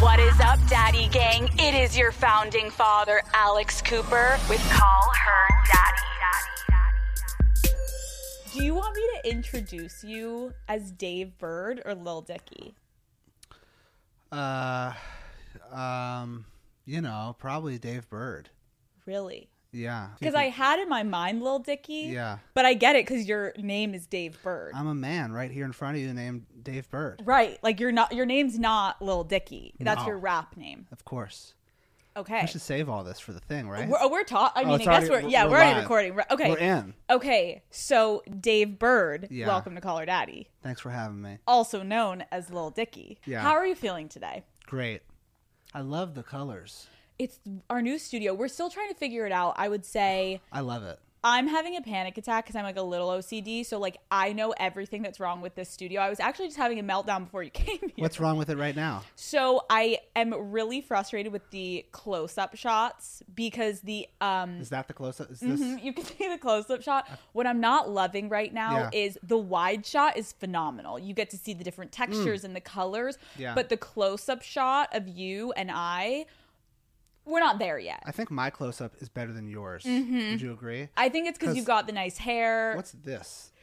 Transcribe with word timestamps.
What 0.00 0.20
is 0.20 0.38
up, 0.38 0.60
Daddy 0.68 1.08
Gang? 1.08 1.48
It 1.58 1.74
is 1.74 1.98
your 1.98 2.12
founding 2.12 2.70
father, 2.70 3.20
Alex 3.34 3.82
Cooper, 3.82 4.38
with 4.48 4.60
Call 4.70 5.10
Her 5.24 5.48
Daddy. 5.72 6.06
Do 8.52 8.64
you 8.64 8.74
want 8.76 8.94
me 8.94 9.02
to 9.16 9.28
introduce 9.28 10.04
you 10.04 10.52
as 10.68 10.92
Dave 10.92 11.36
Burd 11.36 11.82
or 11.84 11.96
Lil 11.96 12.20
Dicky? 12.20 12.76
Uh, 14.30 14.92
um, 15.72 16.44
you 16.86 17.00
know, 17.00 17.34
probably 17.36 17.76
Dave 17.76 18.08
Burd. 18.08 18.50
Really? 19.04 19.48
Yeah. 19.78 20.08
Because 20.18 20.34
I 20.34 20.44
had 20.44 20.78
in 20.80 20.88
my 20.88 21.02
mind 21.02 21.42
Lil 21.42 21.60
Dicky. 21.60 22.10
Yeah. 22.12 22.38
But 22.54 22.66
I 22.66 22.74
get 22.74 22.96
it 22.96 23.06
because 23.06 23.26
your 23.26 23.52
name 23.56 23.94
is 23.94 24.06
Dave 24.06 24.36
Burd. 24.42 24.72
I'm 24.74 24.86
a 24.88 24.94
man 24.94 25.32
right 25.32 25.50
here 25.50 25.64
in 25.64 25.72
front 25.72 25.96
of 25.96 26.02
you 26.02 26.12
named 26.12 26.46
Dave 26.62 26.90
Burd. 26.90 27.22
right. 27.24 27.58
Like 27.62 27.80
you're 27.80 27.92
not. 27.92 28.12
Your 28.12 28.26
name's 28.26 28.58
not 28.58 29.00
Lil 29.00 29.24
Dicky. 29.24 29.74
That's 29.80 30.00
No. 30.02 30.08
your 30.08 30.18
rap 30.18 30.56
name. 30.56 30.86
Of 30.92 31.04
course. 31.04 31.54
Okay. 32.16 32.40
I 32.40 32.46
should 32.46 32.62
save 32.62 32.88
all 32.88 33.04
this 33.04 33.20
for 33.20 33.32
the 33.32 33.38
thing, 33.38 33.68
right? 33.68 33.88
We're, 33.88 33.98
oh, 34.00 34.08
we're 34.10 34.24
talking. 34.24 34.60
I 34.60 34.64
Oh, 34.66 34.72
mean, 34.72 34.80
it's 34.80 34.88
I 34.88 35.00
guess 35.00 35.08
already- 35.08 35.26
we're 35.26 35.30
yeah, 35.30 35.44
we're 35.44 35.50
we're, 35.52 35.56
already 35.58 35.80
recording. 35.80 36.18
Okay. 36.32 36.50
We're 36.50 36.58
in. 36.58 36.94
Okay. 37.08 37.62
So 37.70 38.24
Dave 38.40 38.76
Burd, 38.80 39.28
Yeah. 39.30 39.46
welcome 39.46 39.76
to 39.76 39.80
Call 39.80 39.98
Her 39.98 40.06
Daddy, 40.06 40.48
Thanks 40.64 40.80
for 40.80 40.90
having 40.90 41.22
me. 41.22 41.38
also 41.46 41.84
known 41.84 42.24
as 42.32 42.50
Lil 42.50 42.70
Dicky. 42.70 43.20
Yeah. 43.24 43.40
How 43.40 43.52
are 43.52 43.64
you 43.64 43.76
feeling 43.76 44.08
today? 44.08 44.42
Great. 44.66 45.02
I 45.72 45.80
love 45.82 46.14
the 46.16 46.24
colors. 46.24 46.88
It's 47.18 47.40
our 47.68 47.82
new 47.82 47.98
studio. 47.98 48.34
We're 48.34 48.48
still 48.48 48.70
trying 48.70 48.88
to 48.88 48.94
figure 48.94 49.26
it 49.26 49.32
out. 49.32 49.54
I 49.56 49.68
would 49.68 49.84
say 49.84 50.40
I 50.52 50.60
love 50.60 50.82
it. 50.84 50.98
I'm 51.24 51.48
having 51.48 51.76
a 51.76 51.80
panic 51.82 52.16
attack 52.16 52.44
because 52.44 52.54
I'm 52.54 52.62
like 52.62 52.76
a 52.76 52.82
little 52.82 53.08
OCD. 53.08 53.66
So 53.66 53.80
like 53.80 53.96
I 54.08 54.32
know 54.32 54.54
everything 54.56 55.02
that's 55.02 55.18
wrong 55.18 55.40
with 55.40 55.56
this 55.56 55.68
studio. 55.68 56.00
I 56.00 56.08
was 56.08 56.20
actually 56.20 56.46
just 56.46 56.56
having 56.58 56.78
a 56.78 56.82
meltdown 56.84 57.24
before 57.24 57.42
you 57.42 57.50
came 57.64 57.80
here. 57.80 57.90
What's 57.96 58.20
wrong 58.20 58.38
with 58.38 58.48
it 58.50 58.56
right 58.56 58.74
now? 58.76 59.02
So 59.16 59.62
I 59.68 59.98
am 60.14 60.32
really 60.52 60.80
frustrated 60.80 61.32
with 61.32 61.42
the 61.50 61.84
close-up 61.90 62.54
shots 62.56 63.24
because 63.34 63.80
the 63.80 64.06
um 64.20 64.60
Is 64.60 64.68
that 64.68 64.86
the 64.86 64.94
close 64.94 65.20
up? 65.20 65.28
Is 65.32 65.40
this? 65.40 65.60
mhm, 65.60 65.82
you 65.82 65.92
can 65.92 66.04
see 66.18 66.28
the 66.28 66.38
close-up 66.38 66.82
shot. 66.82 67.08
What 67.32 67.48
I'm 67.48 67.60
not 67.60 67.90
loving 67.90 68.28
right 68.28 68.54
now 68.54 68.88
Yeah. 68.92 69.00
is 69.06 69.18
the 69.24 69.36
wide 69.38 69.84
shot 69.84 70.16
is 70.16 70.30
phenomenal. 70.32 71.00
You 71.00 71.14
get 71.14 71.30
to 71.30 71.36
see 71.36 71.52
the 71.52 71.64
different 71.64 71.90
textures 71.90 72.44
and 72.44 72.54
the 72.54 72.60
colors. 72.60 73.16
Mm. 73.16 73.40
Yeah. 73.40 73.54
But 73.56 73.70
the 73.70 73.76
close-up 73.76 74.42
shot 74.42 74.90
of 74.94 75.08
you 75.08 75.50
and 75.56 75.68
I, 75.74 76.26
we're 77.28 77.40
not 77.40 77.58
there 77.58 77.78
yet. 77.78 78.02
I 78.06 78.12
think 78.12 78.30
my 78.30 78.50
close 78.50 78.80
up 78.80 78.94
is 78.98 79.08
better 79.08 79.32
than 79.32 79.48
yours. 79.48 79.84
Mm-hmm. 79.84 80.30
Would 80.30 80.40
you 80.40 80.52
agree? 80.52 80.88
I 80.96 81.08
think 81.08 81.28
it's 81.28 81.38
because 81.38 81.56
you've 81.56 81.66
got 81.66 81.86
the 81.86 81.92
nice 81.92 82.18
hair. 82.18 82.74
What's 82.74 82.92
this? 82.92 83.52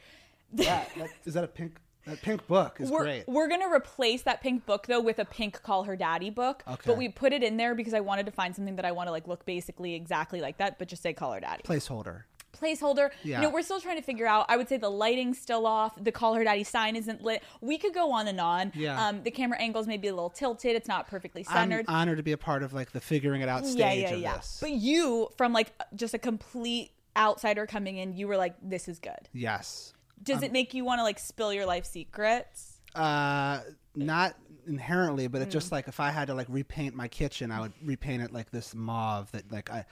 That, 0.52 0.88
that, 0.96 1.10
is 1.24 1.34
that 1.34 1.42
a 1.42 1.48
pink? 1.48 1.80
That 2.06 2.22
pink 2.22 2.46
book 2.46 2.76
is 2.80 2.88
we're, 2.88 3.02
great. 3.02 3.24
we're 3.26 3.48
gonna 3.48 3.68
replace 3.68 4.22
that 4.22 4.40
pink 4.40 4.64
book 4.64 4.86
though 4.86 5.00
with 5.00 5.18
a 5.18 5.24
pink 5.24 5.60
call 5.60 5.82
her 5.82 5.96
daddy 5.96 6.30
book 6.30 6.62
Okay. 6.68 6.82
but 6.86 6.96
we 6.96 7.08
put 7.08 7.32
it 7.32 7.42
in 7.42 7.56
there 7.56 7.74
because 7.74 7.94
i 7.94 7.98
wanted 8.00 8.26
to 8.26 8.32
find 8.32 8.54
something 8.54 8.76
that 8.76 8.84
i 8.84 8.92
want 8.92 9.08
to 9.08 9.10
like 9.10 9.26
look 9.26 9.44
basically 9.44 9.96
exactly 9.96 10.40
like 10.40 10.58
that 10.58 10.78
but 10.78 10.86
just 10.86 11.02
say 11.02 11.12
call 11.12 11.32
her 11.32 11.40
daddy 11.40 11.64
Placeholder. 11.64 12.22
Placeholder 12.60 13.10
Yeah. 13.22 13.38
you 13.38 13.42
know 13.46 13.50
we're 13.50 13.62
still 13.62 13.80
trying 13.80 13.96
to 13.96 14.02
figure 14.02 14.26
out 14.26 14.46
i 14.48 14.56
would 14.56 14.68
say 14.68 14.76
the 14.76 14.90
lighting's 14.90 15.38
still 15.38 15.66
off 15.66 15.92
the 16.02 16.12
call 16.12 16.34
her 16.34 16.44
daddy 16.44 16.64
sign 16.64 16.96
isn't 16.96 17.22
lit 17.22 17.42
we 17.60 17.78
could 17.78 17.94
go 17.94 18.12
on 18.12 18.26
and 18.28 18.40
on 18.40 18.72
Yeah. 18.74 19.08
um 19.08 19.22
the 19.22 19.30
camera 19.30 19.58
angles 19.58 19.86
may 19.86 19.96
be 19.96 20.08
a 20.08 20.14
little 20.14 20.30
tilted 20.30 20.74
it's 20.76 20.88
not 20.88 21.06
perfectly 21.08 21.42
centered. 21.42 21.84
I'm 21.88 21.94
honored 21.94 22.16
to 22.18 22.22
be 22.22 22.32
a 22.32 22.38
part 22.38 22.62
of 22.62 22.72
like 22.72 22.92
the 22.92 23.00
figuring 23.00 23.42
it 23.42 23.48
out 23.48 23.66
stage 23.66 23.78
yeah 23.78 23.92
yeah 23.92 24.10
of 24.14 24.20
yeah 24.20 24.36
this. 24.36 24.58
but 24.60 24.70
you 24.70 25.28
from 25.36 25.52
like 25.52 25.72
just 25.94 26.14
a 26.14 26.18
complete 26.18 26.92
outsider 27.16 27.66
coming 27.66 27.96
in 27.96 28.12
you 28.16 28.28
were 28.28 28.36
like 28.36 28.54
this 28.62 28.88
is 28.88 28.98
good 28.98 29.28
yes. 29.32 29.94
does 30.22 30.42
it 30.42 30.52
make 30.52 30.74
you 30.74 30.84
want 30.84 30.98
to 30.98 31.02
like 31.02 31.18
spill 31.18 31.52
your 31.52 31.64
life 31.66 31.84
secrets 31.86 32.75
Uh, 32.96 33.60
not 33.94 34.34
inherently, 34.66 35.26
but 35.28 35.42
it's 35.42 35.50
Mm. 35.50 35.52
just 35.52 35.72
like 35.72 35.86
if 35.88 36.00
I 36.00 36.10
had 36.10 36.26
to 36.26 36.34
like 36.34 36.46
repaint 36.50 36.94
my 36.94 37.08
kitchen, 37.08 37.50
I 37.52 37.60
would 37.60 37.72
repaint 37.84 38.22
it 38.22 38.32
like 38.32 38.50
this 38.50 38.74
mauve. 38.74 39.30
That 39.32 39.50
like 39.52 39.70
I, 39.70 39.84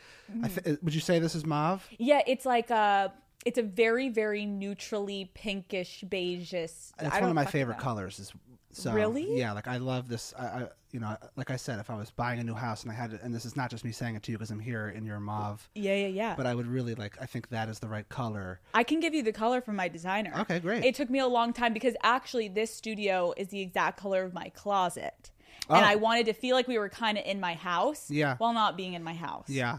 I 0.42 0.48
Mm. 0.48 0.64
th- 0.64 0.78
would 0.82 0.94
you 0.94 1.00
say 1.00 1.18
this 1.18 1.34
is 1.34 1.44
mauve? 1.46 1.86
Yeah, 1.98 2.22
it's 2.26 2.44
like 2.44 2.70
a 2.70 3.12
it's 3.44 3.58
a 3.58 3.62
very 3.62 4.08
very 4.08 4.46
neutrally 4.46 5.30
pinkish 5.34 6.02
beigeish. 6.08 6.52
It's 6.54 6.92
I 6.98 7.20
one 7.20 7.28
of 7.30 7.34
my 7.34 7.44
favorite 7.44 7.76
know. 7.78 7.82
colors. 7.84 8.18
Is 8.18 8.32
so 8.76 8.92
Really? 8.92 9.38
yeah. 9.38 9.52
Like 9.52 9.68
I 9.68 9.76
love 9.78 10.08
this. 10.08 10.34
I, 10.38 10.44
I 10.44 10.68
you 10.92 11.00
know 11.00 11.16
like 11.36 11.50
I 11.50 11.56
said, 11.56 11.78
if 11.80 11.90
I 11.90 11.96
was 11.96 12.10
buying 12.10 12.38
a 12.40 12.44
new 12.44 12.54
house 12.54 12.82
and 12.82 12.92
I 12.92 12.94
had 12.94 13.10
to, 13.12 13.20
and 13.22 13.34
this 13.34 13.44
is 13.44 13.56
not 13.56 13.70
just 13.70 13.84
me 13.84 13.92
saying 13.92 14.14
it 14.16 14.22
to 14.24 14.32
you 14.32 14.38
because 14.38 14.50
I'm 14.50 14.60
here 14.60 14.88
in 14.88 15.04
your 15.04 15.18
mauve, 15.20 15.68
Yeah, 15.74 15.94
yeah, 15.94 16.06
yeah. 16.08 16.34
but 16.36 16.46
I 16.46 16.54
would 16.54 16.66
really 16.66 16.94
like. 16.94 17.16
I 17.20 17.26
think 17.26 17.48
that 17.50 17.68
is 17.68 17.78
the 17.78 17.88
right 17.88 18.08
color. 18.08 18.60
I 18.74 18.82
can 18.84 19.00
give 19.00 19.14
you 19.14 19.22
the 19.22 19.32
color 19.32 19.60
from 19.60 19.76
my 19.76 19.88
designer. 19.88 20.32
Okay, 20.40 20.60
great. 20.60 20.84
It 20.84 20.94
took 20.94 21.10
me 21.10 21.18
a 21.18 21.26
long 21.26 21.52
time 21.52 21.72
because 21.72 21.94
actually 22.02 22.48
this 22.48 22.72
studio 22.74 23.32
is 23.36 23.48
the 23.48 23.60
exact 23.60 23.98
color 23.98 24.22
of 24.24 24.34
my 24.34 24.48
closet. 24.50 25.30
And 25.70 25.84
Oh. 25.84 25.88
I 25.88 25.94
wanted 25.96 26.26
to 26.26 26.34
feel 26.34 26.54
like 26.54 26.68
we 26.68 26.76
were 26.78 26.90
kind 26.90 27.16
of 27.16 27.24
in 27.24 27.40
my 27.40 27.54
house 27.54 28.10
Yeah. 28.10 28.36
while 28.36 28.52
not 28.52 28.76
being 28.76 28.92
in 28.92 29.02
my 29.02 29.14
house. 29.14 29.48
Yeah. 29.48 29.78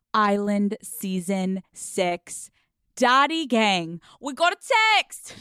Island 0.13 0.77
Season 0.81 1.63
6. 1.73 2.51
Daddy 2.95 3.45
Gang, 3.45 4.01
we 4.19 4.33
got 4.33 4.53
a 4.53 4.57
text. 4.97 5.35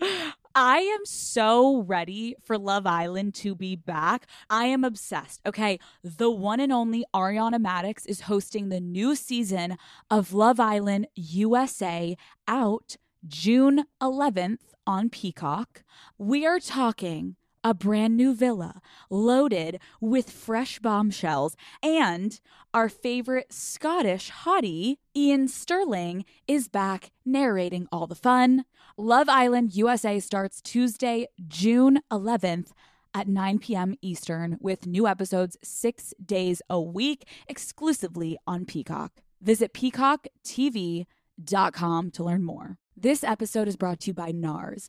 I 0.54 0.78
am 0.80 1.06
so 1.06 1.80
ready 1.82 2.34
for 2.42 2.58
Love 2.58 2.86
Island 2.86 3.34
to 3.36 3.54
be 3.54 3.74
back. 3.74 4.26
I 4.50 4.66
am 4.66 4.84
obsessed. 4.84 5.40
Okay, 5.46 5.78
the 6.02 6.30
one 6.30 6.60
and 6.60 6.72
only 6.72 7.04
Ariana 7.14 7.56
Madix 7.56 8.06
is 8.06 8.22
hosting 8.22 8.68
the 8.68 8.80
new 8.80 9.14
season 9.14 9.78
of 10.10 10.34
Love 10.34 10.60
Island 10.60 11.06
USA 11.14 12.16
out 12.46 12.96
June 13.26 13.84
11th 14.02 14.58
on 14.86 15.08
Peacock. 15.08 15.84
We 16.18 16.44
are 16.44 16.58
talking 16.58 17.36
a 17.64 17.74
brand 17.74 18.16
new 18.16 18.34
villa 18.34 18.80
loaded 19.10 19.80
with 20.00 20.30
fresh 20.30 20.78
bombshells. 20.78 21.56
And 21.82 22.38
our 22.74 22.88
favorite 22.88 23.52
Scottish 23.52 24.30
hottie, 24.30 24.96
Iain 25.16 25.48
Stirling, 25.48 26.24
is 26.46 26.68
back 26.68 27.10
narrating 27.24 27.88
all 27.92 28.06
the 28.06 28.14
fun. 28.14 28.64
Love 28.96 29.28
Island 29.28 29.74
USA 29.74 30.20
starts 30.20 30.60
Tuesday, 30.60 31.26
June 31.48 32.00
11th 32.10 32.72
at 33.14 33.28
9 33.28 33.58
p.m. 33.58 33.94
Eastern 34.00 34.56
with 34.60 34.86
new 34.86 35.06
episodes 35.06 35.58
six 35.62 36.14
days 36.24 36.62
a 36.70 36.80
week 36.80 37.28
exclusively 37.48 38.38
on 38.46 38.64
Peacock. 38.64 39.12
Visit 39.40 39.74
peacocktv.com 39.74 42.10
to 42.12 42.24
learn 42.24 42.44
more. 42.44 42.78
This 42.96 43.24
episode 43.24 43.68
is 43.68 43.76
brought 43.76 44.00
to 44.00 44.06
you 44.08 44.14
by 44.14 44.32
NARS. 44.32 44.88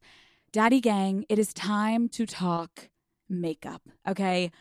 Daddy 0.53 0.81
Gang, 0.81 1.25
it 1.30 1.40
is 1.40 1.52
time 1.52 2.08
to 2.09 2.28
talk 2.28 2.90
makeup, 3.28 3.82
okay? 4.08 4.52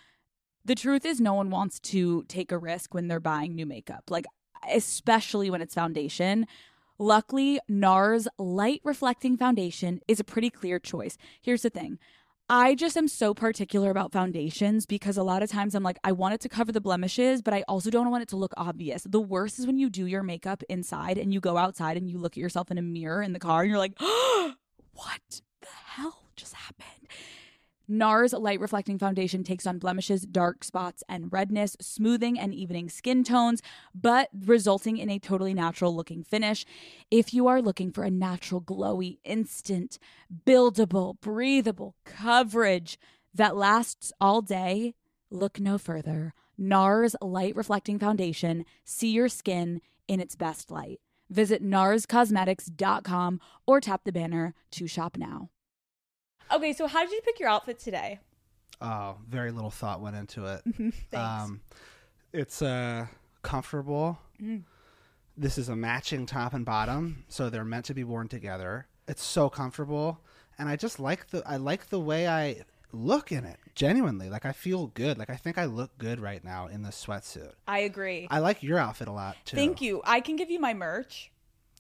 The 0.65 0.75
truth 0.75 1.05
is, 1.05 1.21
no 1.21 1.35
one 1.35 1.51
wants 1.51 1.79
to 1.81 2.25
take 2.29 2.51
a 2.51 2.57
risk 2.57 2.95
when 2.95 3.09
they're 3.09 3.21
buying 3.21 3.55
new 3.55 3.67
makeup, 3.67 4.05
like, 4.09 4.25
especially 4.73 5.51
when 5.51 5.61
it's 5.61 5.75
foundation. 5.75 6.47
Luckily, 6.99 7.61
NARS 7.71 8.27
Light 8.39 8.81
Reflecting 8.85 9.37
Foundation 9.37 10.01
is 10.09 10.19
a 10.19 10.25
pretty 10.25 10.49
clear 10.49 10.79
choice. 10.79 11.19
Here's 11.43 11.61
the 11.61 11.69
thing 11.69 11.99
I 12.49 12.75
just 12.75 12.97
am 12.97 13.07
so 13.07 13.35
particular 13.35 13.91
about 13.91 14.13
foundations 14.13 14.87
because 14.87 15.19
a 15.19 15.23
lot 15.23 15.43
of 15.43 15.51
times 15.51 15.75
I'm 15.75 15.83
like, 15.83 15.99
I 16.03 16.13
want 16.13 16.33
it 16.33 16.41
to 16.41 16.49
cover 16.49 16.73
the 16.73 16.81
blemishes, 16.81 17.43
but 17.43 17.53
I 17.53 17.65
also 17.69 17.91
don't 17.91 18.11
want 18.11 18.23
it 18.23 18.31
to 18.31 18.37
look 18.37 18.55
obvious. 18.57 19.03
The 19.03 19.21
worst 19.21 19.59
is 19.59 19.67
when 19.67 19.77
you 19.77 19.91
do 19.91 20.07
your 20.07 20.23
makeup 20.23 20.63
inside 20.71 21.19
and 21.19 21.35
you 21.35 21.41
go 21.41 21.59
outside 21.59 21.99
and 21.99 22.09
you 22.09 22.17
look 22.17 22.33
at 22.33 22.41
yourself 22.41 22.71
in 22.71 22.79
a 22.79 22.83
mirror 22.83 23.23
in 23.23 23.35
the 23.35 23.39
car 23.39 23.61
and 23.61 23.69
you're 23.69 23.79
like, 23.79 24.01
what 24.01 25.43
the 25.63 25.69
hell 25.69 26.25
just 26.37 26.55
happened? 26.55 27.09
NARS 27.89 28.33
Light 28.33 28.61
Reflecting 28.61 28.99
Foundation 28.99 29.45
takes 29.45 29.67
on 29.67 29.79
blemishes, 29.79 30.23
dark 30.23 30.65
spots, 30.65 31.03
and 31.09 31.33
redness, 31.33 31.77
smoothing 31.81 32.39
and 32.39 32.55
evening 32.55 32.89
skin 32.89 33.25
tones, 33.25 33.61
but 33.95 34.29
resulting 34.47 34.97
in 34.97 35.11
a 35.11 35.19
totally 35.19 35.53
natural 35.53 35.95
looking 35.95 36.23
finish. 36.23 36.65
If 37.11 37.35
you 37.35 37.49
are 37.49 37.61
looking 37.61 37.91
for 37.91 38.05
a 38.05 38.11
natural, 38.11 38.63
glowy, 38.63 39.19
instant, 39.25 39.99
buildable, 40.47 41.21
breathable 41.21 41.97
coverage, 42.05 42.99
that 43.35 43.57
lasts 43.57 44.13
all 44.21 44.43
day, 44.43 44.95
look 45.31 45.59
no 45.59 45.77
further. 45.77 46.35
NARS 46.59 47.15
Light 47.21 47.57
Reflecting 47.57 47.99
Foundation. 47.99 48.65
See 48.85 49.11
your 49.11 49.29
skin 49.29 49.81
in 50.07 50.21
its 50.21 50.37
best 50.37 50.71
light. 50.71 51.01
Visit 51.29 51.63
narscosmetics.com 51.63 53.41
or 53.67 53.81
tap 53.81 54.03
the 54.05 54.13
banner 54.13 54.55
to 54.73 54.87
shop 54.87 55.17
now. 55.17 55.49
Okay, 56.53 56.73
so 56.73 56.87
how 56.87 57.03
did 57.03 57.13
you 57.13 57.21
pick 57.25 57.41
your 57.41 57.49
outfit 57.49 57.79
today? 57.79 58.19
Oh, 58.81 59.17
very 59.29 59.53
little 59.53 59.71
thought 59.71 60.01
went 60.01 60.17
into 60.17 60.47
it. 60.47 60.63
Thanks. 61.11 61.15
Um, 61.15 61.61
it's 62.33 62.63
uh, 62.63 63.07
comfortable. 63.43 64.19
Mm. 64.43 64.63
This 65.37 65.57
is 65.57 65.69
a 65.69 65.77
matching 65.77 66.27
top 66.27 66.53
and 66.53 66.65
bottom, 66.65 67.25
so 67.29 67.49
they're 67.49 67.65
meant 67.65 67.87
to 67.87 67.95
be 67.95 68.05
worn 68.05 68.29
together. 68.29 68.87
It's 69.09 69.23
so 69.23 69.49
comfortable, 69.49 70.21
and 70.59 70.69
I 70.69 70.77
just 70.77 71.01
like 71.01 71.29
the 71.31 71.43
I 71.47 71.57
like 71.57 71.89
the 71.89 72.01
way 72.01 72.29
I 72.29 72.63
look 72.93 73.33
in 73.33 73.45
it. 73.45 73.59
Genuinely, 73.75 74.29
like 74.29 74.45
I 74.45 74.53
feel 74.53 74.89
good. 74.89 75.19
Like 75.19 75.31
I 75.31 75.37
think 75.37 75.57
I 75.57 75.65
look 75.65 75.97
good 75.97 76.21
right 76.21 76.45
now 76.45 76.67
in 76.67 76.83
this 76.83 77.03
sweatsuit. 77.03 77.53
I 77.67 77.81
agree. 77.81 78.29
I 78.31 78.41
like 78.41 78.63
your 78.63 78.79
outfit 78.79 79.09
a 79.09 79.13
lot 79.13 79.37
too. 79.47 79.57
Thank 79.57 79.81
you. 79.81 80.03
I 80.05 80.21
can 80.21 80.37
give 80.37 80.51
you 80.51 80.61
my 80.61 80.75
merch. 80.75 81.32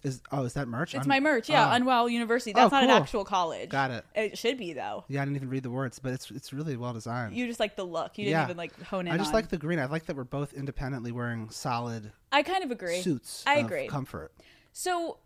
Is 0.02 0.20
oh, 0.32 0.43
is 0.44 0.54
that 0.54 0.66
merch? 0.66 0.94
It's 0.94 1.02
Un- 1.04 1.08
my 1.08 1.20
merch. 1.20 1.49
Yeah, 1.49 1.69
oh. 1.70 1.75
Unwell 1.75 2.08
University. 2.08 2.52
That's 2.52 2.72
Oh, 2.72 2.76
not 2.76 2.84
an 2.84 2.90
actual 2.90 3.25
college. 3.25 3.69
Got 3.69 3.93
it. 3.93 4.04
It 4.16 4.37
should 4.38 4.58
be 4.58 4.72
though. 4.72 5.04
Yeah, 5.08 5.22
I 5.22 5.25
didn't 5.25 5.37
even 5.37 5.49
read 5.49 5.62
the 5.62 5.70
words, 5.70 5.99
but 6.00 6.12
it's 6.12 6.31
it's 6.32 6.52
really 6.52 6.76
well 6.76 6.93
designed. 6.93 7.37
You 7.37 7.46
just 7.46 7.60
like 7.60 7.76
the 7.76 7.84
look. 7.84 8.19
You 8.19 8.25
didn't 8.25 8.32
Yeah. 8.38 8.44
even 8.44 8.56
like 8.56 8.81
hone 8.82 9.06
in. 9.06 9.12
I 9.12 9.16
just 9.16 9.28
on. 9.28 9.34
like 9.34 9.49
the 9.49 9.58
green. 9.58 9.78
I 9.78 9.84
like 9.87 10.06
that 10.06 10.16
we're 10.16 10.25
both 10.25 10.52
independently 10.54 11.12
wearing 11.12 11.50
solid 11.50 12.10
I 12.32 12.43
kind 12.43 12.64
of 12.64 12.70
agree. 12.72 13.00
suits. 13.00 13.44
I 13.46 13.58
agree. 13.58 13.87
Comfort. 13.87 14.32
So 14.72 15.19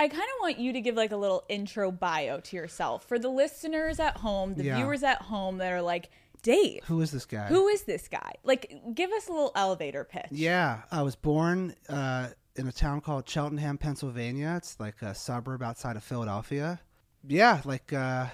I 0.00 0.08
kind 0.08 0.22
of 0.22 0.40
want 0.40 0.58
you 0.58 0.72
to 0.72 0.80
give 0.80 0.96
like 0.96 1.12
a 1.12 1.16
little 1.16 1.44
intro 1.48 1.90
bio 1.92 2.40
to 2.40 2.56
yourself 2.56 3.04
for 3.04 3.18
the 3.18 3.28
listeners 3.28 4.00
at 4.00 4.16
home, 4.16 4.54
the 4.54 4.64
Yeah. 4.64 4.76
viewers 4.76 5.02
at 5.04 5.22
home 5.22 5.58
that 5.58 5.72
are 5.72 5.82
like, 5.82 6.10
Dave, 6.42 6.84
Who 6.84 7.00
is 7.00 7.10
this 7.10 7.26
guy? 7.26 7.46
who 7.46 7.66
is 7.66 7.82
this 7.82 8.06
guy? 8.06 8.34
Like, 8.44 8.72
give 8.94 9.10
us 9.10 9.26
a 9.28 9.32
little 9.32 9.50
elevator 9.56 10.04
pitch. 10.04 10.26
Yeah, 10.30 10.82
I 10.90 11.02
was 11.02 11.16
born 11.16 11.74
uh, 11.88 12.28
in 12.58 12.66
a 12.66 12.72
town 12.72 13.00
called 13.00 13.28
Cheltenham, 13.28 13.78
Pennsylvania. 13.78 14.54
It's 14.56 14.78
like 14.80 15.00
a 15.02 15.14
suburb 15.14 15.62
outside 15.62 15.96
of 15.96 16.02
Philadelphia. 16.02 16.80
Yeah, 17.26 17.60
like 17.64 17.92
uh, 17.92 18.26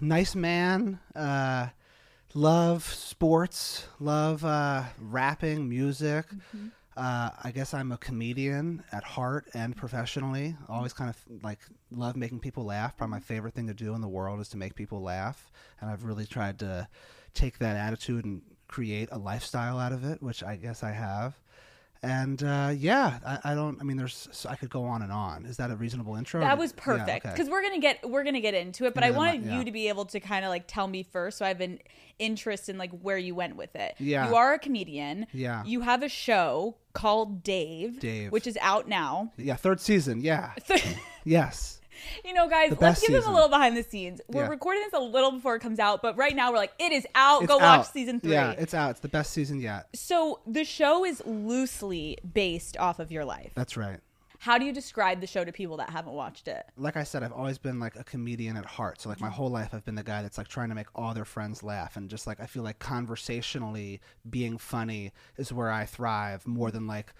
nice 0.00 0.34
man. 0.34 0.98
Uh, 1.14 1.68
love 2.34 2.84
sports. 2.84 3.86
Love 4.00 4.44
uh, 4.44 4.84
rapping, 4.98 5.68
music. 5.68 6.26
Uh, 6.96 7.30
I 7.42 7.52
guess 7.52 7.72
I'm 7.72 7.90
a 7.92 7.96
comedian 7.96 8.82
at 8.92 9.02
heart 9.02 9.48
and 9.54 9.76
professionally. 9.76 10.56
Always 10.68 10.92
kind 10.92 11.08
of 11.10 11.42
like 11.42 11.60
love 11.90 12.16
making 12.16 12.40
people 12.40 12.64
laugh. 12.64 12.96
Probably 12.96 13.12
my 13.12 13.20
favorite 13.20 13.54
thing 13.54 13.66
to 13.68 13.74
do 13.74 13.94
in 13.94 14.00
the 14.00 14.08
world 14.08 14.40
is 14.40 14.48
to 14.50 14.56
make 14.56 14.74
people 14.74 15.02
laugh, 15.02 15.50
and 15.80 15.90
I've 15.90 16.04
really 16.04 16.26
tried 16.26 16.58
to 16.60 16.88
take 17.34 17.58
that 17.58 17.76
attitude 17.76 18.24
and 18.24 18.42
create 18.68 19.08
a 19.10 19.18
lifestyle 19.18 19.78
out 19.78 19.92
of 19.92 20.04
it, 20.04 20.22
which 20.22 20.42
I 20.42 20.56
guess 20.56 20.82
I 20.82 20.92
have. 20.92 21.34
And 22.04 22.42
uh, 22.42 22.72
yeah, 22.76 23.20
I, 23.24 23.52
I 23.52 23.54
don't. 23.54 23.80
I 23.80 23.84
mean, 23.84 23.96
there's. 23.96 24.28
So 24.32 24.48
I 24.48 24.56
could 24.56 24.70
go 24.70 24.84
on 24.84 25.02
and 25.02 25.12
on. 25.12 25.46
Is 25.46 25.56
that 25.58 25.70
a 25.70 25.76
reasonable 25.76 26.16
intro? 26.16 26.40
That 26.40 26.58
was 26.58 26.72
yeah, 26.76 26.82
perfect 26.82 27.24
okay. 27.26 27.32
because 27.32 27.48
we're 27.48 27.62
gonna 27.62 27.78
get 27.78 28.08
we're 28.08 28.24
gonna 28.24 28.40
get 28.40 28.54
into 28.54 28.86
it, 28.86 28.94
but 28.94 29.04
I 29.04 29.10
Yeah, 29.10 29.16
wanted 29.16 29.44
yeah. 29.44 29.58
you 29.58 29.64
to 29.64 29.70
be 29.70 29.88
able 29.88 30.06
to 30.06 30.18
kind 30.18 30.44
of 30.44 30.48
like 30.48 30.64
tell 30.66 30.88
me 30.88 31.04
first, 31.04 31.38
so 31.38 31.44
I 31.44 31.48
have 31.48 31.60
an 31.60 31.78
interest 32.18 32.68
in 32.68 32.76
like 32.76 32.90
where 33.02 33.18
you 33.18 33.36
went 33.36 33.54
with 33.54 33.76
it. 33.76 33.94
Yeah. 33.98 34.28
you 34.28 34.34
are 34.34 34.54
a 34.54 34.58
comedian. 34.58 35.26
Yeah. 35.32 35.62
you 35.64 35.82
have 35.82 36.02
a 36.02 36.08
show 36.08 36.76
called 36.92 37.42
Dave, 37.44 38.00
Dave. 38.00 38.32
which 38.32 38.46
is 38.48 38.58
out 38.60 38.88
now. 38.88 39.32
yeah, 39.36 39.54
third 39.54 39.80
season. 39.80 40.20
Yeah. 40.22 40.52
yes. 41.24 41.80
You 42.24 42.32
know, 42.32 42.48
guys, 42.48 42.74
let's 42.80 43.00
give 43.00 43.12
them 43.12 43.30
a 43.30 43.34
little 43.34 43.48
behind 43.48 43.76
the 43.76 43.82
scenes. 43.82 44.20
We're 44.28 44.44
Yeah. 44.44 44.48
recording 44.48 44.82
this 44.82 44.92
a 44.92 45.00
little 45.02 45.32
before 45.32 45.56
it 45.56 45.60
comes 45.60 45.78
out, 45.78 46.02
but 46.02 46.16
right 46.16 46.34
now 46.34 46.50
we're 46.50 46.58
like, 46.58 46.72
it 46.78 46.92
is 46.92 47.06
out. 47.14 47.42
It's 47.42 47.48
Go 47.52 47.58
watch 47.58 47.88
season 47.90 48.20
three. 48.20 48.32
Yeah, 48.32 48.52
it's 48.52 48.74
out. 48.74 48.90
It's 48.92 49.00
the 49.00 49.08
best 49.08 49.32
season 49.32 49.60
yet. 49.60 49.88
so 49.94 50.40
the 50.46 50.64
show 50.64 51.04
is 51.04 51.22
loosely 51.26 52.18
based 52.34 52.76
off 52.76 52.98
of 52.98 53.10
your 53.12 53.24
life. 53.24 53.52
That's 53.54 53.76
right. 53.76 54.00
How 54.38 54.58
do 54.58 54.64
you 54.64 54.72
describe 54.72 55.20
the 55.20 55.26
show 55.28 55.44
to 55.44 55.52
people 55.52 55.76
that 55.76 55.90
haven't 55.90 56.14
watched 56.14 56.48
it? 56.48 56.66
like 56.76 56.96
I 56.96 57.04
said, 57.04 57.22
I've 57.22 57.30
always 57.32 57.58
been 57.58 57.78
like 57.78 57.94
a 57.94 58.02
comedian 58.02 58.56
at 58.56 58.64
heart. 58.64 59.00
So 59.00 59.08
like 59.08 59.20
my 59.20 59.30
whole 59.30 59.48
life, 59.50 59.68
I've 59.72 59.84
been 59.84 59.94
the 59.94 60.02
guy 60.02 60.20
that's 60.22 60.36
like 60.36 60.48
trying 60.48 60.68
to 60.70 60.74
make 60.74 60.88
all 60.96 61.14
their 61.14 61.24
friends 61.24 61.62
laugh, 61.62 61.96
and 61.96 62.10
just 62.10 62.26
like 62.26 62.40
I 62.40 62.46
feel 62.46 62.64
like 62.64 62.80
conversationally 62.80 64.00
being 64.28 64.58
funny 64.58 65.12
is 65.36 65.52
where 65.52 65.70
I 65.70 65.84
thrive 65.86 66.44
more 66.46 66.72
than 66.72 66.88
like 66.88 67.14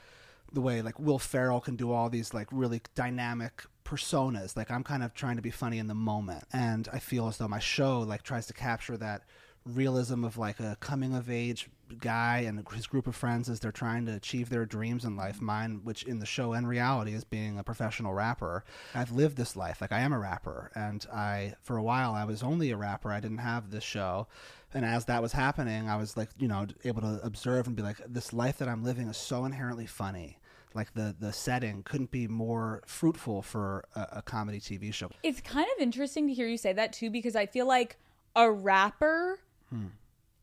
the 0.52 0.60
way 0.60 0.82
like 0.82 0.98
Will 0.98 1.18
Ferrell 1.18 1.60
can 1.60 1.76
do 1.76 1.92
all 1.92 2.08
these 2.08 2.34
like 2.34 2.48
really 2.50 2.82
dynamic 2.94 3.64
personas. 3.84 4.56
Like 4.56 4.70
I'm 4.70 4.84
kind 4.84 5.02
of 5.02 5.14
trying 5.14 5.36
to 5.36 5.42
be 5.42 5.50
funny 5.50 5.78
in 5.78 5.86
the 5.86 5.94
moment, 5.94 6.44
and 6.52 6.88
I 6.92 6.98
feel 6.98 7.28
as 7.28 7.38
though 7.38 7.48
my 7.48 7.58
show 7.58 8.00
like 8.00 8.22
tries 8.22 8.46
to 8.46 8.52
capture 8.52 8.96
that 8.96 9.22
realism 9.64 10.24
of 10.24 10.36
like 10.36 10.58
a 10.58 10.76
coming 10.80 11.14
of 11.14 11.30
age 11.30 11.68
guy 12.00 12.38
and 12.38 12.66
his 12.74 12.86
group 12.86 13.06
of 13.06 13.14
friends 13.14 13.48
as 13.48 13.60
they're 13.60 13.70
trying 13.70 14.06
to 14.06 14.14
achieve 14.14 14.48
their 14.48 14.64
dreams 14.64 15.04
in 15.04 15.16
life. 15.16 15.40
Mine 15.40 15.80
which 15.84 16.02
in 16.04 16.18
the 16.18 16.26
show 16.26 16.52
and 16.52 16.66
reality 16.66 17.12
is 17.12 17.24
being 17.24 17.58
a 17.58 17.64
professional 17.64 18.14
rapper. 18.14 18.64
I've 18.94 19.12
lived 19.12 19.36
this 19.36 19.56
life. 19.56 19.80
Like 19.80 19.92
i 19.92 20.00
am 20.00 20.12
a 20.12 20.18
rapper. 20.18 20.70
And 20.74 21.06
i 21.12 21.54
for 21.62 21.76
a 21.76 21.82
while 21.82 22.12
i 22.14 22.24
was 22.24 22.42
only 22.42 22.70
a 22.70 22.76
rapper. 22.76 23.12
I 23.12 23.20
didn't 23.20 23.38
have 23.38 23.70
this 23.70 23.84
show. 23.84 24.26
And 24.74 24.86
as 24.86 25.04
that 25.04 25.20
was 25.20 25.32
happening 25.32 25.88
i 25.88 25.96
was 25.96 26.16
like 26.16 26.30
you 26.38 26.48
know 26.48 26.66
able 26.84 27.02
to 27.02 27.20
observe 27.22 27.66
and 27.66 27.76
be 27.76 27.82
like 27.82 28.00
this 28.08 28.32
life 28.32 28.56
that 28.56 28.68
i'm 28.70 28.82
living 28.82 29.06
is 29.06 29.18
so 29.18 29.44
inherently 29.44 29.84
funny 29.84 30.38
like 30.74 30.94
the 30.94 31.14
the 31.18 31.32
setting 31.32 31.82
couldn't 31.82 32.10
be 32.10 32.26
more 32.28 32.82
fruitful 32.86 33.42
for 33.42 33.84
a, 33.94 34.08
a 34.18 34.22
comedy 34.22 34.60
tv 34.60 34.92
show 34.92 35.10
It's 35.22 35.40
kind 35.40 35.66
of 35.76 35.82
interesting 35.82 36.26
to 36.28 36.34
hear 36.34 36.46
you 36.48 36.56
say 36.58 36.72
that 36.72 36.92
too, 36.92 37.10
because 37.10 37.36
I 37.36 37.46
feel 37.46 37.66
like 37.66 37.96
a 38.34 38.50
rapper, 38.50 39.38
Hmm. 39.70 39.86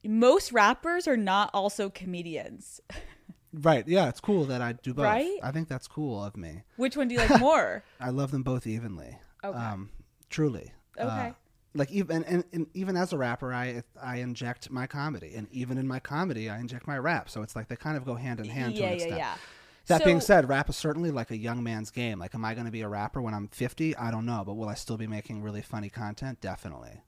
most 0.03 0.51
rappers 0.51 1.07
are 1.07 1.17
not 1.17 1.49
also 1.53 1.89
comedians. 1.89 2.81
right 3.53 3.87
yeah 3.87 4.07
it's 4.09 4.19
cool 4.19 4.45
that 4.45 4.61
i 4.61 4.73
do 4.73 4.93
both 4.93 5.05
Right? 5.05 5.39
i 5.41 5.49
think 5.51 5.67
that's 5.67 5.87
cool 5.87 6.23
of 6.23 6.37
me 6.37 6.61
Which 6.75 6.95
one 6.95 7.07
do 7.07 7.15
you 7.15 7.21
like 7.21 7.39
more? 7.39 7.83
I 7.99 8.11
love 8.11 8.29
them 8.29 8.43
both 8.43 8.67
evenly. 8.67 9.17
Okay. 9.43 9.57
Um, 9.57 9.89
truly. 10.29 10.71
Uh, 10.99 11.03
Okay. 11.05 11.33
like 11.73 11.91
even 11.91 12.23
and, 12.25 12.43
and 12.53 12.67
even 12.75 12.95
as 12.95 13.11
a 13.13 13.17
rapper, 13.17 13.51
I 13.53 13.81
I 14.01 14.17
inject 14.17 14.69
my 14.69 14.85
comedy, 14.85 15.33
and 15.35 15.47
even 15.51 15.77
in 15.77 15.87
my 15.87 15.99
comedy, 15.99 16.49
I 16.49 16.59
inject 16.59 16.87
my 16.87 16.97
rap. 16.97 17.29
So 17.29 17.41
it's 17.41 17.55
like 17.55 17.67
they 17.69 17.75
kind 17.75 17.95
of 17.97 18.05
go 18.05 18.15
hand 18.15 18.39
in 18.39 18.47
hand 18.49 18.75
to 18.75 18.81
yeah, 18.81 18.87
an 18.87 18.91
yeah, 18.91 18.95
extent. 18.95 19.17
yeah. 19.17 19.35
That 19.89 20.05
being 20.05 20.21
said, 20.21 20.47
rap 20.49 20.69
is 20.69 20.75
certainly 20.77 21.11
like 21.11 21.31
a 21.31 21.37
young 21.37 21.61
man's 21.63 21.91
game. 21.91 22.17
Like, 22.19 22.33
am 22.33 22.45
I 22.45 22.53
going 22.53 22.65
to 22.65 22.71
be 22.71 22.81
a 22.81 22.87
rapper 22.89 23.21
when 23.21 23.33
I'm 23.33 23.47
50? 23.49 23.95
I 23.97 24.09
don't 24.11 24.25
know, 24.25 24.43
but 24.45 24.53
will 24.55 24.69
I 24.69 24.73
still 24.75 24.97
be 24.97 25.07
making 25.07 25.41
really 25.43 25.61
funny 25.61 25.89
content? 25.89 26.39
Definitely. 26.41 27.01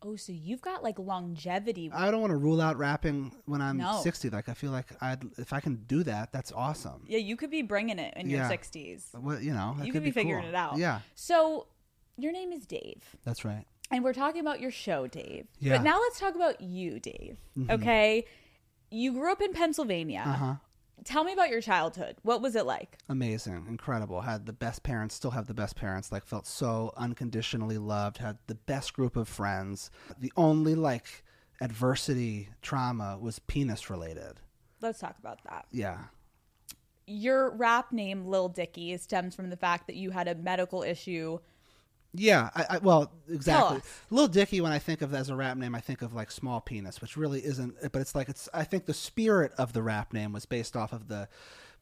Oh, 0.00 0.14
so 0.16 0.30
you've 0.32 0.60
got 0.62 0.84
like 0.84 0.96
longevity. 0.98 1.90
I 1.92 2.10
don't 2.12 2.20
want 2.20 2.30
to 2.30 2.36
rule 2.36 2.60
out 2.60 2.76
rapping 2.78 3.34
when 3.46 3.60
I'm 3.60 3.78
No. 3.78 4.00
60. 4.02 4.30
Like, 4.30 4.48
I 4.48 4.54
feel 4.54 4.70
like 4.70 4.86
I'd 5.02 5.24
if 5.38 5.52
I 5.52 5.60
can 5.60 5.74
do 5.88 6.02
that, 6.04 6.32
that's 6.32 6.52
awesome. 6.52 7.02
yeah, 7.08 7.18
you 7.18 7.36
could 7.36 7.50
be 7.50 7.62
bringing 7.62 7.98
it 7.98 8.14
in 8.16 8.30
your 8.30 8.44
60s. 8.44 9.06
Well, 9.20 9.40
you 9.40 9.52
know, 9.52 9.74
You 9.78 9.86
could 9.92 9.94
could 9.94 10.04
be 10.04 10.10
figuring 10.12 10.42
cool. 10.42 10.50
it 10.50 10.54
out. 10.54 10.76
Yeah, 10.78 11.00
So 11.16 11.66
your 12.16 12.32
name 12.32 12.52
is 12.52 12.64
Dave. 12.66 13.02
that's 13.24 13.44
right. 13.44 13.64
And 13.90 14.04
we're 14.04 14.12
talking 14.12 14.40
about 14.42 14.60
your 14.60 14.70
show, 14.70 15.06
Dave. 15.06 15.46
Yeah. 15.58 15.72
Mm-hmm. 15.74 15.82
But 15.84 15.90
now 15.90 15.98
let's 16.00 16.20
talk 16.20 16.34
about 16.36 16.60
you, 16.60 17.00
Dave. 17.00 17.38
Okay. 17.68 18.24
You 18.90 19.12
grew 19.14 19.32
up 19.32 19.40
in 19.42 19.52
Pennsylvania. 19.52 20.22
Uh 20.24 20.32
huh. 20.32 20.54
Tell 21.04 21.24
me 21.24 21.32
about 21.32 21.48
your 21.50 21.60
childhood. 21.60 22.16
What 22.22 22.42
was 22.42 22.54
it 22.56 22.66
like? 22.66 22.98
amazing, 23.08 23.66
incredible. 23.68 24.20
Had 24.22 24.46
the 24.46 24.52
best 24.52 24.82
parents, 24.82 25.14
still 25.14 25.30
have 25.32 25.46
the 25.46 25.54
best 25.54 25.76
parents. 25.76 26.10
Like 26.12 26.24
felt 26.26 26.46
so 26.46 26.92
unconditionally 26.96 27.78
loved. 27.78 28.18
Had 28.18 28.38
the 28.46 28.54
best 28.54 28.92
group 28.94 29.16
of 29.16 29.28
friends. 29.28 29.90
The 30.18 30.32
only 30.36 30.74
like 30.74 31.24
adversity 31.60 32.48
trauma 32.62 33.18
was 33.20 33.38
penis 33.40 33.90
related. 33.90 34.40
Let's 34.80 35.00
talk 35.00 35.16
about 35.18 35.42
that. 35.44 35.66
Yeah, 35.72 35.98
Your 37.06 37.50
rap 37.50 37.90
name, 37.92 38.26
Lil 38.26 38.48
Dicky, 38.48 38.96
stems 38.98 39.34
from 39.34 39.50
the 39.50 39.56
fact 39.56 39.86
that 39.86 39.96
you 39.96 40.10
had 40.10 40.28
a 40.28 40.34
medical 40.34 40.82
issue. 40.82 41.38
Yeah. 42.18 42.50
I, 42.54 42.66
I 42.70 42.78
well 42.78 43.12
exactly. 43.30 43.80
Lil 44.10 44.28
Dicky. 44.28 44.60
When 44.60 44.72
I 44.72 44.78
think 44.78 45.02
of 45.02 45.14
as 45.14 45.28
a 45.30 45.36
rap 45.36 45.56
name, 45.56 45.74
I 45.74 45.80
think 45.80 46.02
of 46.02 46.12
like 46.14 46.30
small 46.30 46.60
penis, 46.60 47.00
which 47.00 47.16
really 47.16 47.44
isn't. 47.44 47.74
But 47.92 48.00
it's 48.02 48.14
like 48.14 48.28
it's. 48.28 48.48
I 48.52 48.64
think 48.64 48.86
the 48.86 48.94
spirit 48.94 49.52
of 49.58 49.72
the 49.72 49.82
rap 49.82 50.12
name 50.12 50.32
was 50.32 50.46
based 50.46 50.76
off 50.76 50.92
of 50.92 51.08
the 51.08 51.28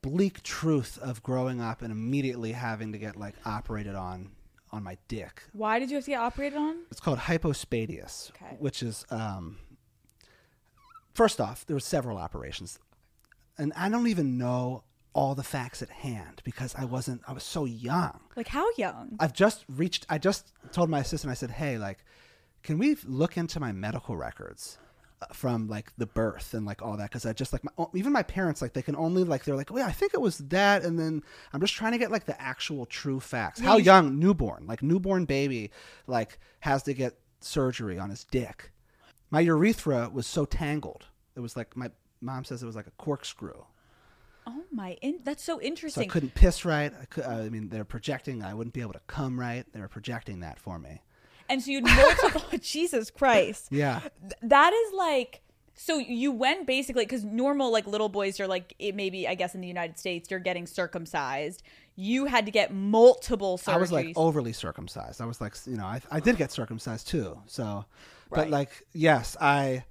bleak 0.02 0.42
truth 0.42 0.98
of 0.98 1.22
growing 1.22 1.60
up 1.60 1.82
and 1.82 1.90
immediately 1.90 2.52
having 2.52 2.92
to 2.92 2.98
get 2.98 3.16
like 3.16 3.34
operated 3.44 3.94
on 3.94 4.30
on 4.72 4.82
my 4.82 4.98
dick 5.08 5.42
Why 5.52 5.78
did 5.78 5.90
you 5.90 5.96
have 5.96 6.04
to 6.04 6.10
get 6.10 6.20
operated 6.20 6.58
on? 6.58 6.76
It's 6.90 7.00
called 7.00 7.18
hypospadias, 7.20 8.30
Okay. 8.30 8.56
which 8.58 8.82
is 8.82 9.04
um, 9.10 9.56
first 11.14 11.40
off, 11.40 11.64
there 11.66 11.74
were 11.76 11.80
several 11.80 12.18
operations, 12.18 12.78
and 13.58 13.72
I 13.76 13.88
don't 13.88 14.06
even 14.08 14.36
know 14.38 14.84
all 15.16 15.34
the 15.34 15.42
facts 15.42 15.80
at 15.82 15.88
hand 15.88 16.42
because 16.44 16.74
I 16.76 16.84
wasn't. 16.84 17.22
I 17.26 17.32
was 17.32 17.42
so 17.42 17.64
young. 17.64 18.20
Like, 18.36 18.48
how 18.48 18.66
young? 18.76 19.16
I've 19.18 19.32
just 19.32 19.64
reached. 19.68 20.06
I 20.08 20.18
just 20.18 20.52
told 20.72 20.90
my 20.90 21.00
assistant. 21.00 21.30
I 21.30 21.34
said, 21.34 21.50
"Hey, 21.50 21.78
like, 21.78 22.04
can 22.62 22.78
we 22.78 22.96
look 23.06 23.36
into 23.36 23.58
my 23.58 23.72
medical 23.72 24.16
records?" 24.16 24.78
uh, 25.22 25.26
From 25.32 25.68
like 25.68 25.92
the 25.96 26.06
birth 26.06 26.52
and 26.52 26.66
like 26.66 26.82
all 26.82 26.96
that, 26.98 27.08
because 27.10 27.24
I 27.24 27.32
just 27.32 27.52
like 27.54 27.64
my, 27.64 27.72
even 27.94 28.12
my 28.12 28.22
parents 28.22 28.60
like 28.60 28.74
they 28.74 28.82
can 28.82 28.94
only 28.96 29.24
like 29.24 29.44
they're 29.44 29.56
like, 29.56 29.70
wait, 29.72 29.84
I 29.84 29.90
think 29.92 30.12
it 30.12 30.20
was 30.20 30.36
that, 30.38 30.84
and 30.84 30.98
then 30.98 31.22
I'm 31.52 31.60
just 31.60 31.74
trying 31.74 31.92
to 31.92 31.98
get 31.98 32.10
like 32.12 32.26
the 32.26 32.40
actual 32.40 32.84
true 32.84 33.18
facts. 33.18 33.58
How 33.60 33.78
young 33.78 34.18
newborn, 34.18 34.66
like 34.66 34.82
newborn 34.82 35.24
baby, 35.24 35.70
like 36.06 36.38
has 36.60 36.82
to 36.84 36.92
get 36.92 37.18
surgery 37.40 37.98
on 37.98 38.10
his 38.10 38.24
dick. 38.24 38.70
My 39.30 39.40
urethra 39.40 40.10
was 40.12 40.26
so 40.26 40.44
tangled. 40.44 41.06
It 41.34 41.40
was 41.40 41.56
like 41.56 41.74
my 41.74 41.90
mom 42.20 42.44
says 42.44 42.62
it 42.62 42.66
was 42.66 42.76
like 42.76 42.86
a 42.86 42.92
corkscrew. 42.98 43.64
Oh 44.46 44.62
my, 44.72 44.96
in- 45.02 45.20
that's 45.24 45.42
so 45.42 45.60
interesting. 45.60 46.02
So 46.02 46.06
I 46.06 46.08
couldn't 46.12 46.34
piss 46.34 46.64
right. 46.64 46.92
I 47.00 47.04
could. 47.06 47.24
I 47.24 47.48
mean, 47.48 47.68
they're 47.68 47.84
projecting. 47.84 48.42
I 48.42 48.54
wouldn't 48.54 48.74
be 48.74 48.80
able 48.80 48.92
to 48.92 49.00
come 49.06 49.38
right. 49.40 49.64
They 49.72 49.80
were 49.80 49.88
projecting 49.88 50.40
that 50.40 50.58
for 50.58 50.78
me. 50.78 51.02
and 51.48 51.62
so 51.62 51.70
you'd 51.72 51.84
multiple. 51.84 52.42
Jesus 52.60 53.10
Christ. 53.10 53.68
Yeah. 53.70 54.00
Th- 54.20 54.32
that 54.42 54.72
is 54.72 54.92
like 54.94 55.40
so 55.78 55.98
you 55.98 56.32
went 56.32 56.66
basically 56.66 57.04
because 57.04 57.22
normal 57.24 57.70
like 57.70 57.86
little 57.86 58.08
boys 58.08 58.40
are 58.40 58.46
like 58.48 58.74
it 58.78 58.94
maybe 58.94 59.28
i 59.28 59.34
guess 59.34 59.54
in 59.54 59.60
the 59.60 59.68
united 59.68 59.98
states 59.98 60.30
you're 60.30 60.40
getting 60.40 60.66
circumcised 60.66 61.62
you 61.96 62.24
had 62.24 62.46
to 62.46 62.50
get 62.50 62.72
multiple 62.72 63.58
surgeries 63.58 63.72
I 63.74 63.76
was 63.76 63.92
like 63.92 64.12
overly 64.16 64.52
circumcised. 64.54 65.20
I 65.20 65.26
was 65.26 65.40
like, 65.40 65.54
you 65.66 65.76
know, 65.76 65.84
I, 65.84 66.00
I 66.10 66.20
did 66.20 66.36
get 66.36 66.52
circumcised 66.52 67.08
too. 67.08 67.38
So, 67.46 67.86
but 68.30 68.50
like, 68.50 68.86
yes, 68.92 69.34
I, 69.40 69.84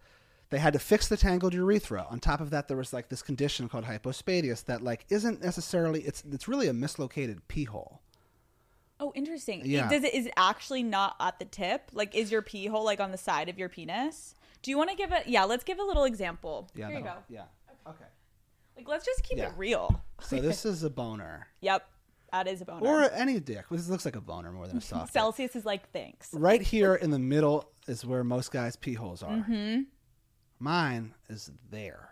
they 0.55 0.59
had 0.61 0.71
to 0.71 0.79
fix 0.79 1.09
the 1.09 1.17
tangled 1.17 1.53
urethra. 1.53 2.07
On 2.09 2.17
top 2.17 2.39
of 2.39 2.49
that, 2.51 2.69
there 2.69 2.77
was 2.77 2.93
like 2.93 3.09
this 3.09 3.21
condition 3.21 3.67
called 3.67 3.83
hypospadias 3.83 4.63
that 4.65 4.81
like 4.81 5.05
isn't 5.09 5.43
necessarily, 5.43 5.99
it's, 6.03 6.23
it's 6.31 6.47
really 6.47 6.69
a 6.69 6.73
mislocated 6.73 7.45
pee 7.49 7.65
hole. 7.65 7.99
oh 9.01 9.11
interesting 9.15 9.59
It- 9.59 9.65
Yeah. 9.67 9.89
does 9.89 10.05
it 10.05 10.13
is 10.13 10.27
it 10.27 10.33
actually 10.37 10.81
not 10.81 11.17
at 11.19 11.39
the 11.39 11.43
tip 11.45 11.81
like 11.91 12.15
is 12.15 12.31
your 12.31 12.41
pee 12.41 12.67
hole 12.67 12.85
like 12.85 13.01
on 13.01 13.11
the 13.11 13.17
side 13.17 13.49
of 13.49 13.57
your 13.59 13.67
penis 13.67 14.33
do 14.61 14.71
you 14.71 14.77
want 14.77 14.89
to 14.91 14.95
give 14.95 15.11
it 15.11 15.27
yeah 15.27 15.43
let's 15.43 15.65
give 15.65 15.77
a 15.79 15.83
little 15.83 16.05
example 16.05 16.69
Yeah. 16.73 16.87
here 16.87 16.99
you 16.99 17.03
go 17.03 17.15
Yeah. 17.27 17.43
Okay. 17.85 18.05
like 18.77 18.87
let's 18.87 19.05
just 19.05 19.21
keep 19.23 19.37
Yeah. 19.39 19.47
it 19.49 19.53
real 19.57 20.01
So 20.21 20.39
this 20.49 20.63
is 20.65 20.83
a 20.83 20.89
boner 20.89 21.47
yep 21.59 21.85
that 22.31 22.47
is 22.47 22.61
a 22.61 22.65
boner 22.65 22.87
or 22.89 23.03
any 23.11 23.39
dick. 23.41 23.65
This 23.69 23.87
looks 23.89 24.03
like 24.05 24.15
a 24.15 24.21
boner 24.21 24.51
more 24.53 24.67
than 24.67 24.77
a 24.77 24.81
soft. 24.91 25.11
celsius 25.11 25.55
is 25.57 25.65
like 25.65 25.89
thanks 25.91 26.33
Right 26.33 26.61
here 26.61 26.95
in 26.95 27.09
the 27.11 27.19
middle 27.19 27.69
is 27.87 28.05
where 28.05 28.23
most 28.23 28.51
guys' 28.51 28.75
pee 28.77 28.93
holes 28.93 29.21
are. 29.23 29.37
Mm-hmm. 29.43 29.81
Mine 30.59 31.13
is 31.29 31.51
there. 31.69 32.09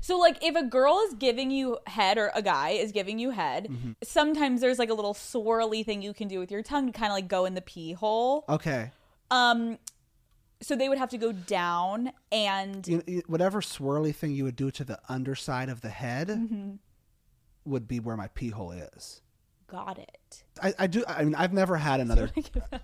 So 0.00 0.18
like 0.18 0.42
if 0.42 0.56
a 0.56 0.64
girl 0.64 1.00
is 1.06 1.14
giving 1.14 1.50
you 1.50 1.78
head 1.86 2.18
or 2.18 2.30
a 2.34 2.42
guy 2.42 2.70
is 2.70 2.92
giving 2.92 3.18
you 3.18 3.30
head, 3.30 3.68
Mm-hmm. 3.70 3.92
sometimes 4.02 4.60
there's 4.60 4.78
like 4.78 4.90
a 4.90 4.94
little 4.94 5.14
swirly 5.14 5.84
thing 5.84 6.02
you 6.02 6.12
can 6.12 6.28
do 6.28 6.38
with 6.38 6.50
your 6.50 6.62
tongue 6.62 6.86
to 6.86 6.92
kind 6.92 7.10
of 7.10 7.14
like 7.14 7.28
go 7.28 7.44
in 7.44 7.54
the 7.54 7.60
pee 7.62 7.92
hole. 7.92 8.44
Okay. 8.48 8.90
Um 9.30 9.78
so 10.62 10.74
they 10.74 10.88
would 10.88 10.98
have 10.98 11.10
to 11.10 11.18
go 11.18 11.32
down 11.32 12.12
and 12.32 12.86
you, 12.88 13.22
whatever 13.26 13.60
swirly 13.60 14.14
thing 14.14 14.32
you 14.32 14.44
would 14.44 14.56
do 14.56 14.70
to 14.70 14.84
the 14.84 14.98
underside 15.08 15.68
of 15.68 15.82
the 15.82 15.90
head 15.90 16.28
Mm-hmm. 16.28 16.70
would 17.64 17.86
be 17.86 18.00
where 18.00 18.16
my 18.16 18.28
pee 18.28 18.48
hole 18.50 18.72
is. 18.72 19.20
got 19.68 19.98
it. 19.98 20.44
I, 20.62 20.72
I 20.78 20.86
do. 20.86 21.04
I 21.06 21.24
mean, 21.24 21.34
I've 21.34 21.52
never 21.52 21.76
had 21.76 22.00
another. 22.06 22.30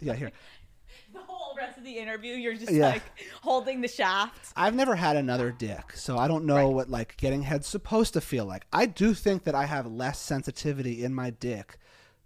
yeah, 0.01 0.15
here. 0.15 0.33
rest 1.63 1.79
of 1.79 1.85
the 1.85 1.99
interview 1.99 2.35
you're 2.35 2.55
just 2.55 2.71
Yeah. 2.71 2.89
like 2.89 3.03
holding 3.43 3.81
the 3.81 3.89
shaft. 3.89 4.53
I've 4.57 4.75
never 4.75 4.95
had 4.97 5.17
another 5.17 5.51
dick, 5.51 5.93
so 5.95 6.19
I 6.19 6.29
don't 6.29 6.45
know 6.45 6.71
what 6.71 6.89
like 6.91 7.17
getting 7.17 7.43
head's 7.43 7.67
supposed 7.67 8.13
to 8.15 8.21
feel 8.21 8.45
like. 8.45 8.67
I 8.73 8.87
do 8.87 9.15
think 9.15 9.45
that 9.45 9.55
I 9.55 9.67
have 9.67 9.87
less 9.87 10.19
sensitivity 10.19 11.05
in 11.05 11.15
my 11.15 11.31
dick 11.31 11.79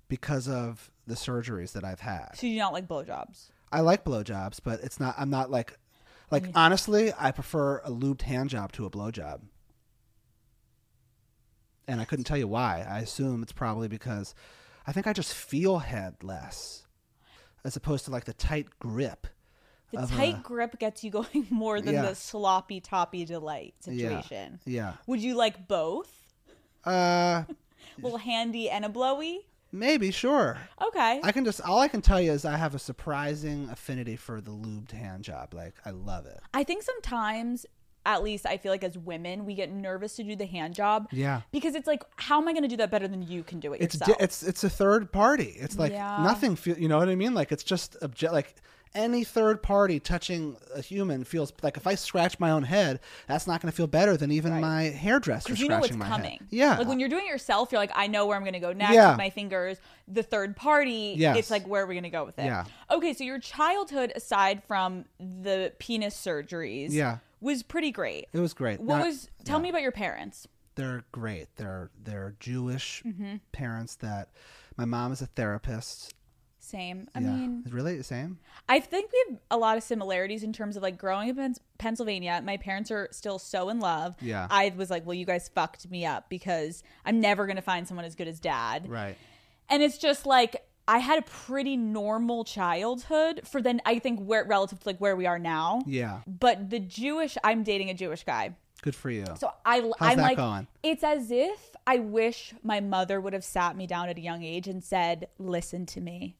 because 0.08 0.48
of 0.48 0.90
the 1.06 1.14
surgeries 1.14 1.72
that 1.72 1.84
I've 1.84 2.00
had. 2.00 2.30
So 2.34 2.46
you 2.46 2.54
do 2.54 2.58
not 2.58 2.72
like 2.72 2.88
blowjobs. 2.88 3.50
I 3.72 3.80
like 3.80 4.04
blowjobs, 4.04 4.60
but 4.62 4.80
it's 4.82 5.00
not. 5.00 5.14
I'm 5.18 5.30
not 5.30 5.50
like, 5.50 5.78
like 6.30 6.44
mm. 6.44 6.52
honestly, 6.54 7.12
I 7.18 7.30
prefer 7.30 7.78
a 7.78 7.90
lubed 7.90 8.22
hand 8.22 8.50
job 8.50 8.72
to 8.72 8.86
a 8.86 8.90
blowjob. 8.90 9.42
And 11.88 12.00
I 12.00 12.04
couldn't 12.04 12.24
tell 12.24 12.38
you 12.38 12.48
why. 12.48 12.84
I 12.88 13.00
assume 13.00 13.42
it's 13.42 13.52
probably 13.52 13.86
because 13.86 14.34
I 14.86 14.92
think 14.92 15.06
I 15.06 15.12
just 15.12 15.34
feel 15.34 15.78
head 15.78 16.16
less, 16.22 16.85
as 17.66 17.76
opposed 17.76 18.04
to 18.06 18.10
like 18.10 18.24
the 18.24 18.32
tight 18.32 18.68
grip. 18.78 19.26
The 19.92 20.06
tight 20.06 20.36
a- 20.38 20.42
grip 20.42 20.78
gets 20.78 21.02
you 21.04 21.10
going 21.18 21.46
more 21.50 21.80
than 21.80 21.94
Yeah. 21.94 22.02
the 22.02 22.14
sloppy 22.14 22.80
toppy 22.80 23.24
delight 23.24 23.74
Yeah. 23.86 24.08
situation. 24.22 24.60
Yeah. 24.64 24.94
Would 25.06 25.20
you 25.20 25.34
like 25.34 25.66
both? 25.68 26.10
Uh, 26.86 26.90
A 26.90 27.46
little 28.02 28.18
handy 28.18 28.70
and 28.70 28.84
a 28.84 28.88
blowy? 28.88 29.46
maybe 29.72 30.10
sure. 30.10 30.56
Okay. 30.88 31.20
I 31.22 31.32
can 31.32 31.44
just 31.44 31.60
all 31.60 31.80
I 31.80 31.88
can 31.88 32.00
tell 32.00 32.20
you 32.20 32.32
is 32.32 32.44
I 32.46 32.56
have 32.56 32.74
a 32.74 32.78
surprising 32.78 33.68
affinity 33.68 34.16
for 34.16 34.40
the 34.40 34.52
lubed 34.52 34.92
hand 34.92 35.24
job. 35.24 35.52
Like 35.52 35.74
I 35.84 35.90
love 35.90 36.24
it. 36.24 36.40
I 36.54 36.62
think 36.64 36.82
sometimes, 36.82 37.66
at 38.06 38.22
least 38.22 38.46
I 38.46 38.56
feel 38.56 38.72
like 38.72 38.84
as 38.84 38.96
women, 38.96 39.44
we 39.44 39.54
get 39.54 39.70
nervous 39.70 40.16
to 40.16 40.22
do 40.22 40.34
the 40.36 40.46
hand 40.46 40.74
job. 40.74 41.08
Yeah. 41.12 41.42
Because 41.52 41.74
it's 41.74 41.86
like, 41.86 42.02
how 42.16 42.40
am 42.40 42.48
I 42.48 42.52
going 42.52 42.62
to 42.62 42.68
do 42.68 42.76
that 42.78 42.90
better 42.90 43.08
than 43.08 43.22
you 43.22 43.42
can 43.42 43.60
do 43.60 43.72
it 43.74 43.82
it's 43.82 43.96
yourself? 43.96 44.16
di- 44.18 44.24
it's 44.24 44.42
it's 44.42 44.64
a 44.64 44.70
third 44.70 45.12
party. 45.12 45.54
It's 45.58 45.76
like 45.76 45.92
Yeah. 45.92 46.22
nothing 46.22 46.56
feel 46.56 46.78
you 46.78 46.88
know 46.88 46.98
what 46.98 47.08
I 47.08 47.14
mean? 47.16 47.34
Like 47.34 47.52
it's 47.52 47.64
just 47.64 47.96
obje- 48.00 48.32
like 48.32 48.54
any 48.94 49.24
third 49.24 49.62
party 49.62 50.00
touching 50.00 50.56
a 50.74 50.80
human 50.80 51.22
feels 51.22 51.52
like 51.62 51.76
if 51.76 51.86
I 51.86 51.96
scratch 51.96 52.40
my 52.40 52.50
own 52.50 52.62
head, 52.62 52.98
that's 53.26 53.46
not 53.46 53.60
going 53.60 53.70
to 53.70 53.76
feel 53.76 53.86
better 53.88 54.16
than 54.16 54.30
even 54.30 54.52
Right. 54.52 54.60
my 54.62 54.82
hairdresser 54.84 55.42
scratching 55.48 55.64
you 55.64 55.68
know 55.68 55.80
what's 55.80 55.92
my 55.94 56.06
coming. 56.08 56.38
head. 56.38 56.48
Yeah. 56.48 56.78
Like 56.78 56.88
when 56.88 56.98
you're 56.98 57.10
doing 57.10 57.26
it 57.26 57.28
yourself, 57.28 57.72
you're 57.72 57.80
like, 57.80 57.90
I 57.94 58.06
know 58.06 58.24
where 58.24 58.36
I'm 58.38 58.42
going 58.42 58.54
to 58.54 58.58
go 58.58 58.72
next 58.72 58.94
Yeah. 58.94 59.10
with 59.10 59.18
my 59.18 59.28
fingers. 59.28 59.76
The 60.08 60.22
third 60.22 60.56
party, 60.56 61.14
Yes. 61.18 61.36
it's 61.36 61.50
like, 61.50 61.66
where 61.66 61.82
are 61.82 61.86
we 61.86 61.94
going 61.94 62.04
to 62.04 62.08
go 62.10 62.24
with 62.24 62.38
it? 62.38 62.46
Yeah. 62.46 62.64
Okay, 62.90 63.12
so 63.12 63.22
your 63.22 63.38
childhood, 63.40 64.12
aside 64.16 64.62
from 64.66 65.04
the 65.20 65.72
penis 65.78 66.14
surgeries, 66.16 66.92
Yeah. 66.92 67.18
Was 67.40 67.62
pretty 67.62 67.90
great. 67.90 68.26
it 68.32 68.40
was 68.40 68.54
great. 68.54 68.80
What 68.80 68.98
Not- 68.98 69.06
was? 69.06 69.28
Tell 69.44 69.58
yeah. 69.58 69.62
me 69.64 69.68
about 69.70 69.82
your 69.82 69.92
parents. 69.92 70.46
they're 70.74 71.04
great. 71.12 71.46
They're 71.56 71.90
they're 72.02 72.34
Jewish 72.40 73.02
Mm-hmm. 73.06 73.36
parents 73.52 73.94
that 73.96 74.28
my 74.76 74.84
mom 74.84 75.12
is 75.12 75.22
a 75.22 75.26
therapist. 75.26 76.12
Same. 76.58 77.08
I 77.14 77.20
yeah. 77.20 77.30
mean, 77.30 77.62
really 77.70 77.96
the 77.96 78.02
same? 78.02 78.38
I 78.68 78.80
think 78.80 79.12
we 79.12 79.24
have 79.28 79.38
a 79.52 79.56
lot 79.56 79.76
of 79.76 79.84
similarities 79.84 80.42
in 80.42 80.52
terms 80.52 80.76
of 80.76 80.82
like 80.82 80.98
growing 80.98 81.30
up 81.30 81.38
in 81.38 81.54
Pennsylvania. 81.78 82.42
My 82.44 82.56
parents 82.56 82.90
are 82.90 83.08
still 83.12 83.38
so 83.38 83.68
in 83.68 83.78
love. 83.78 84.16
Yeah. 84.20 84.48
I 84.50 84.72
was 84.76 84.90
like, 84.90 85.06
well, 85.06 85.14
you 85.14 85.24
guys 85.26 85.48
fucked 85.54 85.88
me 85.88 86.04
up 86.04 86.28
because 86.28 86.82
I'm 87.04 87.20
never 87.20 87.46
going 87.46 87.54
to 87.56 87.62
find 87.62 87.86
someone 87.86 88.04
as 88.04 88.16
good 88.16 88.26
as 88.26 88.40
dad. 88.40 88.88
Right. 88.88 89.16
And 89.68 89.80
it's 89.80 89.96
just 89.96 90.26
like, 90.26 90.66
I 90.88 90.98
had 90.98 91.18
a 91.18 91.22
pretty 91.22 91.76
normal 91.76 92.44
childhood 92.44 93.40
for 93.44 93.60
then 93.60 93.80
I 93.84 93.98
think 93.98 94.20
where 94.20 94.44
relative 94.44 94.80
to 94.80 94.88
like 94.88 94.98
where 94.98 95.16
we 95.16 95.26
are 95.26 95.38
now. 95.38 95.82
Yeah. 95.86 96.20
But 96.26 96.70
the 96.70 96.78
Jewish, 96.78 97.36
I'm 97.42 97.62
dating 97.64 97.90
a 97.90 97.94
Jewish 97.94 98.24
guy. 98.24 98.54
Good 98.82 98.94
for 98.94 99.10
you. 99.10 99.24
So 99.38 99.50
I, 99.64 99.80
How's 99.80 99.92
I'm 100.00 100.18
like, 100.18 100.36
going? 100.36 100.66
it's 100.82 101.02
as 101.02 101.30
if 101.30 101.70
I 101.86 101.96
wish 101.98 102.54
my 102.62 102.80
mother 102.80 103.20
would 103.20 103.32
have 103.32 103.42
sat 103.44 103.76
me 103.76 103.86
down 103.86 104.08
at 104.08 104.16
a 104.16 104.20
young 104.20 104.42
age 104.44 104.68
and 104.68 104.84
said, 104.84 105.28
"Listen 105.38 105.86
to 105.86 106.00
me, 106.00 106.36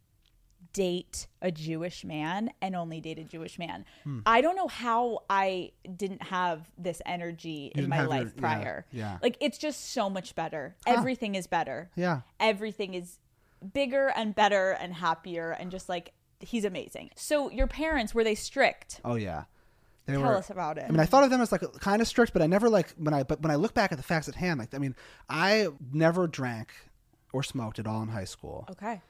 date 0.72 1.26
a 1.40 1.50
Jewish 1.50 2.04
man 2.04 2.50
and 2.60 2.76
only 2.76 3.00
date 3.00 3.18
a 3.18 3.24
Jewish 3.24 3.58
man." 3.58 3.84
Hmm. 4.04 4.20
I 4.26 4.42
don't 4.42 4.54
know 4.54 4.68
how 4.68 5.20
I 5.30 5.72
didn't 5.96 6.22
have 6.24 6.70
this 6.78 7.00
energy 7.06 7.72
in 7.74 7.88
my 7.88 7.96
have 7.96 8.04
your- 8.04 8.10
life 8.10 8.32
yeah, 8.36 8.40
prior. 8.40 8.86
yeah. 8.92 9.18
like 9.22 9.36
it's 9.40 9.58
just 9.58 9.92
so 9.92 10.08
much 10.10 10.34
better. 10.34 10.76
Everything 10.86 11.34
is 11.34 11.46
better. 11.46 11.90
Yeah. 11.96 12.20
everything 12.38 12.94
is 12.94 13.18
bigger 13.72 14.12
and 14.14 14.34
better 14.34 14.72
and 14.72 14.94
happier 14.94 15.50
and 15.50 15.70
just 15.70 15.88
like 15.88 16.12
he's 16.40 16.64
amazing. 16.64 17.10
So 17.16 17.50
your 17.50 17.66
parents 17.66 18.14
were 18.14 18.25
they 18.25 18.34
strict? 18.34 19.00
Oh 19.04 19.14
yeah. 19.14 19.44
They 20.06 20.12
Tell 20.12 20.22
were, 20.22 20.36
us 20.36 20.50
about 20.50 20.78
it. 20.78 20.84
I 20.88 20.90
mean, 20.90 21.00
I 21.00 21.06
thought 21.06 21.25
of 21.25 21.30
them 21.30 21.40
as 21.40 21.50
like 21.50 21.62
kind 21.80 22.00
of 22.00 22.06
strict, 22.06 22.32
but 22.32 22.40
I 22.40 22.46
never 22.46 22.68
like 22.68 22.90
when 22.96 23.12
I 23.12 23.25
but 23.25 23.40
when 23.42 23.50
I 23.50 23.56
look 23.56 23.75
back 23.75 23.90
at 23.90 23.98
the 23.98 24.04
facts 24.04 24.28
at 24.28 24.36
hand, 24.36 24.60
like 24.60 24.72
I 24.72 24.78
mean, 24.78 24.94
I 25.28 25.68
never 25.92 26.28
drank 26.28 26.72
or 27.32 27.42
smoked 27.42 27.78
at 27.78 27.86
all 27.86 28.02
in 28.02 28.08
high 28.08 28.25
school. 28.25 28.66
okay. 28.70 29.02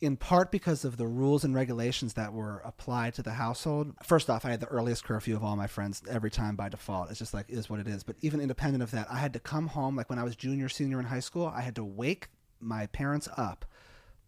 In 0.00 0.16
part 0.16 0.52
because 0.52 0.84
of 0.84 0.96
the 0.96 1.08
rules 1.08 1.42
and 1.42 1.52
regulations 1.54 2.14
that 2.14 2.32
were 2.32 2.62
applied 2.64 3.14
to 3.14 3.22
the 3.22 3.32
household. 3.32 3.94
First 4.04 4.30
off, 4.30 4.44
I 4.44 4.50
had 4.50 4.60
the 4.60 4.68
earliest 4.68 5.02
curfew 5.02 5.34
of 5.34 5.42
all 5.42 5.56
my 5.56 5.66
friends 5.66 6.02
every 6.08 6.30
time 6.30 6.54
by 6.54 6.68
default. 6.68 7.10
It's 7.10 7.18
just 7.18 7.34
like 7.34 7.46
is 7.48 7.68
what 7.68 7.80
it 7.80 7.88
is. 7.88 8.04
But 8.04 8.14
even 8.20 8.40
independent 8.40 8.84
of 8.84 8.92
that, 8.92 9.08
I 9.10 9.16
had 9.18 9.32
to 9.32 9.40
come 9.40 9.66
home 9.66 9.96
like 9.96 10.08
when 10.08 10.20
I 10.20 10.22
was 10.22 10.36
junior, 10.36 10.68
senior 10.68 11.00
in 11.00 11.04
high 11.06 11.18
school. 11.18 11.52
I 11.52 11.62
had 11.62 11.74
to 11.74 11.84
wake 11.84 12.28
my 12.60 12.86
parents 12.86 13.28
up, 13.36 13.64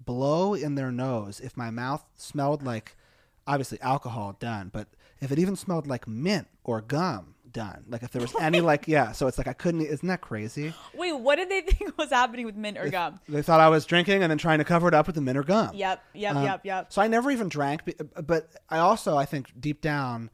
blow 0.05 0.55
in 0.55 0.75
their 0.75 0.91
nose 0.91 1.41
if 1.41 1.57
my 1.57 1.71
mouth 1.71 2.05
smelled 2.17 2.63
like 2.63 2.97
obviously 3.47 3.81
alcohol 3.81 4.37
done, 4.39 4.71
but 4.73 4.89
if 5.21 5.31
it 5.33 5.39
even 5.39 5.57
smelled 5.57 5.87
like 5.87 6.07
mint 6.09 6.49
or 6.65 6.81
gum 6.81 7.35
done, 7.53 7.85
like 7.89 8.03
if 8.03 8.11
there 8.13 8.23
was 8.23 8.35
any 8.41 8.61
like 8.61 8.87
yeah, 8.87 9.13
so 9.13 9.27
it's 9.27 9.37
like 9.39 9.49
I 9.49 9.53
couldn't. 9.53 9.83
Isn't 9.83 10.07
that 10.09 10.21
crazy? 10.21 10.73
Wait, 10.95 11.13
what 11.13 11.37
did 11.37 11.49
they 11.49 11.61
think 11.73 11.97
was 11.99 12.11
happening 12.11 12.47
with 12.47 12.57
mint 12.57 12.79
or 12.79 12.89
gum? 12.89 13.21
They 13.29 13.43
thought 13.43 13.61
I 13.61 13.69
was 13.69 13.85
drinking 13.87 14.23
and 14.23 14.31
then 14.31 14.39
trying 14.39 14.59
to 14.59 14.65
cover 14.65 14.89
it 14.89 14.95
up 14.95 15.07
with 15.07 15.17
the 15.17 15.21
mint 15.21 15.37
or 15.37 15.43
gum. 15.43 15.75
Yep, 15.75 16.03
yep, 16.15 16.37
Um, 16.37 16.45
yep, 16.45 16.61
yep. 16.65 16.93
So 16.93 17.03
I 17.03 17.09
never 17.09 17.31
even 17.31 17.49
drank, 17.49 17.83
but 18.27 18.49
I 18.69 18.79
also, 18.79 19.17
I 19.17 19.25
think, 19.25 19.53
deep 19.61 19.81
down, 19.81 20.31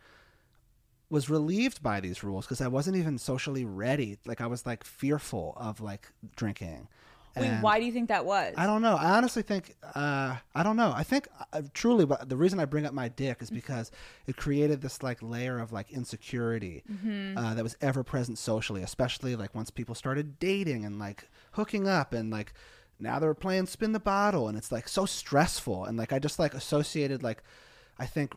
was 1.09 1.31
relieved 1.31 1.83
by 1.83 2.01
these 2.01 2.23
rules 2.23 2.45
because 2.45 2.61
I 2.61 2.69
wasn't 2.69 2.97
even 2.97 3.19
socially 3.19 3.65
ready. 3.65 4.19
Like 4.27 4.41
I 4.41 4.47
was 4.47 4.67
like 4.67 4.85
fearful 4.85 5.55
of 5.57 5.81
like 5.81 6.13
drinking. 6.37 6.89
Wait, 7.37 7.47
And 7.49 7.63
why 7.63 7.79
do 7.79 7.85
you 7.85 7.93
think 7.93 8.09
that 8.09 8.25
was? 8.25 8.55
I 8.57 8.67
don't 8.67 8.81
know. 8.83 8.97
I 8.97 9.11
honestly 9.11 9.43
think 9.43 9.75
uh, 9.95 10.37
I 10.55 10.63
don't 10.63 10.77
know. 10.77 10.93
I 10.97 11.03
think 11.03 11.29
uh, 11.53 11.63
truly, 11.75 12.07
but 12.07 12.29
the 12.29 12.37
reason 12.37 12.59
I 12.59 12.65
bring 12.65 12.87
up 12.87 12.95
my 12.95 13.09
dick 13.09 13.39
is 13.43 13.51
because 13.51 13.91
it 14.27 14.37
created 14.37 14.81
this 14.81 15.03
like 15.03 15.23
layer 15.23 15.59
of 15.59 15.73
like 15.73 15.91
insecurity 15.91 16.83
Mm-hmm. 16.91 17.37
uh, 17.37 17.55
that 17.55 17.63
was 17.63 17.77
ever 17.81 18.03
present 18.03 18.39
socially, 18.39 18.83
especially 18.83 19.37
like 19.37 19.55
once 19.55 19.71
people 19.71 19.95
started 19.95 20.39
dating 20.39 20.85
and 20.85 20.99
like 20.99 21.29
hooking 21.53 21.87
up 21.89 22.13
and 22.13 22.31
like 22.31 22.53
now 22.99 23.19
they're 23.19 23.35
playing 23.35 23.67
spin 23.67 23.93
the 23.93 24.01
bottle 24.01 24.49
and 24.49 24.57
it's 24.57 24.73
like 24.73 24.89
so 24.89 25.05
stressful 25.05 25.85
and 25.85 25.99
like 25.99 26.13
I 26.15 26.19
just 26.19 26.39
like 26.39 26.55
associated 26.55 27.23
like 27.23 27.43
I 27.99 28.07
think 28.07 28.35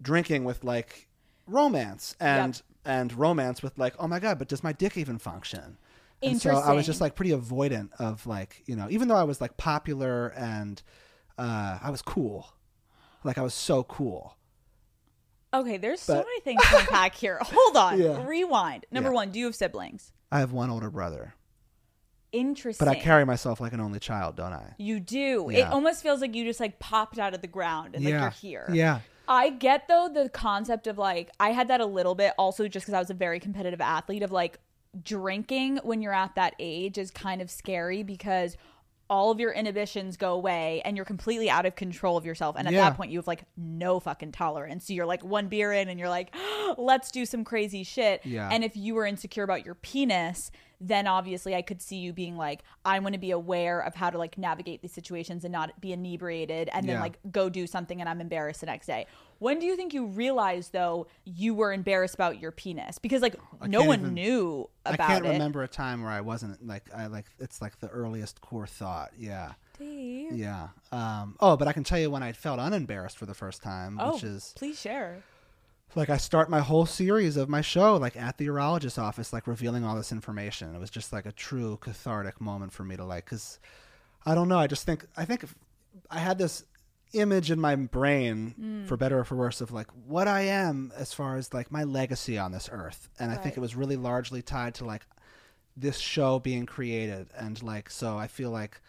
drinking 0.00 0.44
with 0.44 0.64
like 0.64 1.08
romance 1.46 2.16
and 2.20 2.60
and 2.84 3.12
romance 3.12 3.62
with 3.62 3.76
like 3.78 3.94
oh 3.98 4.06
my 4.06 4.18
god 4.18 4.38
but 4.38 4.48
does 4.48 4.62
my 4.62 4.72
dick 4.72 4.96
even 4.96 5.18
function 5.18 5.78
and 6.26 6.40
so 6.42 6.50
i 6.56 6.72
was 6.72 6.84
just 6.86 7.00
like 7.00 7.14
pretty 7.14 7.30
avoidant 7.32 7.90
of 7.98 8.26
like 8.26 8.62
you 8.66 8.74
know 8.76 8.86
even 8.90 9.08
though 9.08 9.16
i 9.16 9.22
was 9.24 9.40
like 9.40 9.56
popular 9.56 10.28
and 10.36 10.82
uh 11.38 11.78
i 11.82 11.90
was 11.90 12.02
cool 12.02 12.48
like 13.24 13.38
i 13.38 13.42
was 13.42 13.54
so 13.54 13.82
cool 13.84 14.36
Okay, 15.54 15.78
there's 15.78 16.00
so 16.00 16.16
many 16.16 16.40
things 16.40 16.62
to 16.68 16.76
unpack 16.80 17.14
here. 17.14 17.38
Hold 17.40 17.76
on. 17.78 17.98
Yeah. 17.98 18.26
Rewind. 18.26 18.84
Number 18.90 19.08
Yeah. 19.10 19.14
one, 19.14 19.30
do 19.30 19.38
you 19.38 19.46
have 19.46 19.54
siblings? 19.54 20.12
i 20.30 20.40
have 20.40 20.52
one 20.52 20.68
older 20.70 20.90
brother 20.90 21.34
Interesting. 22.32 22.84
but 22.84 22.90
i 22.94 22.98
carry 23.00 23.24
myself 23.24 23.60
like 23.60 23.72
an 23.72 23.80
only 23.80 24.00
child 24.00 24.36
don't 24.36 24.52
i 24.52 24.74
You 24.76 25.00
do. 25.00 25.48
It 25.48 25.62
almost 25.62 26.02
feels 26.02 26.20
like 26.20 26.34
you 26.34 26.44
just 26.44 26.60
like 26.60 26.78
popped 26.78 27.18
out 27.18 27.32
of 27.32 27.40
the 27.40 27.46
ground 27.46 27.94
and 27.94 28.04
like 28.04 28.12
you're 28.12 28.30
here. 28.30 28.68
yeah 28.72 29.00
I 29.28 29.50
get 29.50 29.88
though 29.88 30.08
the 30.12 30.28
concept 30.28 30.86
of 30.86 30.98
like 30.98 31.30
I 31.40 31.50
had 31.50 31.68
that 31.68 31.80
a 31.80 31.86
little 31.86 32.14
bit 32.14 32.32
also 32.38 32.68
just 32.68 32.84
because 32.84 32.94
I 32.94 32.98
was 32.98 33.10
a 33.10 33.14
very 33.14 33.40
competitive 33.40 33.80
athlete 33.80 34.22
of 34.22 34.30
like 34.32 34.58
drinking 35.04 35.78
when 35.82 36.02
you're 36.02 36.12
at 36.14 36.34
that 36.34 36.54
age 36.58 36.98
is 36.98 37.10
kind 37.10 37.40
of 37.42 37.50
scary 37.50 38.02
because 38.02 38.56
all 39.08 39.30
of 39.30 39.38
your 39.38 39.52
inhibitions 39.52 40.16
go 40.16 40.32
away 40.32 40.82
and 40.84 40.96
you're 40.96 41.06
completely 41.06 41.48
out 41.48 41.64
of 41.64 41.76
control 41.76 42.16
of 42.16 42.24
yourself 42.26 42.56
and 42.58 42.66
at 42.66 42.74
Yeah. 42.74 42.80
that 42.90 42.96
point 42.96 43.12
you 43.12 43.18
have 43.18 43.26
like 43.28 43.44
no 43.56 44.00
fucking 44.00 44.32
tolerance 44.32 44.86
so 44.86 44.92
you're 44.92 45.06
like 45.06 45.22
one 45.22 45.46
beer 45.46 45.72
in 45.72 45.88
and 45.88 46.00
you're 46.00 46.08
like 46.08 46.34
let's 46.76 47.12
do 47.12 47.24
some 47.24 47.44
crazy 47.44 47.84
shit 47.84 48.20
Yeah. 48.24 48.48
and 48.50 48.64
if 48.64 48.76
you 48.76 48.94
were 48.94 49.06
insecure 49.06 49.44
about 49.44 49.64
your 49.64 49.76
penis 49.76 50.50
then 50.80 51.06
obviously 51.06 51.54
I 51.54 51.62
could 51.62 51.80
see 51.80 51.96
you 51.96 52.12
being 52.12 52.36
like 52.36 52.62
I 52.84 52.98
want 52.98 53.14
to 53.14 53.18
be 53.18 53.30
aware 53.30 53.80
of 53.80 53.94
how 53.94 54.10
to 54.10 54.18
like 54.18 54.36
navigate 54.36 54.82
these 54.82 54.92
situations 54.92 55.44
and 55.44 55.52
not 55.52 55.80
be 55.80 55.92
inebriated 55.92 56.68
and 56.72 56.86
then 56.88 56.96
Yeah. 56.96 57.00
like 57.00 57.18
go 57.30 57.48
do 57.48 57.66
something 57.66 58.00
and 58.00 58.08
I'm 58.08 58.20
embarrassed 58.20 58.60
the 58.60 58.66
next 58.66 58.86
day. 58.86 59.06
When 59.38 59.58
do 59.58 59.66
you 59.66 59.76
think 59.76 59.94
you 59.94 60.06
realized 60.06 60.72
though 60.72 61.06
you 61.24 61.54
were 61.54 61.72
embarrassed 61.72 62.14
about 62.14 62.40
your 62.40 62.52
penis? 62.52 62.98
Because 62.98 63.22
like 63.22 63.36
no 63.66 63.84
one 63.84 64.00
even- 64.00 64.14
knew 64.14 64.68
about 64.84 64.94
it. 64.94 65.02
I 65.02 65.06
can't 65.06 65.26
it. 65.26 65.30
remember 65.30 65.62
a 65.62 65.68
time 65.68 66.02
where 66.02 66.12
I 66.12 66.20
wasn't 66.20 66.66
like 66.66 66.84
I 66.94 67.06
like 67.06 67.26
it's 67.38 67.60
like 67.62 67.78
the 67.80 67.88
earliest 67.88 68.40
core 68.40 68.66
thought. 68.66 69.12
Yeah. 69.18 69.52
Dave. 69.78 70.32
Yeah. 70.32 70.68
Um 70.92 71.36
oh, 71.40 71.56
but 71.56 71.68
I 71.68 71.72
can 71.72 71.84
tell 71.84 71.98
you 71.98 72.10
when 72.10 72.22
I 72.22 72.32
felt 72.32 72.58
unembarrassed 72.60 73.16
for 73.18 73.26
the 73.26 73.34
first 73.34 73.62
time, 73.62 73.98
Oh, 74.00 74.14
which 74.14 74.24
is 74.24 74.52
please 74.56 74.80
share. 74.80 75.22
Like 75.96 76.10
I 76.10 76.18
start 76.18 76.50
my 76.50 76.60
whole 76.60 76.86
series 76.86 77.36
of 77.36 77.48
my 77.48 77.62
show 77.62 77.96
like 77.96 78.16
at 78.16 78.38
the 78.38 78.46
urologist 78.46 78.98
office 78.98 79.32
like 79.32 79.46
revealing 79.46 79.84
all 79.84 79.96
this 79.96 80.12
information. 80.12 80.74
It 80.74 80.78
was 80.78 80.90
just 80.90 81.12
like 81.12 81.26
a 81.26 81.32
true 81.32 81.78
cathartic 81.80 82.40
moment 82.40 82.72
for 82.72 82.84
me 82.84 82.96
to 82.96 83.04
like 83.04 83.26
cuz 83.26 83.58
I 84.24 84.34
don't 84.34 84.48
know, 84.48 84.58
I 84.58 84.66
just 84.66 84.84
think 84.84 85.06
I 85.16 85.24
think 85.24 85.42
if, 85.42 85.54
I 86.10 86.18
had 86.18 86.38
this 86.38 86.64
image 87.12 87.50
in 87.50 87.60
my 87.60 87.74
brain 87.76 88.54
mm. 88.60 88.86
for 88.86 88.96
better 88.96 89.20
or 89.20 89.24
for 89.24 89.36
worse 89.36 89.60
of 89.60 89.72
like 89.72 89.88
what 90.06 90.28
I 90.28 90.42
am 90.42 90.92
as 90.96 91.14
far 91.14 91.36
as 91.36 91.54
like 91.54 91.72
my 91.72 91.84
legacy 91.84 92.36
on 92.36 92.52
this 92.52 92.68
earth. 92.70 93.08
And 93.18 93.30
I 93.32 93.36
think 93.36 93.56
it 93.56 93.60
was 93.60 93.74
really 93.74 93.96
largely 93.96 94.42
tied 94.42 94.74
to 94.76 94.84
like 94.84 95.06
this 95.76 95.98
show 95.98 96.38
being 96.38 96.66
created 96.66 97.28
and 97.36 97.62
like 97.62 97.90
so 97.90 98.18
I 98.18 98.26
feel 98.26 98.50
like 98.50 98.80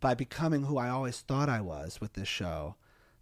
by 0.00 0.14
becoming 0.14 0.64
who 0.64 0.78
I 0.78 0.88
always 0.88 1.20
thought 1.20 1.48
I 1.48 1.60
was 1.60 2.00
with 2.00 2.14
this 2.14 2.28
show, 2.28 2.76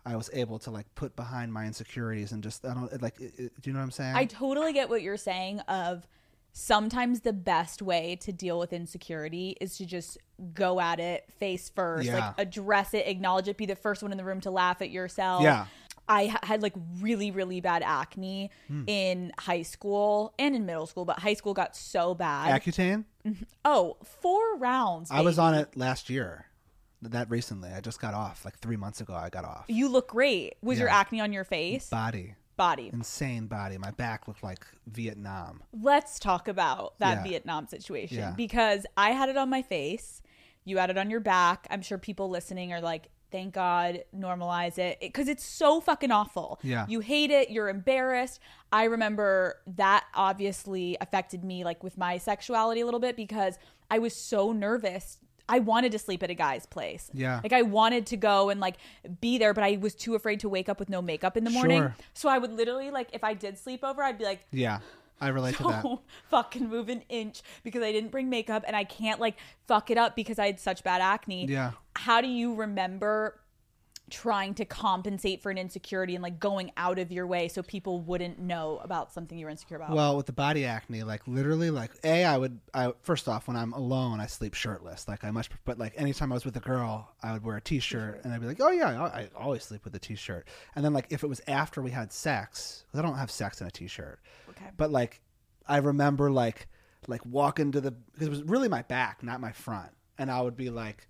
I 0.06 0.16
was 0.16 0.30
able 0.32 0.58
to 0.60 0.70
like 0.70 0.86
put 0.94 1.14
behind 1.16 1.52
my 1.52 1.66
insecurities 1.66 2.32
and 2.32 2.42
just 2.42 2.64
I 2.64 2.74
don't 2.74 3.02
like. 3.02 3.20
It, 3.20 3.34
it- 3.38 3.60
do 3.60 3.70
you 3.70 3.74
know 3.74 3.80
what 3.80 3.84
I'm 3.84 3.90
saying? 3.90 4.14
I 4.16 4.24
totally 4.24 4.72
get 4.72 4.88
what 4.88 5.02
you're 5.02 5.16
saying 5.16 5.60
of 5.60 6.06
sometimes 6.52 7.20
the 7.20 7.32
best 7.32 7.80
way 7.80 8.16
to 8.20 8.32
deal 8.32 8.58
with 8.58 8.72
insecurity 8.72 9.56
is 9.60 9.76
to 9.78 9.86
just 9.86 10.18
go 10.54 10.80
at 10.80 10.98
it 10.98 11.24
face 11.38 11.68
first, 11.70 12.06
Yeah. 12.06 12.14
like 12.14 12.34
address 12.38 12.92
it, 12.94 13.06
acknowledge 13.06 13.46
it, 13.48 13.56
be 13.56 13.66
the 13.66 13.76
first 13.76 14.02
one 14.02 14.10
in 14.10 14.18
the 14.18 14.24
room 14.24 14.40
to 14.42 14.50
laugh 14.50 14.82
at 14.82 14.90
yourself. 14.90 15.42
Yeah. 15.42 15.66
I 16.08 16.26
ha- 16.26 16.40
had 16.42 16.60
like 16.60 16.72
really, 17.00 17.30
really 17.30 17.60
bad 17.60 17.82
acne 17.84 18.50
Hmm. 18.66 18.82
in 18.88 19.32
high 19.38 19.62
school 19.62 20.34
and 20.40 20.56
in 20.56 20.66
middle 20.66 20.86
school, 20.86 21.04
but 21.04 21.20
high 21.20 21.34
school 21.34 21.54
got 21.54 21.76
so 21.76 22.14
bad. 22.14 22.60
Accutane. 22.60 23.04
oh, 23.64 23.96
four 24.02 24.56
rounds. 24.56 25.10
I 25.12 25.20
was 25.20 25.38
on 25.38 25.54
it 25.54 25.76
last 25.76 26.10
year. 26.10 26.46
That 27.02 27.30
recently, 27.30 27.70
I 27.70 27.80
just 27.80 28.00
got 28.00 28.12
off. 28.14 28.44
Like 28.44 28.58
three 28.58 28.76
months 28.76 29.00
ago, 29.00 29.14
I 29.14 29.30
got 29.30 29.44
off. 29.44 29.64
You 29.68 29.88
look 29.88 30.08
great. 30.08 30.54
Was 30.62 30.78
your 30.78 30.88
acne 30.88 31.20
on 31.20 31.32
your 31.32 31.44
face? 31.44 31.88
Body, 31.88 32.34
Body. 32.56 32.90
insane 32.92 33.46
body. 33.46 33.78
My 33.78 33.90
back 33.92 34.28
looked 34.28 34.42
like 34.42 34.66
Vietnam. 34.86 35.62
Let's 35.72 36.18
talk 36.18 36.46
about 36.48 36.98
that 36.98 37.18
Yeah. 37.18 37.30
Vietnam 37.30 37.66
situation 37.66 38.18
Yeah. 38.18 38.32
because 38.36 38.84
I 38.96 39.10
had 39.12 39.28
it 39.30 39.36
on 39.38 39.48
my 39.48 39.62
face. 39.62 40.20
You 40.64 40.76
had 40.76 40.90
it 40.90 40.98
on 40.98 41.08
your 41.10 41.20
back. 41.20 41.66
I'm 41.70 41.80
sure 41.80 41.96
people 41.96 42.28
listening 42.28 42.72
are 42.74 42.82
like, 42.82 43.08
thank 43.32 43.54
God, 43.54 44.04
normalize 44.14 44.76
it. 44.76 44.98
Because 45.00 45.26
it's 45.28 45.44
so 45.44 45.80
fucking 45.80 46.10
awful. 46.10 46.58
Yeah. 46.62 46.84
You 46.86 47.00
hate 47.00 47.30
it. 47.30 47.48
You're 47.48 47.70
embarrassed. 47.70 48.40
I 48.72 48.84
remember 48.84 49.56
that 49.76 50.04
obviously 50.14 50.98
affected 51.00 51.44
me, 51.44 51.64
like 51.64 51.82
with 51.82 51.96
my 51.96 52.18
sexuality 52.18 52.82
a 52.82 52.84
little 52.84 53.00
bit 53.00 53.16
because 53.16 53.58
I 53.90 54.00
was 54.00 54.14
so 54.14 54.52
nervous. 54.52 55.18
I 55.50 55.58
wanted 55.58 55.90
to 55.92 55.98
sleep 55.98 56.22
at 56.22 56.30
a 56.30 56.34
guy's 56.34 56.64
place. 56.64 57.10
Yeah. 57.12 57.40
Like 57.42 57.52
I 57.52 57.62
wanted 57.62 58.06
to 58.06 58.16
go 58.16 58.50
and 58.50 58.60
like 58.60 58.76
be 59.20 59.36
there, 59.36 59.52
but 59.52 59.64
I 59.64 59.78
was 59.80 59.94
too 59.94 60.14
afraid 60.14 60.40
to 60.40 60.48
wake 60.48 60.68
up 60.68 60.78
with 60.78 60.88
no 60.88 61.02
makeup 61.02 61.36
in 61.36 61.42
the 61.42 61.50
morning. 61.50 61.80
Sure. 61.80 61.96
So 62.14 62.28
I 62.28 62.38
would 62.38 62.52
literally 62.52 62.90
like 62.90 63.08
if 63.12 63.24
I 63.24 63.34
did 63.34 63.58
sleep 63.58 63.82
over, 63.82 64.02
I'd 64.02 64.16
be 64.16 64.24
like, 64.24 64.46
Yeah, 64.52 64.78
I 65.20 65.28
relate 65.28 65.56
to 65.56 65.64
that. 65.64 65.82
don't 65.82 66.00
fucking 66.28 66.68
move 66.68 66.88
an 66.88 67.02
inch 67.08 67.42
because 67.64 67.82
I 67.82 67.90
didn't 67.90 68.10
bring 68.10 68.30
makeup 68.30 68.62
and 68.64 68.76
I 68.76 68.84
can't 68.84 69.20
like 69.20 69.36
fuck 69.66 69.90
it 69.90 69.98
up 69.98 70.14
because 70.14 70.38
I 70.38 70.46
had 70.46 70.60
such 70.60 70.84
bad 70.84 71.02
acne. 71.02 71.46
Yeah. 71.46 71.72
How 71.96 72.20
do 72.20 72.28
you 72.28 72.54
remember 72.54 73.39
trying 74.10 74.54
to 74.54 74.64
compensate 74.64 75.40
for 75.42 75.50
an 75.50 75.58
insecurity 75.58 76.14
and 76.14 76.22
like 76.22 76.38
going 76.38 76.72
out 76.76 76.98
of 76.98 77.10
your 77.10 77.26
way 77.26 77.48
so 77.48 77.62
people 77.62 78.00
wouldn't 78.00 78.38
know 78.38 78.80
about 78.82 79.12
something 79.12 79.38
you 79.38 79.46
were 79.46 79.50
insecure 79.50 79.76
about? 79.76 79.90
Well, 79.90 80.16
with 80.16 80.26
the 80.26 80.32
body 80.32 80.66
acne, 80.66 81.02
like 81.02 81.26
literally, 81.26 81.70
like 81.70 81.92
a, 82.04 82.24
I 82.24 82.36
would, 82.36 82.60
I 82.74 82.92
first 83.02 83.28
off, 83.28 83.48
when 83.48 83.56
I'm 83.56 83.72
alone, 83.72 84.20
I 84.20 84.26
sleep 84.26 84.54
shirtless. 84.54 85.08
Like 85.08 85.24
I 85.24 85.30
much, 85.30 85.48
but 85.64 85.78
like 85.78 85.94
anytime 85.96 86.32
I 86.32 86.34
was 86.34 86.44
with 86.44 86.56
a 86.56 86.60
girl, 86.60 87.10
I 87.22 87.32
would 87.32 87.44
wear 87.44 87.56
a 87.56 87.60
t-shirt, 87.60 88.20
and 88.24 88.32
I'd 88.34 88.40
be 88.40 88.46
like, 88.46 88.60
oh 88.60 88.70
yeah, 88.70 89.02
I, 89.02 89.20
I 89.20 89.28
always 89.36 89.62
sleep 89.64 89.84
with 89.84 89.94
a 89.94 89.98
t-shirt. 89.98 90.46
And 90.74 90.84
then 90.84 90.92
like 90.92 91.06
if 91.10 91.22
it 91.22 91.28
was 91.28 91.40
after 91.46 91.80
we 91.80 91.90
had 91.90 92.12
sex, 92.12 92.84
'cause 92.90 92.98
I 92.98 93.02
don't 93.02 93.16
have 93.16 93.30
sex 93.30 93.60
in 93.60 93.66
a 93.66 93.70
t-shirt. 93.70 94.20
Okay. 94.50 94.70
But 94.76 94.90
like, 94.90 95.20
I 95.66 95.78
remember 95.78 96.30
like, 96.30 96.68
like 97.06 97.24
walking 97.24 97.72
to 97.72 97.80
the 97.80 97.92
because 97.92 98.26
it 98.26 98.30
was 98.30 98.42
really 98.42 98.68
my 98.68 98.82
back, 98.82 99.22
not 99.22 99.40
my 99.40 99.52
front, 99.52 99.92
and 100.18 100.30
I 100.30 100.40
would 100.40 100.56
be 100.56 100.70
like. 100.70 101.06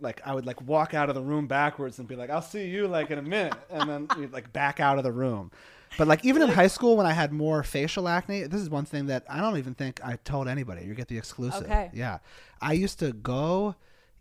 Like 0.00 0.20
I 0.24 0.34
would 0.34 0.46
like 0.46 0.60
walk 0.62 0.94
out 0.94 1.08
of 1.08 1.14
the 1.14 1.22
room 1.22 1.46
backwards 1.46 1.98
and 1.98 2.06
be 2.06 2.16
like, 2.16 2.30
"I'll 2.30 2.42
see 2.42 2.66
you 2.66 2.86
like 2.86 3.10
in 3.10 3.18
a 3.18 3.22
minute," 3.22 3.54
and 3.70 3.88
then 3.88 4.08
you'd 4.18 4.32
like 4.32 4.52
back 4.52 4.80
out 4.80 4.98
of 4.98 5.04
the 5.04 5.12
room. 5.12 5.50
But 5.96 6.06
like 6.06 6.24
even 6.24 6.42
in 6.42 6.48
high 6.50 6.66
school 6.66 6.96
when 6.96 7.06
I 7.06 7.12
had 7.12 7.32
more 7.32 7.62
facial 7.62 8.08
acne, 8.08 8.42
this 8.44 8.60
is 8.60 8.68
one 8.68 8.84
thing 8.84 9.06
that 9.06 9.24
I 9.28 9.40
don't 9.40 9.56
even 9.56 9.74
think 9.74 10.00
I 10.04 10.16
told 10.16 10.46
anybody. 10.46 10.84
You 10.84 10.94
get 10.94 11.08
the 11.08 11.18
exclusive. 11.18 11.64
Okay. 11.64 11.90
Yeah. 11.94 12.18
I 12.60 12.74
used 12.74 12.98
to 12.98 13.12
go 13.12 13.74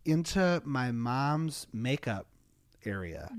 into 0.05 0.61
my 0.63 0.91
mom's 0.91 1.67
makeup 1.73 2.27
area, 2.85 3.29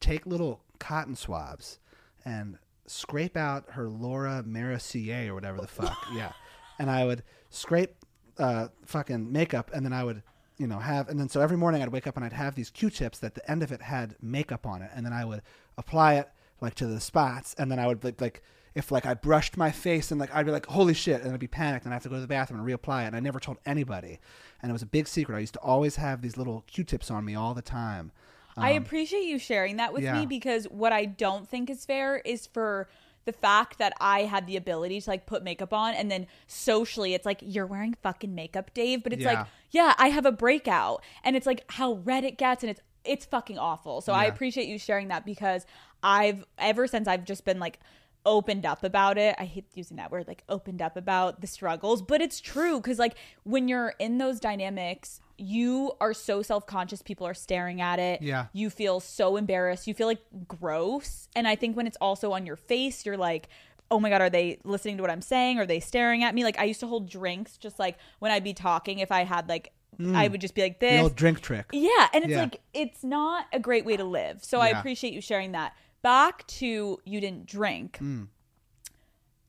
take 0.00 0.26
little 0.26 0.60
cotton 0.78 1.16
swabs, 1.16 1.78
and 2.24 2.58
scrape 2.86 3.36
out 3.36 3.64
her 3.70 3.88
Laura 3.88 4.42
Mercier 4.44 5.30
or 5.30 5.34
whatever 5.34 5.60
the 5.60 5.66
fuck. 5.66 5.96
yeah. 6.14 6.32
And 6.78 6.90
I 6.90 7.04
would 7.04 7.22
scrape 7.50 7.94
uh, 8.38 8.68
fucking 8.84 9.32
makeup, 9.32 9.70
and 9.72 9.84
then 9.84 9.92
I 9.92 10.04
would, 10.04 10.22
you 10.56 10.66
know, 10.66 10.78
have, 10.78 11.08
and 11.08 11.18
then 11.18 11.28
so 11.28 11.40
every 11.40 11.56
morning 11.56 11.82
I'd 11.82 11.88
wake 11.88 12.06
up 12.06 12.16
and 12.16 12.24
I'd 12.24 12.32
have 12.32 12.54
these 12.54 12.70
Q-tips 12.70 13.18
that 13.18 13.34
the 13.34 13.50
end 13.50 13.62
of 13.62 13.72
it 13.72 13.82
had 13.82 14.16
makeup 14.22 14.66
on 14.66 14.82
it, 14.82 14.90
and 14.94 15.04
then 15.04 15.12
I 15.12 15.24
would 15.24 15.42
apply 15.76 16.14
it 16.14 16.28
like 16.60 16.74
to 16.76 16.86
the 16.86 17.00
spots, 17.00 17.54
and 17.58 17.70
then 17.70 17.78
I 17.78 17.86
would 17.86 18.04
like, 18.04 18.20
like 18.20 18.42
if 18.74 18.90
like 18.90 19.06
I 19.06 19.14
brushed 19.14 19.56
my 19.56 19.70
face 19.70 20.10
and 20.10 20.20
like 20.20 20.34
I'd 20.34 20.46
be 20.46 20.52
like, 20.52 20.66
holy 20.66 20.94
shit, 20.94 21.22
and 21.22 21.32
I'd 21.32 21.40
be 21.40 21.46
panicked, 21.48 21.84
and 21.84 21.92
I 21.92 21.96
have 21.96 22.02
to 22.04 22.08
go 22.08 22.14
to 22.16 22.20
the 22.20 22.26
bathroom 22.26 22.60
and 22.60 22.68
reapply 22.68 23.04
it, 23.04 23.06
and 23.08 23.16
I 23.16 23.20
never 23.20 23.40
told 23.40 23.58
anybody, 23.66 24.20
and 24.62 24.70
it 24.70 24.72
was 24.72 24.82
a 24.82 24.86
big 24.86 25.08
secret. 25.08 25.36
I 25.36 25.40
used 25.40 25.54
to 25.54 25.60
always 25.60 25.96
have 25.96 26.22
these 26.22 26.36
little 26.36 26.64
Q-tips 26.66 27.10
on 27.10 27.24
me 27.24 27.34
all 27.34 27.54
the 27.54 27.62
time. 27.62 28.12
I 28.56 28.70
appreciate 28.70 29.24
you 29.24 29.40
sharing 29.40 29.78
that 29.78 29.92
with 29.92 30.02
Um, 30.02 30.04
yeah. 30.04 30.20
me 30.20 30.26
because 30.26 30.66
what 30.66 30.92
I 30.92 31.06
don't 31.06 31.48
think 31.48 31.68
is 31.68 31.84
fair 31.84 32.18
is 32.18 32.46
for 32.46 32.86
the 33.24 33.32
fact 33.32 33.78
that 33.78 33.92
I 34.00 34.22
had 34.24 34.46
the 34.46 34.56
ability 34.56 35.00
to 35.00 35.10
like 35.10 35.26
put 35.26 35.42
makeup 35.42 35.72
on 35.72 35.94
and 35.94 36.10
then 36.10 36.26
socially 36.46 37.14
it's 37.14 37.24
like 37.24 37.38
you're 37.42 37.66
wearing 37.66 37.94
fucking 38.02 38.34
makeup, 38.34 38.72
Dave, 38.74 39.02
but 39.02 39.12
it's 39.12 39.22
Yeah. 39.22 39.32
like 39.34 39.46
yeah, 39.70 39.94
I 39.98 40.08
have 40.08 40.26
a 40.26 40.32
breakout 40.32 41.02
and 41.24 41.34
it's 41.36 41.46
like 41.46 41.64
how 41.72 41.94
red 42.04 42.24
it 42.24 42.36
gets 42.38 42.62
and 42.62 42.70
it's 42.70 42.80
it's 43.04 43.26
fucking 43.26 43.58
awful. 43.58 44.00
So 44.00 44.12
I 44.14 44.24
appreciate 44.24 44.66
you 44.66 44.78
sharing 44.78 45.08
that 45.08 45.26
because 45.26 45.66
I've 46.02 46.44
ever 46.58 46.86
since 46.86 47.06
I've 47.06 47.24
just 47.24 47.44
been 47.44 47.58
like 47.60 47.78
opened 48.26 48.64
up 48.64 48.82
about 48.82 49.18
it. 49.18 49.34
I 49.38 49.44
hate 49.44 49.66
using 49.74 49.98
that 49.98 50.10
word 50.10 50.26
like 50.26 50.42
opened 50.48 50.80
up 50.80 50.96
about 50.96 51.40
the 51.42 51.46
struggles, 51.46 52.00
but 52.00 52.22
it's 52.22 52.40
true 52.40 52.80
cuz 52.80 52.98
like 52.98 53.14
when 53.42 53.68
you're 53.68 53.94
in 53.98 54.16
those 54.18 54.40
dynamics, 54.40 55.20
you 55.36 55.92
are 56.00 56.14
so 56.14 56.42
self-conscious 56.42 57.02
people 57.02 57.26
are 57.26 57.34
staring 57.34 57.80
at 57.80 57.98
it 57.98 58.22
Yeah. 58.22 58.46
you 58.52 58.70
feel 58.70 59.00
so 59.00 59.36
embarrassed 59.36 59.86
you 59.86 59.94
feel 59.94 60.06
like 60.06 60.22
gross 60.46 61.28
and 61.34 61.48
i 61.48 61.56
think 61.56 61.76
when 61.76 61.86
it's 61.86 61.96
also 62.00 62.32
on 62.32 62.46
your 62.46 62.56
face 62.56 63.04
you're 63.04 63.16
like 63.16 63.48
oh 63.90 63.98
my 63.98 64.10
god 64.10 64.20
are 64.20 64.30
they 64.30 64.58
listening 64.64 64.96
to 64.98 65.02
what 65.02 65.10
i'm 65.10 65.20
saying 65.22 65.58
are 65.58 65.66
they 65.66 65.80
staring 65.80 66.22
at 66.22 66.34
me 66.34 66.44
like 66.44 66.58
i 66.58 66.64
used 66.64 66.80
to 66.80 66.86
hold 66.86 67.08
drinks 67.08 67.56
just 67.56 67.78
like 67.78 67.98
when 68.20 68.30
i'd 68.30 68.44
be 68.44 68.54
talking 68.54 69.00
if 69.00 69.10
i 69.10 69.24
had 69.24 69.48
like 69.48 69.72
i 70.14 70.26
would 70.28 70.40
just 70.40 70.54
be 70.54 70.62
like 70.62 70.80
The 70.80 70.86
this 70.88 71.02
old 71.02 71.16
drink 71.16 71.40
trick. 71.40 71.66
yeah 71.72 72.08
and 72.12 72.24
it's 72.24 72.30
Yeah. 72.32 72.40
like 72.42 72.60
it's 72.72 73.02
not 73.04 73.46
a 73.52 73.58
great 73.60 73.84
way 73.84 73.96
to 73.96 74.04
live 74.04 74.42
so 74.44 74.60
i 74.60 74.68
appreciate 74.68 75.12
you 75.12 75.20
sharing 75.20 75.52
that 75.52 75.72
back 76.02 76.46
to 76.46 76.98
you 77.04 77.20
didn't 77.20 77.46
drink. 77.46 77.98
Mm. 78.00 78.28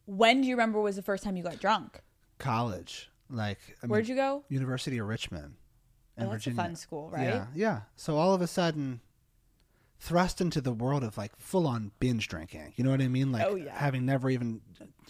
When 0.05 0.41
do 0.41 0.47
you 0.47 0.53
remember 0.55 0.79
was 0.79 0.95
the 0.95 1.01
first 1.01 1.23
time 1.23 1.35
you 1.35 1.43
got 1.43 1.59
drunk? 1.59 1.99
College, 2.37 3.09
like 3.29 3.57
I 3.83 3.87
Where'd 3.87 4.05
mean, 4.07 4.15
you 4.17 4.21
go? 4.21 4.43
University 4.49 4.97
of 4.99 5.07
Richmond. 5.07 5.55
In 6.17 6.25
Oh, 6.25 6.31
that's 6.31 6.43
Virginia. 6.45 6.61
a 6.61 6.63
fun 6.65 6.75
school, 6.75 7.09
right? 7.09 7.23
Yeah, 7.25 7.45
yeah. 7.53 7.81
So 7.95 8.17
all 8.17 8.33
of 8.33 8.41
a 8.41 8.47
sudden, 8.47 9.01
thrust 9.99 10.41
into 10.41 10.61
the 10.61 10.71
world 10.73 11.03
of 11.03 11.17
like 11.17 11.35
full 11.37 11.65
on 11.67 11.91
binge 11.99 12.27
drinking. 12.27 12.73
You 12.75 12.83
know 12.83 12.91
what 12.91 13.01
I 13.01 13.07
mean? 13.07 13.31
Like 13.31 13.45
Oh, 13.47 13.55
yeah. 13.55 13.77
having 13.77 14.05
never 14.05 14.29
even 14.29 14.61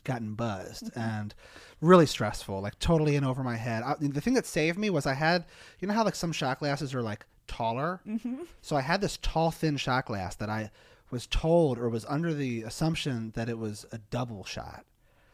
gotten 0.03 0.35
buzzed 0.35 0.91
and 0.95 1.33
really 1.81 2.05
stressful, 2.05 2.61
like 2.61 2.77
totally 2.79 3.15
in 3.15 3.23
over 3.23 3.43
my 3.43 3.55
head. 3.57 3.83
I, 3.83 3.95
the 3.99 4.21
thing 4.21 4.35
that 4.35 4.45
saved 4.45 4.77
me 4.77 4.89
was 4.89 5.05
I 5.05 5.13
had, 5.13 5.45
you 5.79 5.87
know 5.87 5.93
how 5.93 6.03
like 6.03 6.15
some 6.15 6.31
shot 6.31 6.59
glasses 6.59 6.93
are 6.93 7.01
like 7.01 7.25
taller? 7.47 8.01
Mm-hmm. 8.07 8.43
So 8.61 8.75
I 8.75 8.81
had 8.81 9.01
this 9.01 9.17
tall, 9.21 9.51
thin 9.51 9.77
shot 9.77 10.05
glass 10.05 10.35
that 10.35 10.49
I 10.49 10.71
was 11.11 11.27
told 11.27 11.77
or 11.77 11.89
was 11.89 12.05
under 12.05 12.33
the 12.33 12.61
assumption 12.63 13.31
that 13.35 13.49
it 13.49 13.57
was 13.57 13.85
a 13.91 13.97
double 13.97 14.43
shot. 14.45 14.85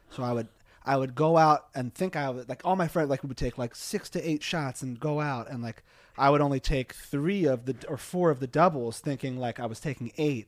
So 0.09 0.23
I 0.23 0.31
would 0.33 0.47
I 0.85 0.97
would 0.97 1.13
go 1.15 1.37
out 1.37 1.67
and 1.75 1.93
think 1.93 2.15
I 2.15 2.29
would 2.29 2.49
like 2.49 2.61
all 2.65 2.75
my 2.75 2.87
friends 2.87 3.09
like 3.09 3.23
we 3.23 3.27
would 3.27 3.37
take 3.37 3.57
like 3.57 3.75
six 3.75 4.09
to 4.11 4.29
eight 4.29 4.41
shots 4.43 4.81
and 4.81 4.99
go 4.99 5.19
out 5.21 5.49
and 5.49 5.61
like 5.61 5.83
I 6.17 6.29
would 6.29 6.41
only 6.41 6.59
take 6.59 6.93
three 6.93 7.45
of 7.45 7.65
the 7.65 7.75
or 7.87 7.97
four 7.97 8.31
of 8.31 8.39
the 8.39 8.47
doubles, 8.47 8.99
thinking 8.99 9.37
like 9.37 9.59
I 9.59 9.65
was 9.65 9.79
taking 9.79 10.11
eight. 10.17 10.47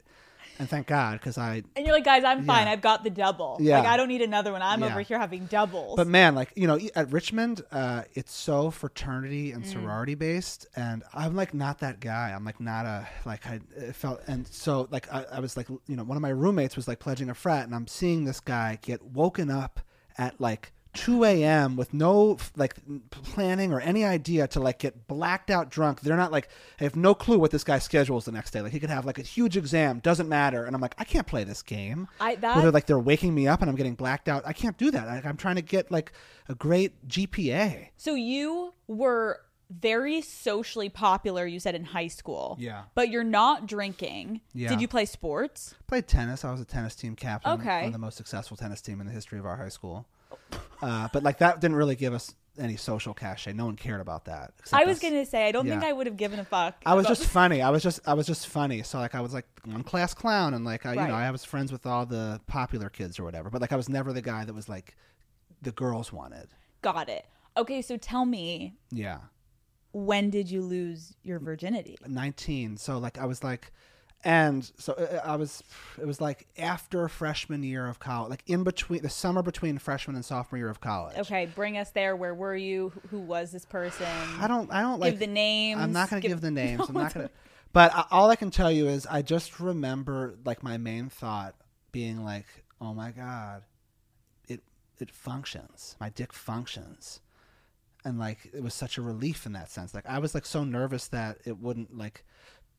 And 0.60 0.70
thank 0.70 0.86
God 0.86 1.14
because 1.20 1.36
I. 1.40 1.64
And 1.76 1.84
you're 1.84 1.96
like, 1.96 2.04
guys, 2.04 2.24
I'm 2.24 2.46
fine. 2.46 2.68
Yeah. 2.68 2.74
I've 2.74 2.82
got 2.82 3.04
the 3.04 3.10
double. 3.10 3.58
Yeah. 3.60 3.80
Like, 3.80 3.88
I 3.88 3.98
don't 3.98 4.08
need 4.08 4.22
another 4.22 4.52
one. 4.52 4.62
I'm 4.62 4.82
Yeah. 4.82 4.92
over 4.92 5.02
here 5.02 5.18
having 5.18 5.46
doubles. 5.46 5.96
But 5.96 6.06
man, 6.06 6.36
like 6.36 6.52
you 6.56 6.68
know, 6.68 6.80
at 6.96 7.12
Richmond, 7.12 7.64
uh, 7.72 8.04
it's 8.14 8.32
so 8.36 8.70
fraternity 8.70 9.50
Mm. 9.52 9.56
and 9.56 9.66
sorority 9.68 10.14
based, 10.14 10.68
and 10.76 11.02
I'm 11.12 11.36
like 11.36 11.56
not 11.56 11.80
that 11.80 12.00
guy. 12.00 12.34
I'm 12.36 12.46
like 12.46 12.60
not 12.60 12.86
a 12.86 13.08
like 13.26 13.48
I 13.48 13.62
felt, 13.94 14.22
and 14.28 14.48
so 14.48 14.88
like 14.92 15.12
I, 15.12 15.26
I 15.32 15.40
was 15.40 15.58
like 15.58 15.70
you 15.70 15.96
know 15.96 16.04
one 16.04 16.18
of 16.18 16.22
my 16.22 16.30
roommates 16.30 16.76
was 16.76 16.88
like 16.88 17.00
pledging 17.00 17.32
a 17.32 17.34
frat, 17.34 17.66
and 17.66 17.74
I'm 17.74 17.88
seeing 17.88 18.26
this 18.26 18.40
guy 18.40 18.78
get 18.84 19.02
woken 19.04 19.50
up 19.50 19.80
at 20.18 20.40
like 20.40 20.72
2 20.94 21.24
a.m. 21.24 21.76
with 21.76 21.92
no 21.92 22.38
like 22.56 22.76
planning 23.10 23.74
or 23.74 23.80
any 23.82 24.06
idea 24.06 24.48
to 24.48 24.60
like 24.60 24.78
get 24.78 25.08
blacked 25.08 25.50
out 25.50 25.72
drunk. 25.72 26.02
They're 26.02 26.16
not 26.16 26.32
like 26.32 26.50
I 26.80 26.84
have 26.84 26.96
no 26.96 27.16
clue 27.16 27.40
what 27.40 27.50
this 27.50 27.64
guy's 27.64 27.84
schedule 27.84 28.18
is 28.20 28.26
the 28.26 28.32
next 28.32 28.52
day. 28.52 28.62
Like 28.62 28.72
he 28.74 28.80
could 28.80 28.92
have 28.92 29.04
like 29.06 29.18
a 29.18 29.24
huge 29.24 29.58
exam, 29.58 30.00
doesn't 30.00 30.30
matter, 30.30 30.66
and 30.66 30.76
I'm 30.76 30.82
like 30.82 30.94
I 31.00 31.04
can't 31.04 31.26
play 31.26 31.44
this 31.44 31.64
game. 31.64 32.08
I- 32.20 32.36
that- 32.36 32.56
Whether 32.58 32.72
like 32.72 32.86
they're 32.86 33.00
waking 33.00 33.34
me 33.34 33.48
up 33.48 33.62
and 33.62 33.70
I'm 33.72 33.76
getting 33.76 33.96
blacked 33.96 34.30
out, 34.30 34.44
I 34.46 34.54
can't 34.54 34.78
do 34.78 34.92
that. 34.92 35.08
Like, 35.08 35.26
I'm 35.26 35.38
trying 35.38 35.56
to 35.56 35.64
get 35.64 35.90
like 35.92 36.12
a 36.48 36.54
great 36.54 37.08
GPA. 37.08 37.88
so 37.98 38.14
you 38.14 38.74
were 38.88 39.40
very 39.80 40.22
socially 40.22 40.90
popular, 40.90 41.46
you 41.46 41.60
said, 41.60 41.76
in 41.76 41.84
high 41.84 42.08
school. 42.08 42.56
Yeah. 42.60 42.84
But 42.96 43.10
you're 43.10 43.24
not 43.24 43.66
drinking. 43.68 44.42
Yeah. 44.54 44.70
Did 44.70 44.82
you 44.82 44.88
play 44.88 45.06
sports? 45.06 45.76
Played 45.88 46.08
tennis. 46.08 46.44
I 46.46 46.52
was 46.52 46.62
a 46.62 46.66
tennis 46.66 46.96
team 46.96 47.16
captain 47.16 47.54
Okay. 47.60 47.86
on 47.86 47.92
the 47.92 47.98
most 47.98 48.18
successful 48.18 48.58
tennis 48.58 48.82
team 48.82 49.00
in 49.02 49.08
the 49.08 49.14
history 49.14 49.40
of 49.40 49.46
our 49.46 49.58
high 49.58 49.70
school. 49.70 50.06
Uh, 50.82 51.08
but 51.14 51.24
like 51.24 51.38
that 51.40 51.60
didn't 51.62 51.76
really 51.78 51.96
give 51.96 52.14
us 52.14 52.34
any 52.60 52.76
social 52.76 53.14
cachet. 53.16 53.54
No 53.54 53.66
one 53.66 53.76
cared 53.76 54.02
about 54.02 54.26
that. 54.26 54.52
except 54.60 54.80
I 54.82 54.86
was 54.86 54.98
us. 54.98 55.10
to 55.10 55.26
say, 55.26 55.48
I 55.48 55.52
don't 55.52 55.68
think 55.68 55.82
Yeah. 55.82 55.90
I 55.90 55.94
would 55.94 56.06
have 56.06 56.18
given 56.18 56.40
a 56.40 56.46
fuck. 56.46 56.76
I 56.86 56.94
was 56.94 57.06
about- 57.06 57.18
just 57.18 57.30
funny. 57.30 57.62
I 57.64 57.70
was 57.72 57.82
just 57.82 58.00
I 58.06 58.14
was 58.14 58.28
just 58.28 58.48
funny. 58.48 58.84
So 58.84 59.00
like 59.00 59.16
I 59.16 59.22
was 59.22 59.34
like 59.34 59.48
one 59.66 59.84
class 59.84 60.14
clown 60.14 60.54
and 60.54 60.64
like 60.64 60.86
I, 60.86 60.92
you 60.94 61.08
know 61.08 61.16
I 61.16 61.32
was 61.32 61.44
friends 61.44 61.72
with 61.72 61.86
all 61.88 62.06
the 62.06 62.40
popular 62.46 62.90
kids 62.90 63.18
or 63.20 63.24
whatever. 63.24 63.50
But 63.50 63.62
like 63.62 63.72
I 63.72 63.76
was 63.76 63.90
never 63.90 64.14
the 64.14 64.22
guy 64.22 64.46
that 64.46 64.54
was 64.54 64.70
like 64.70 64.96
the 65.64 65.72
girls 65.72 66.14
wanted. 66.14 66.50
Got 66.84 67.10
it. 67.10 67.26
Okay, 67.56 67.82
so 67.82 67.98
tell 67.98 68.26
me, 68.26 68.74
Yeah. 68.92 69.20
When 69.94 70.30
did 70.30 70.50
you 70.52 70.62
lose 70.62 71.16
your 71.24 71.40
virginity? 71.40 71.96
19 72.08 72.78
so 72.78 72.98
like 72.98 73.18
i 73.18 73.26
was 73.26 73.44
like 73.44 73.72
and 74.26 74.72
so 74.78 74.94
uh, 74.94 75.22
i 75.24 75.36
was 75.36 75.62
it 76.02 76.08
was 76.08 76.20
like 76.22 76.48
after 76.58 77.08
freshman 77.08 77.62
year 77.62 77.88
of 77.88 78.00
college 78.00 78.30
like 78.30 78.44
in 78.48 78.64
between 78.64 79.02
the 79.02 79.10
summer 79.10 79.42
between 79.44 79.78
freshman 79.78 80.16
and 80.16 80.24
sophomore 80.26 80.58
year 80.58 80.70
of 80.70 80.80
college 80.82 81.18
Okay, 81.18 81.46
bring 81.54 81.78
us 81.78 81.92
there. 81.92 82.16
Where 82.16 82.34
were 82.34 82.56
you? 82.56 82.92
Who- 83.12 83.20
was 83.20 83.52
this 83.52 83.66
person? 83.66 84.08
i 84.40 84.48
don't 84.48 84.72
i 84.72 84.82
don't 84.82 85.00
like 85.00 85.14
Give 85.14 85.20
the 85.20 85.28
names. 85.28 85.80
i'm 85.82 85.92
not 85.92 86.10
gonna 86.10 86.22
Give- 86.22 86.32
give, 86.32 86.42
the 86.42 86.52
names 86.64 86.88
i'm 86.90 86.96
not 86.96 87.14
gonna 87.14 87.30
but 87.74 87.94
I, 87.94 88.06
all 88.12 88.30
i 88.30 88.36
can 88.36 88.50
tell 88.52 88.72
you 88.72 88.88
is 88.88 89.06
i 89.08 89.22
just 89.22 89.60
remember 89.60 90.36
like 90.46 90.64
my 90.64 90.78
main 90.78 91.10
thought 91.10 91.56
being 91.92 92.24
like 92.24 92.48
oh 92.82 92.94
my 92.94 93.12
god 93.12 93.64
it 94.48 94.62
it 95.00 95.12
functions 95.12 95.96
my 96.00 96.10
dick 96.10 96.32
functions 96.34 97.20
and 98.06 98.20
like 98.20 98.50
it 98.54 98.62
was 98.64 98.74
such 98.74 98.98
a 98.98 99.02
relief 99.02 99.46
in 99.46 99.54
that 99.54 99.70
sense. 99.72 99.94
Like 99.94 100.06
i 100.08 100.20
was 100.20 100.34
like 100.34 100.46
so 100.46 100.64
nervous 100.64 101.08
that 101.10 101.38
it 101.46 101.58
wouldn't 101.60 101.98
like 101.98 102.24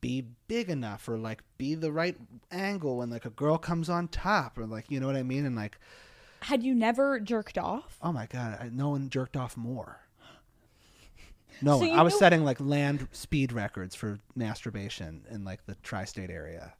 be 0.00 0.26
big 0.48 0.68
enough 0.68 1.08
or 1.08 1.16
like 1.16 1.42
be 1.56 1.74
the 1.74 1.90
right 1.90 2.16
angle 2.50 2.98
when 2.98 3.08
like 3.10 3.24
a 3.24 3.30
girl 3.30 3.56
comes 3.56 3.88
on 3.88 4.06
top 4.08 4.58
or 4.58 4.66
like 4.66 4.84
you 4.90 5.00
know 5.00 5.06
what 5.06 5.16
i 5.16 5.22
mean? 5.22 5.46
And 5.46 5.56
like 5.56 5.78
Had 6.40 6.62
you 6.62 6.74
never 6.74 7.18
jerked 7.20 7.56
off? 7.58 7.98
oh 8.02 8.12
my 8.12 8.26
god 8.26 8.58
I, 8.60 8.68
no 8.70 8.90
one 8.90 9.08
jerked 9.08 9.36
off 9.36 9.56
more. 9.56 10.00
No 11.62 11.78
So 11.80 11.88
one. 11.88 11.98
i 11.98 12.02
was 12.02 12.12
knew- 12.14 12.18
setting 12.18 12.44
like 12.44 12.60
land 12.60 13.08
speed 13.12 13.52
records 13.52 13.94
for 13.94 14.18
masturbation 14.34 15.22
in 15.30 15.44
like 15.44 15.64
the 15.66 15.76
tri-state 15.76 16.30
area. 16.30 16.74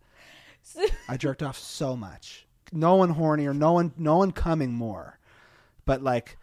I 1.09 1.17
jerked 1.17 1.43
off 1.43 1.59
so 1.59 1.97
much. 1.97 2.47
No 2.73 2.97
one 2.97 3.11
horny 3.11 3.47
or 3.47 3.55
no 3.55 3.73
one 3.73 3.93
no 3.97 4.17
one 4.17 4.33
coming 4.33 4.73
more. 4.73 5.19
But 5.87 6.03
like 6.03 6.37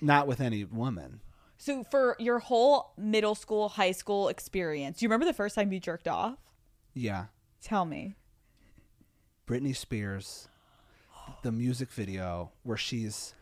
not 0.00 0.26
with 0.26 0.40
any 0.40 0.64
woman 0.64 1.20
So 1.64 1.82
for 1.90 2.14
your 2.18 2.40
whole 2.40 2.92
middle 2.98 3.34
school, 3.34 3.70
high 3.70 3.92
school 3.92 4.28
experience, 4.28 4.98
do 4.98 5.04
you 5.06 5.08
remember 5.08 5.24
the 5.24 5.32
first 5.32 5.54
time 5.54 5.72
you 5.72 5.80
jerked 5.80 6.06
off? 6.06 6.36
yeah 6.92 7.26
Tell 7.62 7.86
me. 7.86 8.16
Britney 9.46 9.74
Spears, 9.74 10.48
the 11.42 11.50
music 11.50 11.90
video 11.90 12.50
where 12.64 12.76
she's 12.76 13.32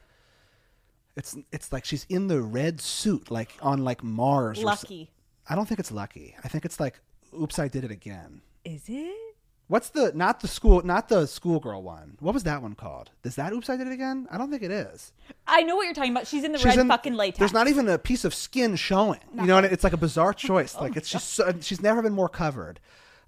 it's 1.17 1.37
it's 1.51 1.73
like 1.73 1.85
she's 1.85 2.07
in 2.09 2.29
the 2.29 2.41
red 2.41 2.81
suit 2.81 3.29
like 3.29 3.51
on 3.61 3.83
like 3.83 4.05
Mars. 4.05 4.61
or 4.61 4.67
Lucky. 4.67 5.11
I 5.49 5.57
don't 5.57 5.67
think 5.67 5.81
it's 5.81 5.91
lucky. 5.91 6.37
I 6.45 6.47
think 6.47 6.65
it's 6.65 6.79
like 6.79 7.01
oops 7.37 7.59
I 7.59 7.67
did 7.67 7.83
it 7.83 7.91
again. 7.91 8.43
Is 8.65 8.85
it? 8.87 9.32
What's 9.73 9.89
the 9.89 10.13
not 10.15 10.41
the 10.41 10.49
school 10.49 10.83
not 10.83 11.09
the 11.09 11.25
schoolgirl 11.25 11.83
one? 11.83 12.19
What 12.21 12.35
was 12.35 12.45
that 12.45 12.61
one 12.61 12.75
called? 12.75 13.09
Is 13.25 13.37
that 13.37 13.55
oops 13.55 13.71
I 13.71 13.79
did 13.79 13.87
it 13.87 13.93
again? 13.95 14.29
I 14.31 14.37
don't 14.37 14.51
think 14.51 14.63
it 14.63 14.71
is. 14.71 15.15
I 15.47 15.63
know 15.63 15.77
what 15.77 15.85
you're 15.85 15.95
talking 15.95 16.11
about. 16.11 16.27
She's 16.27 16.45
in 16.45 16.53
the 16.53 16.59
She's 16.59 16.67
red 16.67 16.79
in- 16.81 16.89
fucking 16.89 17.15
latex. 17.15 17.39
There's 17.39 17.55
not 17.55 17.69
even 17.69 17.89
a 17.89 17.97
piece 17.97 18.27
of 18.27 18.35
skin 18.35 18.77
showing. 18.77 19.21
You 19.35 19.47
know, 19.47 19.55
what 19.55 19.65
I- 19.65 19.69
it's 19.69 19.83
like 19.83 19.95
a 19.95 19.97
bizarre 19.97 20.35
choice. 20.49 20.75
like 20.75 20.95
it's 20.95 21.09
just 21.09 21.31
so, 21.33 21.55
she's 21.63 21.81
never 21.81 22.03
been 22.03 22.13
more 22.13 22.29
covered. 22.29 22.81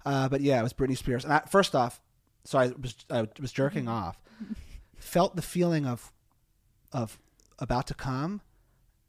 Uh, 0.05 0.29
but 0.29 0.41
yeah, 0.41 0.59
it 0.59 0.61
was 0.61 0.71
Britney 0.71 0.95
Spears. 0.95 1.23
And 1.23 1.33
I, 1.33 1.39
first 1.49 1.73
off, 1.73 1.99
so 2.43 2.59
I 2.59 2.67
was 2.79 2.93
I 3.09 3.27
was 3.41 3.51
jerking 3.51 3.87
off, 3.87 4.21
felt 4.97 5.35
the 5.35 5.41
feeling 5.41 5.87
of 5.87 6.11
of 6.93 7.17
about 7.57 7.87
to 7.87 7.95
come, 7.95 8.41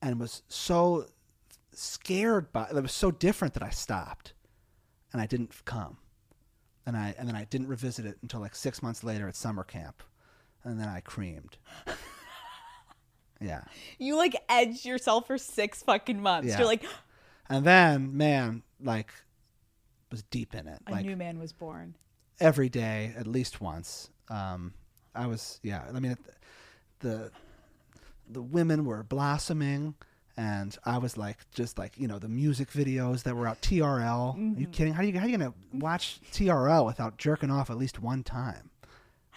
and 0.00 0.18
was 0.18 0.40
so 0.48 1.04
scared 1.74 2.50
by 2.50 2.68
it 2.74 2.82
was 2.82 2.92
so 2.92 3.10
different 3.10 3.52
that 3.52 3.62
I 3.62 3.68
stopped, 3.68 4.32
and 5.12 5.20
I 5.20 5.26
didn't 5.26 5.52
come, 5.66 5.98
and 6.86 6.96
I 6.96 7.14
and 7.18 7.28
then 7.28 7.36
I 7.36 7.44
didn't 7.44 7.68
revisit 7.68 8.06
it 8.06 8.16
until 8.22 8.40
like 8.40 8.54
six 8.54 8.82
months 8.82 9.02
later 9.04 9.28
at 9.28 9.34
summer 9.36 9.64
camp, 9.64 10.02
and 10.64 10.80
then 10.80 10.88
I 10.88 11.00
creamed. 11.00 11.58
Yeah. 13.40 13.64
You 13.98 14.16
like 14.16 14.34
edged 14.48 14.86
yourself 14.86 15.26
for 15.26 15.36
six 15.36 15.82
fucking 15.82 16.22
months. 16.22 16.48
Yeah. 16.48 16.58
You're 16.58 16.66
like, 16.66 16.84
And 17.50 17.64
then, 17.66 18.16
man, 18.16 18.62
like, 18.82 19.12
was 20.10 20.22
deep 20.24 20.54
in 20.54 20.66
it. 20.66 20.80
a 20.86 20.90
Like 20.90 21.04
new 21.04 21.16
man 21.16 21.38
was 21.38 21.52
born. 21.52 21.94
every 22.40 22.68
day, 22.68 23.12
at 23.16 23.26
least 23.26 23.60
once. 23.60 24.10
Um, 24.30 24.72
I 25.14 25.26
was, 25.26 25.60
yeah. 25.62 25.84
I 25.94 26.00
mean, 26.00 26.16
the 27.00 27.30
the 28.28 28.42
women 28.42 28.84
were 28.84 29.02
blossoming, 29.04 29.94
and 30.36 30.76
I 30.84 30.98
was 30.98 31.16
like, 31.16 31.38
just 31.52 31.78
like 31.78 31.92
you 31.98 32.06
know, 32.08 32.18
the 32.18 32.28
music 32.28 32.70
videos 32.70 33.22
that 33.24 33.34
were 33.36 33.46
out. 33.48 33.60
TRL. 33.62 34.36
Mm-hmm. 34.36 34.60
you 34.60 34.66
kidding? 34.66 34.92
How 34.94 35.02
are 35.02 35.04
you 35.04 35.18
how 35.18 35.24
are 35.24 35.28
you 35.28 35.36
gonna 35.38 35.54
watch 35.72 36.20
TRL 36.32 36.84
without 36.86 37.16
jerking 37.18 37.50
off 37.50 37.70
at 37.70 37.76
least 37.78 38.00
one 38.02 38.22
time? 38.22 38.70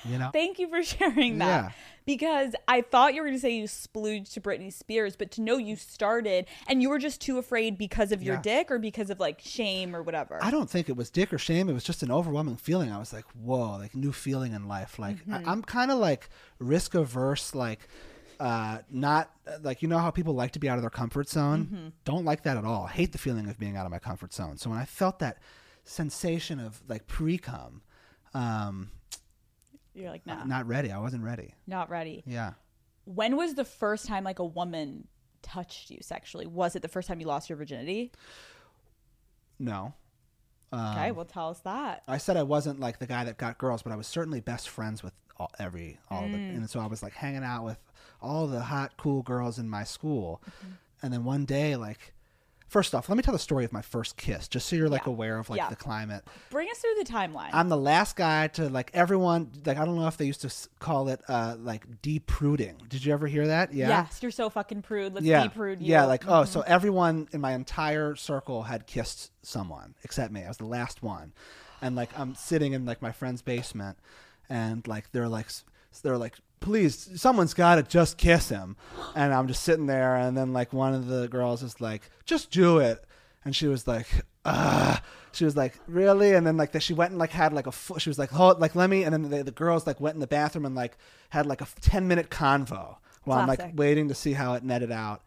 You 0.05 0.17
know. 0.17 0.29
Thank 0.31 0.59
you 0.59 0.69
for 0.69 0.81
sharing 0.97 1.39
that. 1.39 1.45
Yeah. 1.65 1.71
Because 2.05 2.55
I 2.67 2.81
thought 2.81 3.13
you 3.13 3.21
were 3.21 3.27
going 3.27 3.37
to 3.37 3.41
say 3.41 3.51
you 3.51 3.65
splooged 3.65 4.31
to 4.33 4.41
Britney 4.41 4.71
Spears, 4.73 5.15
but 5.15 5.29
to 5.31 5.41
know 5.41 5.57
you 5.57 5.75
started 5.75 6.45
and 6.67 6.81
you 6.81 6.89
were 6.89 6.97
just 6.97 7.19
too 7.21 7.37
afraid 7.37 7.77
because 7.77 8.11
of 8.13 8.23
your 8.23 8.35
Yeah. 8.35 8.41
dick 8.41 8.71
or 8.71 8.79
because 8.79 9.09
of 9.11 9.19
like 9.19 9.41
shame 9.41 9.93
or 9.95 10.01
whatever. 10.01 10.39
I 10.41 10.49
don't 10.51 10.69
think 10.69 10.87
it 10.89 10.95
was 10.95 11.09
dick 11.11 11.31
or 11.33 11.37
shame. 11.37 11.69
It 11.69 11.73
was 11.73 11.83
just 11.83 12.01
an 12.01 12.11
overwhelming 12.11 12.55
feeling. 12.55 12.91
I 12.91 12.97
was 12.97 13.11
like, 13.13 13.25
whoa, 13.35 13.77
like 13.77 13.93
new 13.93 14.11
feeling 14.13 14.53
in 14.53 14.67
life. 14.69 14.97
Like 14.97 15.17
I, 15.31 15.43
I'm 15.45 15.61
kind 15.61 15.91
of 15.91 15.99
like 15.99 16.29
risk 16.59 16.95
averse, 16.95 17.53
like 17.53 17.87
uh, 18.39 18.79
not 18.89 19.31
like 19.61 19.81
you 19.81 19.87
know 19.87 19.97
how 19.97 20.11
people 20.11 20.33
like 20.33 20.51
to 20.51 20.59
be 20.59 20.69
out 20.69 20.77
of 20.77 20.81
their 20.81 20.89
comfort 20.89 21.27
zone. 21.27 21.93
Don't 22.05 22.25
like 22.25 22.43
that 22.43 22.57
at 22.57 22.65
all. 22.65 22.85
Hate 22.87 23.11
the 23.11 23.17
feeling 23.17 23.49
of 23.49 23.57
being 23.59 23.75
out 23.75 23.85
of 23.85 23.91
my 23.91 23.99
comfort 23.99 24.33
zone. 24.33 24.57
So 24.57 24.69
when 24.69 24.79
I 24.79 24.85
felt 24.85 25.19
that 25.19 25.39
sensation 25.83 26.59
of 26.59 26.81
like 26.87 27.07
pre 27.07 27.37
cum, 27.37 27.81
um, 28.33 28.91
You're 29.93 30.09
like, 30.11 30.25
nah, 30.25 30.35
not, 30.35 30.47
not 30.47 30.67
ready. 30.67 30.91
I 30.91 30.99
wasn't 30.99 31.23
ready. 31.23 31.53
Not 31.67 31.89
ready. 31.89 32.23
Yeah. 32.25 32.53
When 33.05 33.35
was 33.35 33.55
the 33.55 33.65
first 33.65 34.05
time 34.05 34.23
like 34.23 34.39
a 34.39 34.45
woman 34.45 35.07
touched 35.41 35.89
you 35.89 35.97
sexually? 36.01 36.45
Was 36.45 36.75
it 36.75 36.81
the 36.81 36.87
first 36.87 37.07
time 37.07 37.19
you 37.19 37.25
lost 37.27 37.49
your 37.49 37.57
virginity? 37.57 38.11
No. 39.57 39.93
okay, 40.71 41.11
well, 41.11 41.25
tell 41.25 41.49
us 41.49 41.59
that. 41.61 42.03
I 42.07 42.17
said 42.19 42.37
I 42.37 42.43
wasn't 42.43 42.79
like 42.79 42.99
the 42.99 43.07
guy 43.07 43.23
that 43.25 43.37
got 43.37 43.57
girls, 43.57 43.81
but 43.81 43.91
I 43.91 43.95
was 43.95 44.07
certainly 44.07 44.39
best 44.39 44.69
friends 44.69 45.01
with 45.03 45.13
all, 45.39 45.51
every 45.59 45.99
all 46.09 46.25
of 46.25 46.31
it, 46.33 46.37
Mm. 46.37 46.57
and 46.57 46.69
so 46.69 46.79
I 46.79 46.87
was 46.87 47.01
like 47.03 47.13
hanging 47.13 47.43
out 47.43 47.63
with 47.63 47.77
all 48.21 48.47
the 48.47 48.59
hot, 48.61 48.93
cool 48.97 49.21
girls 49.23 49.57
in 49.59 49.69
my 49.69 49.83
school. 49.83 50.41
Mm-hmm. 50.45 50.71
And 51.01 51.13
then 51.13 51.23
one 51.23 51.45
day, 51.45 51.75
like, 51.77 52.13
first 52.67 52.93
off, 52.93 53.07
let 53.07 53.15
me 53.15 53.23
tell 53.23 53.31
the 53.31 53.39
story 53.39 53.63
of 53.63 53.71
my 53.71 53.81
first 53.81 54.17
kiss, 54.17 54.47
just 54.49 54.67
so 54.67 54.75
you're 54.75 54.89
like 54.89 55.05
Yeah. 55.05 55.13
aware 55.13 55.39
of 55.39 55.49
like 55.49 55.57
Yeah. 55.57 55.69
the 55.69 55.75
climate. 55.77 56.23
Bring 56.51 56.67
us 56.69 56.77
through 56.79 56.95
the 57.03 57.09
timeline. 57.09 57.49
I'm 57.53 57.69
the 57.69 57.77
last 57.77 58.15
guy 58.17 58.47
to 58.49 58.69
like 58.69 58.91
everyone. 58.93 59.49
Like 59.65 59.77
I 59.77 59.85
don't 59.85 59.95
know 59.95 60.07
if 60.07 60.17
they 60.17 60.25
used 60.25 60.41
to 60.41 60.53
call 60.79 61.07
it 61.07 61.21
uh 61.29 61.55
like 61.57 61.85
depruding. 62.01 62.75
Did 62.89 63.05
you 63.05 63.13
ever 63.13 63.25
hear 63.27 63.47
that? 63.47 63.73
Yeah. 63.73 63.87
Yes, 63.87 64.19
you're 64.21 64.29
so 64.31 64.49
fucking 64.49 64.81
prude. 64.83 65.13
Let's 65.15 65.25
yeah. 65.25 65.43
de-prude 65.43 65.81
you. 65.81 65.87
Yeah, 65.87 66.03
like 66.05 66.27
oh, 66.27 66.41
Mm-hmm. 66.43 66.51
so 66.51 66.61
everyone 66.61 67.29
in 67.31 67.39
my 67.41 67.53
entire 67.53 68.15
circle 68.15 68.63
had 68.63 68.85
kissed 68.85 69.31
someone 69.41 69.95
except 70.03 70.31
me. 70.33 70.43
I 70.43 70.49
was 70.49 70.57
the 70.57 70.65
last 70.65 71.01
one, 71.01 71.31
and 71.81 71.95
like 71.95 72.09
I'm 72.19 72.35
sitting 72.35 72.73
in 72.73 72.85
like 72.85 73.01
my 73.01 73.11
friend's 73.13 73.41
basement, 73.41 73.97
and 74.49 74.87
like 74.87 75.11
they're 75.11 75.29
like 75.29 75.47
they're 76.01 76.17
like 76.17 76.35
please 76.59 77.09
someone's 77.15 77.53
got 77.53 77.75
to 77.75 77.83
just 77.83 78.17
kiss 78.17 78.49
him, 78.49 78.75
and 79.15 79.33
I'm 79.33 79.47
just 79.47 79.63
sitting 79.63 79.85
there, 79.85 80.15
and 80.15 80.37
then 80.37 80.53
like 80.53 80.73
one 80.73 80.93
of 80.93 81.07
the 81.07 81.27
girls 81.27 81.63
is 81.63 81.79
like 81.79 82.09
just 82.25 82.51
do 82.51 82.79
it, 82.79 83.03
and 83.45 83.55
she 83.55 83.67
was 83.67 83.87
like 83.87 84.07
ah. 84.45 85.01
She 85.31 85.45
was 85.45 85.55
like, 85.55 85.79
"Really?" 85.85 86.33
And 86.33 86.45
then 86.45 86.57
like 86.57 86.71
that, 86.71 86.81
she 86.81 86.95
went 86.95 87.11
and 87.11 87.19
like 87.19 87.29
had 87.29 87.53
like 87.53 87.67
a. 87.67 87.71
Fu- 87.71 87.99
she 87.99 88.09
was 88.09 88.17
like, 88.17 88.31
"Hold, 88.31 88.59
like 88.59 88.73
let 88.75 88.89
me." 88.89 89.03
And 89.03 89.13
then 89.13 89.29
the, 89.29 89.43
the 89.43 89.51
girls 89.51 89.85
like 89.85 90.01
went 90.01 90.15
in 90.15 90.19
the 90.19 90.27
bathroom 90.27 90.65
and 90.65 90.73
like 90.73 90.97
had 91.29 91.45
like 91.45 91.61
a 91.61 91.67
ten 91.81 92.07
minute 92.07 92.31
convo 92.31 92.97
while 93.25 93.37
I'm 93.37 93.47
like 93.47 93.77
waiting 93.77 94.07
to 94.07 94.15
see 94.15 94.33
how 94.33 94.55
it 94.55 94.63
netted 94.63 94.91
out. 94.91 95.21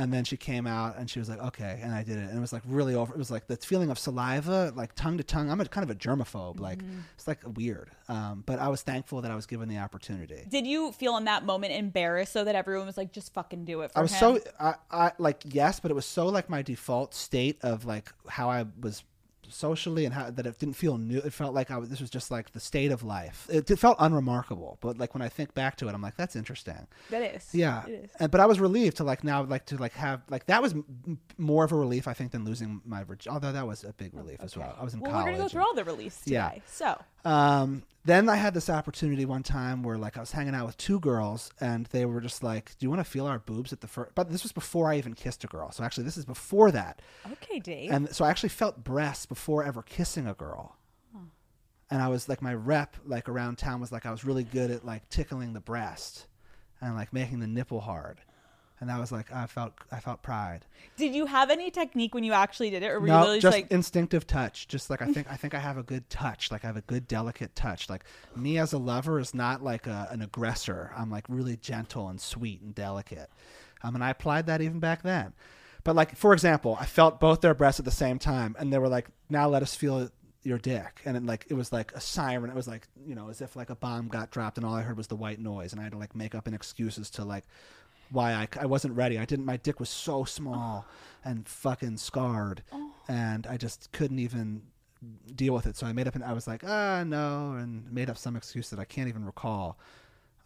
And 0.00 0.12
then 0.14 0.22
she 0.24 0.36
came 0.36 0.66
out 0.66 0.96
and 0.96 1.10
she 1.10 1.18
was 1.18 1.28
like, 1.28 1.40
okay. 1.40 1.80
And 1.82 1.92
I 1.92 2.04
did 2.04 2.18
it. 2.18 2.28
And 2.28 2.38
it 2.38 2.40
was 2.40 2.52
like 2.52 2.62
really 2.66 2.94
over. 2.94 3.12
It 3.12 3.18
was 3.18 3.30
like 3.32 3.48
the 3.48 3.56
feeling 3.56 3.90
of 3.90 3.98
saliva, 3.98 4.72
like 4.76 4.94
tongue 4.94 5.18
to 5.18 5.24
tongue. 5.24 5.50
I'm 5.50 5.60
a 5.60 5.64
kind 5.66 5.82
of 5.82 5.90
a 5.90 5.98
germaphobe. 5.98 6.60
Like, 6.60 6.78
Mm-hmm. 6.78 7.00
it's 7.16 7.26
like 7.26 7.40
weird. 7.56 7.90
Um, 8.08 8.44
but 8.46 8.60
I 8.60 8.68
was 8.68 8.82
thankful 8.82 9.22
that 9.22 9.30
I 9.30 9.34
was 9.34 9.46
given 9.46 9.68
the 9.68 9.78
opportunity. 9.78 10.44
Did 10.48 10.66
you 10.66 10.92
feel 10.92 11.16
in 11.16 11.24
that 11.24 11.44
moment 11.44 11.72
embarrassed 11.72 12.32
so 12.32 12.44
that 12.44 12.54
everyone 12.54 12.86
was 12.86 12.96
like, 12.96 13.12
just 13.12 13.34
fucking 13.34 13.64
do 13.64 13.80
it 13.80 13.90
for 13.92 13.98
I 13.98 14.02
was 14.02 14.12
him? 14.12 14.18
so, 14.38 14.40
I, 14.60 14.74
I 14.90 15.12
like, 15.18 15.42
yes, 15.44 15.80
but 15.80 15.90
it 15.90 15.94
was 15.94 16.06
so 16.06 16.26
like 16.26 16.48
my 16.48 16.62
default 16.62 17.12
state 17.14 17.58
of 17.62 17.84
like 17.84 18.12
how 18.28 18.48
I 18.50 18.66
was 18.80 19.02
socially 19.50 20.04
and 20.04 20.14
how 20.14 20.30
that 20.30 20.46
it 20.46 20.58
didn't 20.58 20.76
feel 20.76 20.98
new. 20.98 21.18
It 21.18 21.32
felt 21.32 21.54
like 21.54 21.70
I 21.70 21.76
was, 21.78 21.88
this 21.88 22.00
was 22.00 22.10
just 22.10 22.30
like 22.30 22.52
the 22.52 22.60
state 22.60 22.90
of 22.92 23.02
life. 23.02 23.46
It, 23.50 23.70
it 23.70 23.78
felt 23.78 23.96
unremarkable. 24.00 24.78
But 24.80 24.98
like 24.98 25.14
when 25.14 25.22
I 25.22 25.28
think 25.28 25.54
back 25.54 25.76
to 25.76 25.88
it, 25.88 25.94
I'm 25.94 26.02
like, 26.02 26.16
that's 26.16 26.36
interesting. 26.36 26.86
That 27.10 27.22
is. 27.34 27.48
Yeah, 27.54 27.84
It 27.86 28.04
is. 28.04 28.10
And, 28.20 28.30
but 28.30 28.40
I 28.40 28.46
was 28.46 28.60
relieved 28.60 28.96
to 28.98 29.04
like 29.04 29.24
now 29.24 29.42
like 29.42 29.66
to 29.66 29.76
like 29.76 29.92
have 29.94 30.22
like 30.30 30.46
that 30.46 30.62
was 30.62 30.72
m- 30.74 31.18
more 31.36 31.64
of 31.64 31.72
a 31.72 31.76
relief 31.76 32.06
I 32.08 32.14
think 32.14 32.32
than 32.32 32.44
losing 32.44 32.80
my 32.84 33.04
virginity. 33.04 33.30
Although 33.30 33.52
that 33.52 33.66
was 33.66 33.84
a 33.84 33.92
big 33.92 34.14
relief 34.14 34.38
as 34.40 34.56
well. 34.56 34.76
I 34.78 34.84
was 34.84 34.94
in 34.94 35.00
Well, 35.00 35.10
college. 35.12 35.24
we're 35.24 35.30
gonna 35.30 35.36
go 35.38 35.42
and- 35.44 35.50
through 35.52 35.62
all 35.62 35.74
the 35.74 35.84
release 35.84 36.18
today. 36.20 36.34
Yeah. 36.34 36.52
So 36.66 36.98
um, 37.24 37.82
then 38.08 38.28
I 38.28 38.36
had 38.36 38.54
this 38.54 38.70
opportunity 38.70 39.24
one 39.24 39.42
time 39.42 39.82
where 39.82 39.98
like 39.98 40.16
I 40.16 40.20
was 40.20 40.32
hanging 40.32 40.54
out 40.54 40.66
with 40.66 40.76
two 40.76 40.98
girls 41.00 41.50
and 41.60 41.86
they 41.86 42.06
were 42.06 42.20
just 42.20 42.42
like, 42.42 42.76
"Do 42.78 42.86
you 42.86 42.90
want 42.90 43.00
to 43.00 43.10
feel 43.10 43.26
our 43.26 43.38
boobs 43.38 43.72
at 43.72 43.80
the 43.80 43.88
first? 43.88 44.14
But 44.14 44.30
this 44.30 44.42
was 44.42 44.52
before 44.52 44.90
I 44.90 44.96
even 44.96 45.14
kissed 45.14 45.44
a 45.44 45.46
girl. 45.46 45.70
So 45.70 45.84
actually, 45.84 46.04
this 46.04 46.16
is 46.16 46.24
before 46.24 46.70
that. 46.72 47.00
okay, 47.32 47.58
Dave. 47.58 47.90
And 47.90 48.14
so 48.14 48.24
I 48.24 48.30
actually 48.30 48.48
felt 48.50 48.82
breasts 48.84 49.26
before 49.26 49.64
ever 49.64 49.82
kissing 49.82 50.26
a 50.26 50.34
girl. 50.34 50.76
And 51.90 52.02
I 52.02 52.08
was 52.08 52.28
like, 52.28 52.42
my 52.42 52.54
rep 52.54 52.96
like 53.06 53.28
around 53.28 53.56
town 53.56 53.80
was 53.80 53.90
like 53.90 54.04
I 54.04 54.10
was 54.10 54.24
really 54.24 54.44
good 54.44 54.70
at 54.70 54.84
like 54.84 55.08
tickling 55.08 55.54
the 55.54 55.60
breast 55.60 56.26
and 56.80 56.94
like 56.94 57.12
making 57.12 57.40
the 57.40 57.46
nipple 57.46 57.80
hard. 57.80 58.20
And 58.80 58.88
that 58.88 59.00
was 59.00 59.10
like, 59.10 59.32
I 59.32 59.46
felt 59.46 59.72
I 59.90 59.98
felt 59.98 60.22
pride. 60.22 60.64
Did 60.96 61.14
you 61.14 61.26
have 61.26 61.50
any 61.50 61.70
technique 61.70 62.14
when 62.14 62.22
you 62.22 62.32
actually 62.32 62.70
did 62.70 62.82
it, 62.82 62.86
or 62.90 63.00
were 63.00 63.06
you 63.06 63.12
No, 63.12 63.18
literally 63.20 63.40
just 63.40 63.56
like, 63.56 63.70
instinctive 63.72 64.26
touch. 64.26 64.68
Just 64.68 64.88
like 64.88 65.02
I 65.02 65.06
think 65.12 65.30
I 65.30 65.36
think 65.36 65.54
I 65.54 65.58
have 65.58 65.78
a 65.78 65.82
good 65.82 66.08
touch. 66.10 66.52
Like 66.52 66.64
I 66.64 66.68
have 66.68 66.76
a 66.76 66.82
good 66.82 67.08
delicate 67.08 67.54
touch. 67.56 67.90
Like 67.90 68.04
me 68.36 68.58
as 68.58 68.72
a 68.72 68.78
lover 68.78 69.18
is 69.18 69.34
not 69.34 69.62
like 69.62 69.86
a, 69.86 70.08
an 70.10 70.22
aggressor. 70.22 70.92
I'm 70.96 71.10
like 71.10 71.24
really 71.28 71.56
gentle 71.56 72.08
and 72.08 72.20
sweet 72.20 72.60
and 72.60 72.74
delicate. 72.74 73.30
Um, 73.82 73.94
and 73.94 74.04
I 74.04 74.10
applied 74.10 74.46
that 74.46 74.60
even 74.60 74.78
back 74.80 75.02
then. 75.02 75.32
But 75.84 75.96
like 75.96 76.16
for 76.16 76.32
example, 76.32 76.76
I 76.80 76.86
felt 76.86 77.18
both 77.20 77.40
their 77.40 77.54
breasts 77.54 77.80
at 77.80 77.84
the 77.84 77.90
same 77.90 78.18
time, 78.18 78.54
and 78.58 78.72
they 78.72 78.78
were 78.78 78.88
like, 78.88 79.08
"Now 79.28 79.48
let 79.48 79.62
us 79.62 79.74
feel 79.74 80.10
your 80.42 80.58
dick." 80.58 81.00
And 81.04 81.16
it 81.16 81.24
like 81.24 81.46
it 81.48 81.54
was 81.54 81.72
like 81.72 81.92
a 81.92 82.00
siren. 82.00 82.50
It 82.50 82.56
was 82.56 82.68
like 82.68 82.86
you 83.06 83.14
know 83.14 83.28
as 83.28 83.40
if 83.40 83.56
like 83.56 83.70
a 83.70 83.76
bomb 83.76 84.08
got 84.08 84.30
dropped, 84.30 84.56
and 84.58 84.66
all 84.66 84.74
I 84.74 84.82
heard 84.82 84.96
was 84.96 85.06
the 85.06 85.16
white 85.16 85.40
noise, 85.40 85.72
and 85.72 85.80
I 85.80 85.84
had 85.84 85.92
to 85.92 85.98
like 85.98 86.14
make 86.14 86.34
up 86.34 86.46
an 86.46 86.54
excuses 86.54 87.10
to 87.10 87.24
like 87.24 87.44
why 88.10 88.32
I, 88.32 88.48
I 88.60 88.66
wasn't 88.66 88.94
ready. 88.96 89.18
I 89.18 89.24
didn't. 89.24 89.44
My 89.44 89.56
dick 89.56 89.80
was 89.80 89.88
so 89.88 90.24
small 90.24 90.86
and 91.24 91.48
fucking 91.48 91.96
scarred, 91.98 92.62
and 93.08 93.46
I 93.46 93.56
just 93.56 93.90
couldn't 93.92 94.18
even 94.18 94.62
deal 95.34 95.54
with 95.54 95.66
it. 95.66 95.76
So 95.76 95.86
I 95.86 95.92
made 95.92 96.08
up 96.08 96.14
and 96.14 96.24
I 96.24 96.32
was 96.32 96.46
like, 96.46 96.64
ah, 96.64 97.04
no, 97.06 97.52
and 97.52 97.90
made 97.92 98.10
up 98.10 98.16
some 98.16 98.36
excuse 98.36 98.70
that 98.70 98.78
I 98.78 98.84
can't 98.84 99.08
even 99.08 99.24
recall. 99.24 99.78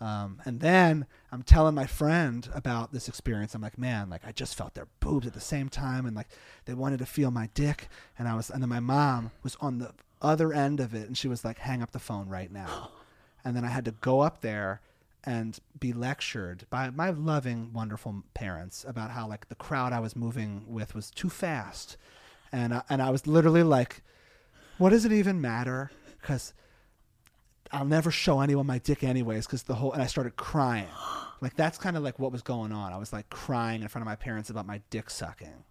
Um, 0.01 0.41
and 0.45 0.59
then 0.59 1.07
I'm 1.31 1.45
telling 1.45 1.77
my 1.77 1.87
friend 1.87 2.49
about 2.53 2.93
this 2.93 3.07
experience. 3.07 3.55
I'm 3.55 3.63
like, 3.63 3.79
man, 3.79 4.11
like 4.11 4.23
I 4.27 4.33
just 4.33 4.57
felt 4.57 4.75
their 4.75 4.89
boobs 4.99 5.29
at 5.29 5.33
the 5.33 5.41
same 5.41 5.69
time, 5.69 6.07
and 6.07 6.17
like 6.17 6.29
they 6.65 6.75
wanted 6.75 6.99
to 6.99 7.07
feel 7.07 7.31
my 7.31 7.49
dick. 7.55 7.89
And 8.19 8.27
I 8.27 8.35
was, 8.35 8.51
and 8.51 8.61
then 8.61 8.69
my 8.69 8.81
mom 8.81 9.31
was 9.45 9.57
on 9.61 9.79
the 9.79 9.93
other 10.21 10.53
end 10.53 10.81
of 10.81 10.93
it, 10.93 11.07
and 11.07 11.17
she 11.17 11.29
was 11.29 11.45
like, 11.45 11.59
hang 11.59 11.83
up 11.83 11.93
the 11.93 11.99
phone 12.01 12.29
right 12.29 12.51
now. 12.51 12.91
And 13.45 13.57
then 13.57 13.65
I 13.65 13.71
had 13.71 13.85
to 13.87 13.91
go 13.91 14.21
up 14.21 14.41
there 14.41 14.81
and 15.25 15.59
be 15.79 15.93
lectured 15.93 16.67
by 16.71 16.91
my 16.91 17.11
loving, 17.11 17.73
wonderful 17.73 18.25
parents 18.35 18.85
about 18.87 19.11
how 19.11 19.29
like 19.29 19.49
the 19.49 19.55
crowd 19.55 19.93
I 19.93 20.01
was 20.01 20.17
moving 20.17 20.65
with 20.67 20.95
was 20.95 21.11
too 21.11 21.31
fast, 21.31 21.97
and 22.51 22.75
I, 22.75 22.83
and 22.89 23.01
I 23.01 23.11
was 23.11 23.27
literally 23.27 23.63
like, 23.63 24.03
what 24.79 24.91
does 24.91 25.05
it 25.05 25.13
even 25.13 25.41
matter? 25.41 25.91
Because 26.21 26.55
I'll 27.71 27.85
never 27.85 28.11
show 28.11 28.41
anyone 28.41 28.67
my 28.67 28.79
dick 28.79 29.03
anyways. 29.03 29.47
Because 29.47 29.63
the 29.63 29.75
whole 29.75 29.93
and 29.93 30.03
I 30.03 30.07
started 30.07 30.37
crying, 30.37 30.89
like 31.41 31.57
that's 31.57 31.79
kind 31.79 31.97
of 31.97 32.03
like 32.03 32.19
what 32.19 32.33
was 32.33 32.43
going 32.43 32.73
on. 32.73 32.93
I 32.93 32.99
was 32.99 33.13
like 33.13 33.31
crying 33.31 33.83
in 33.83 33.89
front 33.89 34.03
of 34.03 34.07
my 34.07 34.17
parents 34.17 34.51
about 34.51 34.67
my 34.67 34.81
dick 34.91 35.09
sucking. 35.09 35.65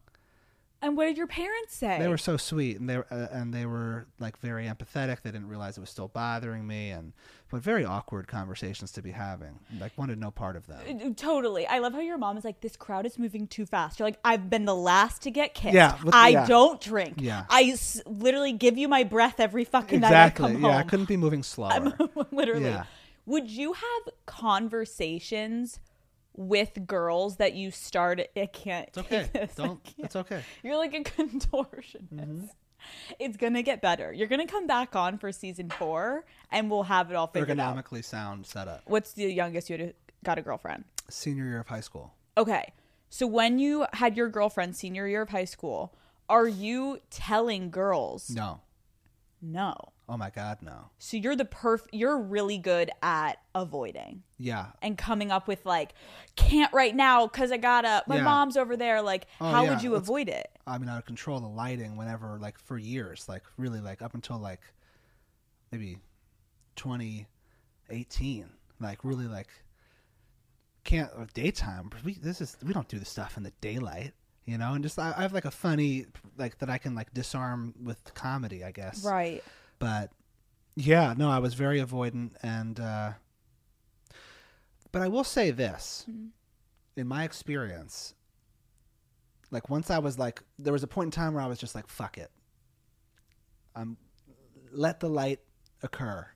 And 0.81 0.97
what 0.97 1.05
did 1.05 1.17
your 1.17 1.27
parents 1.27 1.75
say? 1.75 1.99
They 1.99 2.07
were 2.07 2.17
so 2.17 2.37
sweet, 2.37 2.79
and 2.79 2.89
they 2.89 2.97
were, 2.97 3.07
uh, 3.11 3.27
and 3.31 3.53
they 3.53 3.65
were 3.65 4.07
like 4.19 4.37
very 4.39 4.65
empathetic. 4.65 5.21
They 5.21 5.31
didn't 5.31 5.47
realize 5.47 5.77
it 5.77 5.81
was 5.81 5.89
still 5.89 6.07
bothering 6.07 6.65
me, 6.65 6.89
and 6.91 7.13
but 7.49 7.61
very 7.61 7.83
awkward 7.85 8.27
conversations 8.27 8.91
to 8.93 9.01
be 9.01 9.11
having. 9.11 9.59
Like 9.79 9.91
wanted 9.97 10.17
no 10.19 10.31
part 10.31 10.55
of 10.55 10.67
them. 10.67 10.79
Uh, 10.87 11.09
Totally. 11.15 11.67
I 11.67 11.79
love 11.79 11.93
how 11.93 11.99
your 11.99 12.17
mom 12.17 12.37
is 12.37 12.45
like, 12.45 12.61
this 12.61 12.77
crowd 12.77 13.05
is 13.05 13.19
moving 13.19 13.45
too 13.45 13.65
fast. 13.65 13.99
You're 13.99 14.07
like, 14.07 14.19
I've 14.23 14.49
been 14.49 14.63
the 14.65 14.73
last 14.75 15.23
to 15.23 15.31
get 15.31 15.53
kissed. 15.53 15.73
Yeah, 15.73 15.97
I 16.13 16.29
yeah. 16.29 16.45
don't 16.47 16.79
drink. 16.79 17.15
Yeah. 17.17 17.43
I 17.49 17.63
s- 17.73 18.01
literally 18.05 18.53
give 18.53 18.77
you 18.77 18.87
my 18.87 19.03
breath 19.03 19.39
every 19.41 19.65
fucking 19.65 19.97
Exactly. 19.99 20.43
night 20.45 20.49
I 20.51 20.53
come 20.61 20.63
Yeah, 20.63 20.77
I 20.77 20.83
couldn't 20.83 21.07
be 21.09 21.17
moving 21.17 21.43
slower. 21.43 21.93
literally. 22.31 22.65
Yeah. 22.65 22.85
Would 23.25 23.51
you 23.51 23.73
have 23.73 24.13
conversations 24.25 25.79
with 26.35 26.85
girls 26.87 27.37
that 27.37 27.53
you 27.53 27.71
started? 27.71 28.29
I 28.35 28.45
can't. 28.47 28.87
It's 28.89 28.97
okay. 28.99 29.21
take 29.23 29.33
this. 29.33 29.59
I 29.59 29.65
Don't. 29.65 29.93
It's 29.97 30.15
okay. 30.15 30.43
You're 30.63 30.77
like 30.77 30.93
a 30.93 30.99
contortionist. 31.03 32.13
Mm-hmm. 32.13 32.45
It's 33.19 33.37
gonna 33.37 33.61
get 33.61 33.81
better. 33.81 34.11
You're 34.11 34.27
gonna 34.27 34.47
come 34.47 34.65
back 34.65 34.95
on 34.95 35.17
for 35.19 35.31
season 35.31 35.69
four, 35.69 36.25
and 36.51 36.69
we'll 36.71 36.83
have 36.83 37.11
it 37.11 37.15
all 37.15 37.27
figured 37.27 37.59
out. 37.59 37.75
Ergonomically 37.77 38.03
sound 38.03 38.45
setup. 38.47 38.81
What's 38.85 39.13
the 39.13 39.25
youngest 39.31 39.69
you 39.69 39.77
had 39.77 39.93
got 40.23 40.39
a 40.39 40.41
girlfriend? 40.41 40.85
Senior 41.09 41.45
year 41.45 41.59
of 41.59 41.67
high 41.67 41.81
school. 41.81 42.13
Okay. 42.37 42.73
So 43.09 43.27
when 43.27 43.59
you 43.59 43.85
had 43.93 44.15
your 44.17 44.29
girlfriend 44.29 44.75
senior 44.75 45.07
year 45.07 45.21
of 45.23 45.29
high 45.29 45.45
school, 45.45 45.93
are 46.29 46.47
you 46.47 47.01
telling 47.09 47.69
girls 47.69 48.29
No. 48.29 48.61
no? 49.41 49.75
Oh 50.11 50.17
my 50.17 50.29
God, 50.29 50.57
no. 50.61 50.89
So 50.99 51.15
you're 51.15 51.37
the 51.37 51.45
perf 51.45 51.83
you're 51.93 52.17
really 52.19 52.57
good 52.57 52.91
at 53.01 53.37
avoiding 53.55 54.23
Yeah. 54.37 54.67
and 54.81 54.97
coming 54.97 55.31
up 55.31 55.47
with 55.47 55.65
like 55.65 55.93
can't 56.35 56.71
right 56.73 56.93
now 56.93 57.27
cuz 57.29 57.49
I 57.49 57.55
got 57.57 57.83
to 57.83 58.03
my 58.07 58.17
Yeah. 58.17 58.23
mom's 58.23 58.57
over 58.57 58.75
there 58.75 59.01
like 59.01 59.25
Oh, 59.39 59.49
how 59.49 59.63
yeah. 59.63 59.69
would 59.69 59.81
you 59.83 59.91
Let's- 59.93 60.03
avoid 60.03 60.27
it? 60.27 60.51
I 60.67 60.77
mean, 60.77 60.89
I 60.89 60.95
would 60.95 61.05
control 61.05 61.39
the 61.39 61.47
lighting 61.47 61.95
whenever, 61.97 62.37
like, 62.39 62.59
for 62.59 62.77
years, 62.77 63.27
like, 63.27 63.43
really, 63.57 63.79
like, 63.79 64.01
up 64.01 64.13
until 64.13 64.37
like 64.37 64.61
maybe 65.71 65.97
2018, 66.75 68.49
like, 68.79 69.03
really, 69.03 69.27
like, 69.27 69.47
can't 70.83 71.11
or 71.15 71.27
daytime. 71.33 71.89
We 72.03 72.15
this 72.15 72.41
is 72.41 72.57
we 72.63 72.73
don't 72.73 72.87
do 72.87 72.97
this 72.99 73.09
stuff 73.09 73.37
in 73.37 73.43
the 73.43 73.51
daylight, 73.61 74.13
you 74.45 74.57
know. 74.57 74.73
And 74.73 74.83
just 74.83 74.97
I, 74.97 75.13
I 75.15 75.21
have 75.21 75.31
like 75.33 75.45
a 75.45 75.51
funny 75.51 76.05
like 76.37 76.57
that 76.57 76.69
I 76.71 76.79
can 76.79 76.95
like 76.95 77.13
disarm 77.13 77.75
with 77.81 78.13
comedy, 78.15 78.63
I 78.63 78.71
guess. 78.71 79.03
Right. 79.05 79.43
But 79.81 80.11
yeah 80.75 81.13
no 81.17 81.29
i 81.29 81.39
was 81.39 81.55
very 81.55 81.81
avoidant 81.81 82.31
and 82.43 82.79
uh 82.79 83.11
but 84.91 85.01
i 85.01 85.07
will 85.07 85.23
say 85.23 85.51
this. 85.51 86.05
In 86.95 87.07
my 87.07 87.23
experience 87.23 88.13
like 89.49 89.69
once 89.69 89.89
i 89.89 89.97
was 89.97 90.19
like 90.19 90.43
there 90.59 90.71
was 90.71 90.83
a 90.83 90.87
point 90.87 91.07
in 91.07 91.11
time 91.11 91.33
where 91.33 91.43
i 91.43 91.47
was 91.47 91.59
just 91.59 91.73
like 91.73 91.87
fuck 91.87 92.17
it. 92.17 92.31
Um 93.75 93.97
let 94.71 94.99
the 94.99 95.09
light 95.09 95.39
occur. 95.81 96.27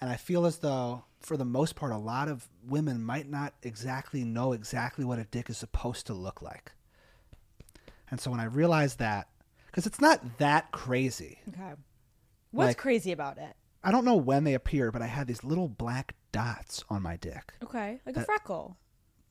And 0.00 0.10
i 0.10 0.16
feel 0.16 0.46
as 0.46 0.58
though 0.58 1.04
for 1.20 1.36
the 1.36 1.44
most 1.44 1.76
part 1.76 1.92
a 1.92 1.96
lot 1.96 2.28
of 2.28 2.48
women 2.66 3.04
might 3.04 3.28
not 3.30 3.54
exactly 3.62 4.24
know 4.24 4.52
exactly 4.52 5.04
what 5.04 5.18
a 5.18 5.24
dick 5.24 5.48
is 5.48 5.58
supposed 5.58 6.06
to 6.08 6.14
look 6.14 6.42
like. 6.42 6.72
And 8.10 8.20
so 8.20 8.32
when 8.32 8.40
I 8.40 8.44
realized 8.44 8.98
that, 8.98 9.28
because 9.66 9.86
it's 9.86 10.00
not 10.00 10.38
that 10.38 10.72
crazy. 10.72 11.38
Okay. 11.50 11.74
What's 12.50 12.68
Like- 12.68 12.78
crazy 12.78 13.12
about 13.12 13.38
it? 13.38 13.56
I 13.82 13.90
don't 13.90 14.04
know 14.04 14.16
when 14.16 14.44
they 14.44 14.54
appeared, 14.54 14.92
but 14.92 15.00
I 15.02 15.06
had 15.06 15.26
these 15.26 15.42
little 15.42 15.68
black 15.68 16.14
dots 16.32 16.84
on 16.90 17.02
my 17.02 17.16
dick. 17.16 17.54
Okay, 17.62 18.00
like 18.04 18.16
a 18.16 18.24
freckle, 18.24 18.76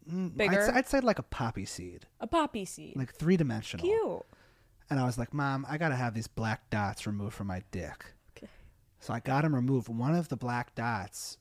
Mm, 0.10 0.36
Bigger? 0.36 0.60
I'd, 0.62 0.66
say- 0.66 0.74
I'd 0.74 0.88
say 0.88 1.00
like 1.02 1.20
a 1.20 1.24
poppy 1.24 1.66
seed, 1.66 2.08
a 2.20 2.26
poppy 2.26 2.66
seed. 2.66 2.96
like 2.96 3.14
three 3.14 3.38
dimensional. 3.38 3.86
Cute. 3.86 4.26
And 4.90 5.00
I 5.00 5.06
was 5.06 5.20
like, 5.20 5.34
Mom, 5.36 5.68
I 5.70 5.78
gotta 5.78 5.96
have 5.96 6.16
these 6.16 6.28
black 6.28 6.68
dots 6.72 7.06
removed 7.06 7.36
from 7.36 7.46
my 7.48 7.62
dick. 7.70 8.06
Okay. 8.36 8.48
So 9.00 9.14
I 9.14 9.20
got 9.20 9.44
them 9.44 9.54
removed. 9.54 9.88
One 9.88 10.16
of 10.16 10.30
the 10.30 10.36
black 10.38 10.74
dots 10.74 11.38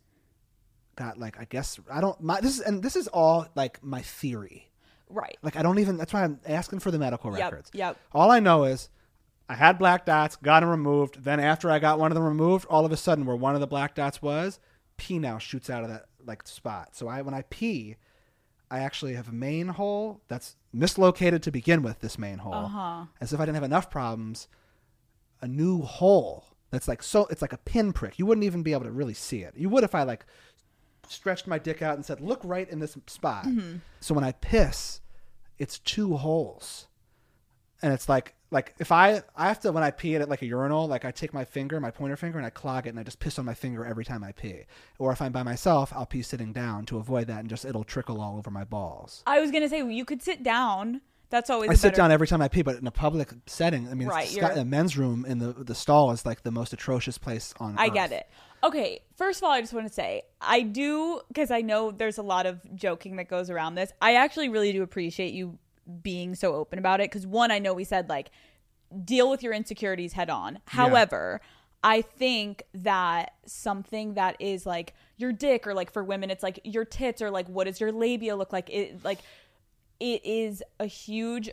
got 0.96 1.16
like 1.16 1.40
I 1.40 1.44
guess 1.44 1.78
I 1.90 2.00
don't 2.02 2.20
my 2.20 2.40
this 2.40 2.56
is 2.58 2.60
and 2.60 2.82
this 2.82 2.94
is 2.96 3.08
all 3.08 3.46
like 3.54 3.82
my 3.82 4.02
theory. 4.02 4.68
Right. 5.08 5.38
Like 5.42 5.56
I 5.56 5.62
don't 5.62 5.78
even 5.78 5.96
that's 5.96 6.12
why 6.12 6.24
I'm 6.24 6.40
asking 6.46 6.80
for 6.80 6.90
the 6.90 6.98
medical 6.98 7.30
Yep, 7.34 7.40
records. 7.52 7.70
yep. 7.72 7.96
All 8.12 8.30
I 8.30 8.40
know 8.40 8.64
is 8.64 8.90
I 9.48 9.54
had 9.54 9.78
black 9.78 10.04
dots, 10.04 10.36
got 10.36 10.60
them 10.60 10.68
removed. 10.68 11.24
Then 11.24 11.40
after 11.40 11.70
I 11.70 11.78
got 11.78 11.98
one 11.98 12.10
of 12.10 12.14
them 12.16 12.24
removed, 12.24 12.66
all 12.66 12.84
of 12.84 12.92
a 12.92 12.96
sudden 12.96 13.24
where 13.24 13.36
one 13.36 13.54
of 13.54 13.60
the 13.60 13.66
black 13.66 13.94
dots 13.94 14.20
was, 14.20 14.60
pee 14.98 15.18
now 15.18 15.38
shoots 15.38 15.70
out 15.70 15.84
of 15.84 15.88
that 15.90 16.06
like 16.26 16.46
spot. 16.46 16.94
So 16.94 17.08
I 17.08 17.22
when 17.22 17.32
I 17.34 17.42
pee, 17.48 17.96
I 18.70 18.80
actually 18.80 19.14
have 19.14 19.28
a 19.28 19.32
main 19.32 19.68
hole 19.68 20.20
that's 20.28 20.56
mislocated 20.72 21.42
to 21.44 21.50
begin 21.50 21.82
with. 21.82 22.00
This 22.00 22.18
main 22.18 22.38
hole, 22.38 22.52
Uh-huh. 22.54 23.04
as 23.20 23.32
if 23.32 23.40
I 23.40 23.44
didn't 23.46 23.54
have 23.54 23.64
enough 23.64 23.90
problems. 23.90 24.48
A 25.40 25.46
new 25.48 25.80
hole 25.82 26.44
that's 26.70 26.88
like 26.88 27.02
so 27.02 27.26
it's 27.26 27.40
like 27.40 27.52
a 27.54 27.58
pinprick. 27.58 28.18
You 28.18 28.26
wouldn't 28.26 28.44
even 28.44 28.62
be 28.62 28.72
able 28.72 28.84
to 28.84 28.90
really 28.90 29.14
see 29.14 29.42
it. 29.42 29.54
You 29.56 29.68
would 29.70 29.84
if 29.84 29.94
I 29.94 30.02
like 30.02 30.26
stretched 31.08 31.46
my 31.46 31.58
dick 31.58 31.80
out 31.80 31.94
and 31.94 32.04
said, 32.04 32.20
"Look 32.20 32.40
right 32.44 32.68
in 32.68 32.80
this 32.80 32.98
spot." 33.06 33.46
So 34.00 34.14
when 34.14 34.24
I 34.24 34.32
piss, 34.32 35.00
it's 35.58 35.78
two 35.78 36.16
holes, 36.18 36.88
and 37.80 37.94
it's 37.94 38.08
like 38.08 38.34
like 38.50 38.74
if 38.78 38.90
I 38.92 39.22
I 39.36 39.48
have 39.48 39.60
to 39.60 39.72
when 39.72 39.82
I 39.82 39.90
pee 39.90 40.16
at 40.16 40.28
like 40.28 40.42
a 40.42 40.46
urinal, 40.46 40.86
like 40.86 41.04
I 41.04 41.10
take 41.10 41.34
my 41.34 41.44
finger, 41.44 41.78
my 41.80 41.90
pointer 41.90 42.16
finger, 42.16 42.38
and 42.38 42.46
I 42.46 42.50
clog 42.50 42.86
it, 42.86 42.90
and 42.90 42.98
I 42.98 43.02
just 43.02 43.18
piss 43.20 43.38
on 43.38 43.44
my 43.44 43.54
finger 43.54 43.84
every 43.84 44.04
time 44.04 44.24
I 44.24 44.32
pee. 44.32 44.64
Or 44.98 45.12
if 45.12 45.20
I'm 45.20 45.32
by 45.32 45.42
myself, 45.42 45.92
I'll 45.94 46.06
pee 46.06 46.22
sitting 46.22 46.52
down 46.52 46.86
to 46.86 46.98
avoid 46.98 47.26
that, 47.26 47.40
and 47.40 47.48
just 47.48 47.64
it'll 47.64 47.84
trickle 47.84 48.20
all 48.20 48.38
over 48.38 48.50
my 48.50 48.64
balls. 48.64 49.22
I 49.26 49.40
was 49.40 49.50
gonna 49.50 49.68
say 49.68 49.84
you 49.84 50.04
could 50.04 50.22
sit 50.22 50.42
down. 50.42 51.02
That's 51.30 51.50
always. 51.50 51.68
I 51.68 51.74
sit 51.74 51.88
better- 51.88 51.96
down 51.96 52.12
every 52.12 52.26
time 52.26 52.40
I 52.40 52.48
pee, 52.48 52.62
but 52.62 52.76
in 52.76 52.86
a 52.86 52.90
public 52.90 53.30
setting, 53.46 53.86
I 53.88 53.94
mean, 53.94 54.08
Right, 54.08 54.28
the 54.54 54.64
men's 54.64 54.96
room 54.96 55.26
in 55.26 55.38
the 55.38 55.52
the 55.52 55.74
stall 55.74 56.10
is 56.12 56.24
like 56.24 56.42
the 56.42 56.50
most 56.50 56.72
atrocious 56.72 57.18
place 57.18 57.52
on. 57.60 57.74
Earth. 57.74 57.80
I 57.80 57.88
earth. 57.88 57.94
get 57.94 58.12
it. 58.12 58.30
Okay, 58.64 59.00
first 59.14 59.40
of 59.40 59.44
all, 59.44 59.50
I 59.50 59.60
just 59.60 59.72
want 59.72 59.86
to 59.86 59.92
say 59.92 60.22
I 60.40 60.62
do 60.62 61.20
because 61.28 61.50
I 61.50 61.60
know 61.60 61.90
there's 61.90 62.18
a 62.18 62.22
lot 62.22 62.46
of 62.46 62.60
joking 62.74 63.16
that 63.16 63.28
goes 63.28 63.50
around 63.50 63.74
this. 63.74 63.92
I 64.00 64.14
actually 64.14 64.48
really 64.48 64.72
do 64.72 64.82
appreciate 64.82 65.34
you 65.34 65.58
being 66.02 66.34
so 66.34 66.54
open 66.54 66.78
about 66.78 67.00
it 67.00 67.10
because 67.10 67.26
one, 67.26 67.50
I 67.50 67.58
know 67.58 67.74
we 67.74 67.84
said 67.84 68.08
like 68.08 68.30
deal 69.04 69.30
with 69.30 69.42
your 69.42 69.52
insecurities 69.52 70.12
head 70.12 70.30
on. 70.30 70.58
However, 70.66 71.40
I 71.82 72.02
think 72.02 72.64
that 72.74 73.34
something 73.46 74.14
that 74.14 74.36
is 74.40 74.66
like 74.66 74.94
your 75.16 75.32
dick 75.32 75.66
or 75.66 75.74
like 75.74 75.92
for 75.92 76.02
women, 76.02 76.30
it's 76.30 76.42
like 76.42 76.60
your 76.64 76.84
tits 76.84 77.22
or 77.22 77.30
like 77.30 77.48
what 77.48 77.66
does 77.66 77.80
your 77.80 77.92
labia 77.92 78.36
look 78.36 78.52
like? 78.52 78.68
It 78.70 79.04
like 79.04 79.20
it 80.00 80.24
is 80.24 80.62
a 80.80 80.86
huge 80.86 81.50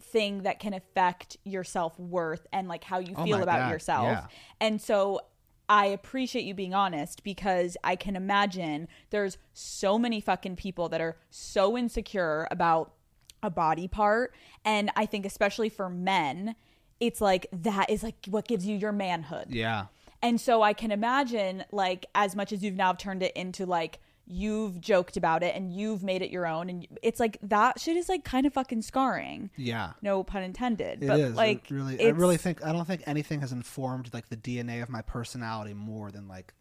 thing 0.00 0.42
that 0.42 0.60
can 0.60 0.72
affect 0.72 1.36
your 1.44 1.64
self-worth 1.64 2.46
and 2.52 2.68
like 2.68 2.84
how 2.84 2.98
you 2.98 3.14
Oh 3.16 3.24
feel 3.24 3.42
about 3.42 3.60
God, 3.60 3.70
yourself. 3.72 4.04
yeah. 4.04 4.26
And 4.60 4.80
so 4.80 5.20
I 5.68 5.86
appreciate 5.86 6.44
you 6.44 6.54
being 6.54 6.72
honest 6.72 7.22
because 7.22 7.76
I 7.84 7.94
can 7.96 8.16
imagine 8.16 8.88
there's 9.10 9.36
so 9.52 9.98
many 9.98 10.20
fucking 10.20 10.56
people 10.56 10.88
that 10.88 11.00
are 11.00 11.16
so 11.30 11.76
insecure 11.76 12.48
about 12.50 12.94
a 13.42 13.50
body 13.50 13.88
part. 13.88 14.34
And 14.64 14.90
I 14.96 15.06
think, 15.06 15.26
especially 15.26 15.68
for 15.68 15.88
men, 15.88 16.56
it's 17.00 17.20
like 17.20 17.46
that 17.52 17.90
is 17.90 18.02
like 18.02 18.16
what 18.28 18.48
gives 18.48 18.66
you 18.66 18.76
your 18.76 18.92
manhood. 18.92 19.46
Yeah. 19.48 19.86
And 20.20 20.40
so 20.40 20.62
I 20.62 20.72
can 20.72 20.90
imagine, 20.90 21.64
like, 21.70 22.06
as 22.14 22.34
much 22.34 22.52
as 22.52 22.64
you've 22.64 22.74
now 22.74 22.92
turned 22.92 23.22
it 23.22 23.36
into 23.36 23.66
like 23.66 24.00
you've 24.30 24.78
joked 24.80 25.16
about 25.16 25.42
it 25.42 25.54
and 25.54 25.72
you've 25.72 26.02
made 26.02 26.20
it 26.20 26.30
your 26.30 26.46
own, 26.46 26.68
and 26.68 26.86
it's 27.02 27.18
like 27.18 27.38
that 27.40 27.80
shit 27.80 27.96
is 27.96 28.08
like 28.08 28.24
kind 28.24 28.46
of 28.46 28.52
fucking 28.52 28.82
scarring. 28.82 29.50
Yeah. 29.56 29.92
No 30.02 30.22
pun 30.22 30.42
intended. 30.42 31.02
It 31.02 31.06
but 31.06 31.20
is. 31.20 31.30
It 31.30 31.36
like, 31.36 31.66
really, 31.70 32.04
I 32.04 32.10
really 32.10 32.36
think 32.36 32.64
I 32.64 32.72
don't 32.72 32.84
think 32.84 33.02
anything 33.06 33.40
has 33.40 33.52
informed 33.52 34.12
like 34.12 34.28
the 34.28 34.36
DNA 34.36 34.82
of 34.82 34.88
my 34.88 35.02
personality 35.02 35.74
more 35.74 36.10
than 36.10 36.28
like. 36.28 36.52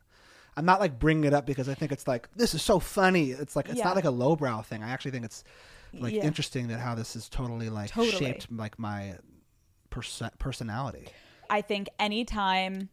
I'm 0.55 0.65
not 0.65 0.79
like 0.79 0.97
bringing 0.97 1.25
it 1.25 1.33
up 1.33 1.45
because 1.45 1.69
I 1.69 1.75
think 1.75 1.91
it's 1.91 2.07
like 2.07 2.29
this 2.35 2.55
is 2.55 2.63
so 2.63 2.79
funny. 2.79 3.29
It's 3.31 3.55
like 3.55 3.69
it's 3.69 3.77
Yeah. 3.77 3.83
not 3.85 3.95
like 3.95 4.05
a 4.05 4.11
lowbrow 4.11 4.61
thing. 4.61 4.81
I 4.83 4.89
actually 4.89 5.11
think 5.11 5.25
it's 5.25 5.43
like 5.93 6.13
Yeah. 6.13 6.23
interesting 6.23 6.67
that 6.67 6.79
how 6.79 6.95
this 6.95 7.15
is 7.15 7.27
totally 7.29 7.69
like 7.69 7.89
Totally. 7.91 8.11
shaped 8.25 8.51
like 8.51 8.77
my 8.79 9.15
perso- 9.89 10.29
personality. 10.39 11.07
I 11.49 11.61
think 11.61 11.87
anytime 11.99 12.89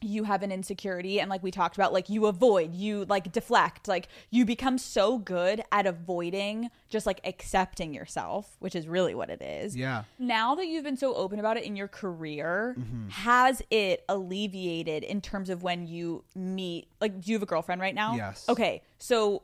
you 0.00 0.22
have 0.22 0.44
an 0.44 0.52
insecurity 0.52 1.18
and 1.20 1.28
like 1.28 1.42
we 1.42 1.50
talked 1.50 1.76
about 1.76 1.92
like 1.92 2.08
you 2.08 2.26
avoid 2.26 2.72
you 2.72 3.04
like 3.06 3.32
deflect 3.32 3.88
like 3.88 4.06
you 4.30 4.44
become 4.44 4.78
so 4.78 5.18
good 5.18 5.60
at 5.72 5.88
avoiding 5.88 6.70
just 6.88 7.04
like 7.04 7.20
accepting 7.24 7.92
yourself 7.92 8.54
which 8.60 8.76
is 8.76 8.86
really 8.86 9.12
what 9.12 9.28
it 9.28 9.42
is 9.42 9.74
Yeah. 9.74 10.04
now 10.16 10.54
that 10.54 10.68
you've 10.68 10.84
been 10.84 10.96
so 10.96 11.14
open 11.16 11.40
about 11.40 11.56
it 11.56 11.64
in 11.64 11.74
your 11.74 11.88
career 11.88 12.76
Mm-hmm. 12.78 13.08
has 13.08 13.60
it 13.70 14.04
alleviated 14.08 15.02
in 15.02 15.20
terms 15.20 15.50
of 15.50 15.64
when 15.64 15.88
you 15.88 16.22
meet 16.32 16.86
like 17.00 17.20
do 17.20 17.32
you 17.32 17.34
have 17.34 17.42
a 17.42 17.46
girlfriend 17.46 17.80
right 17.80 17.94
now 17.94 18.14
Yes. 18.14 18.44
okay 18.48 18.82
so 18.98 19.42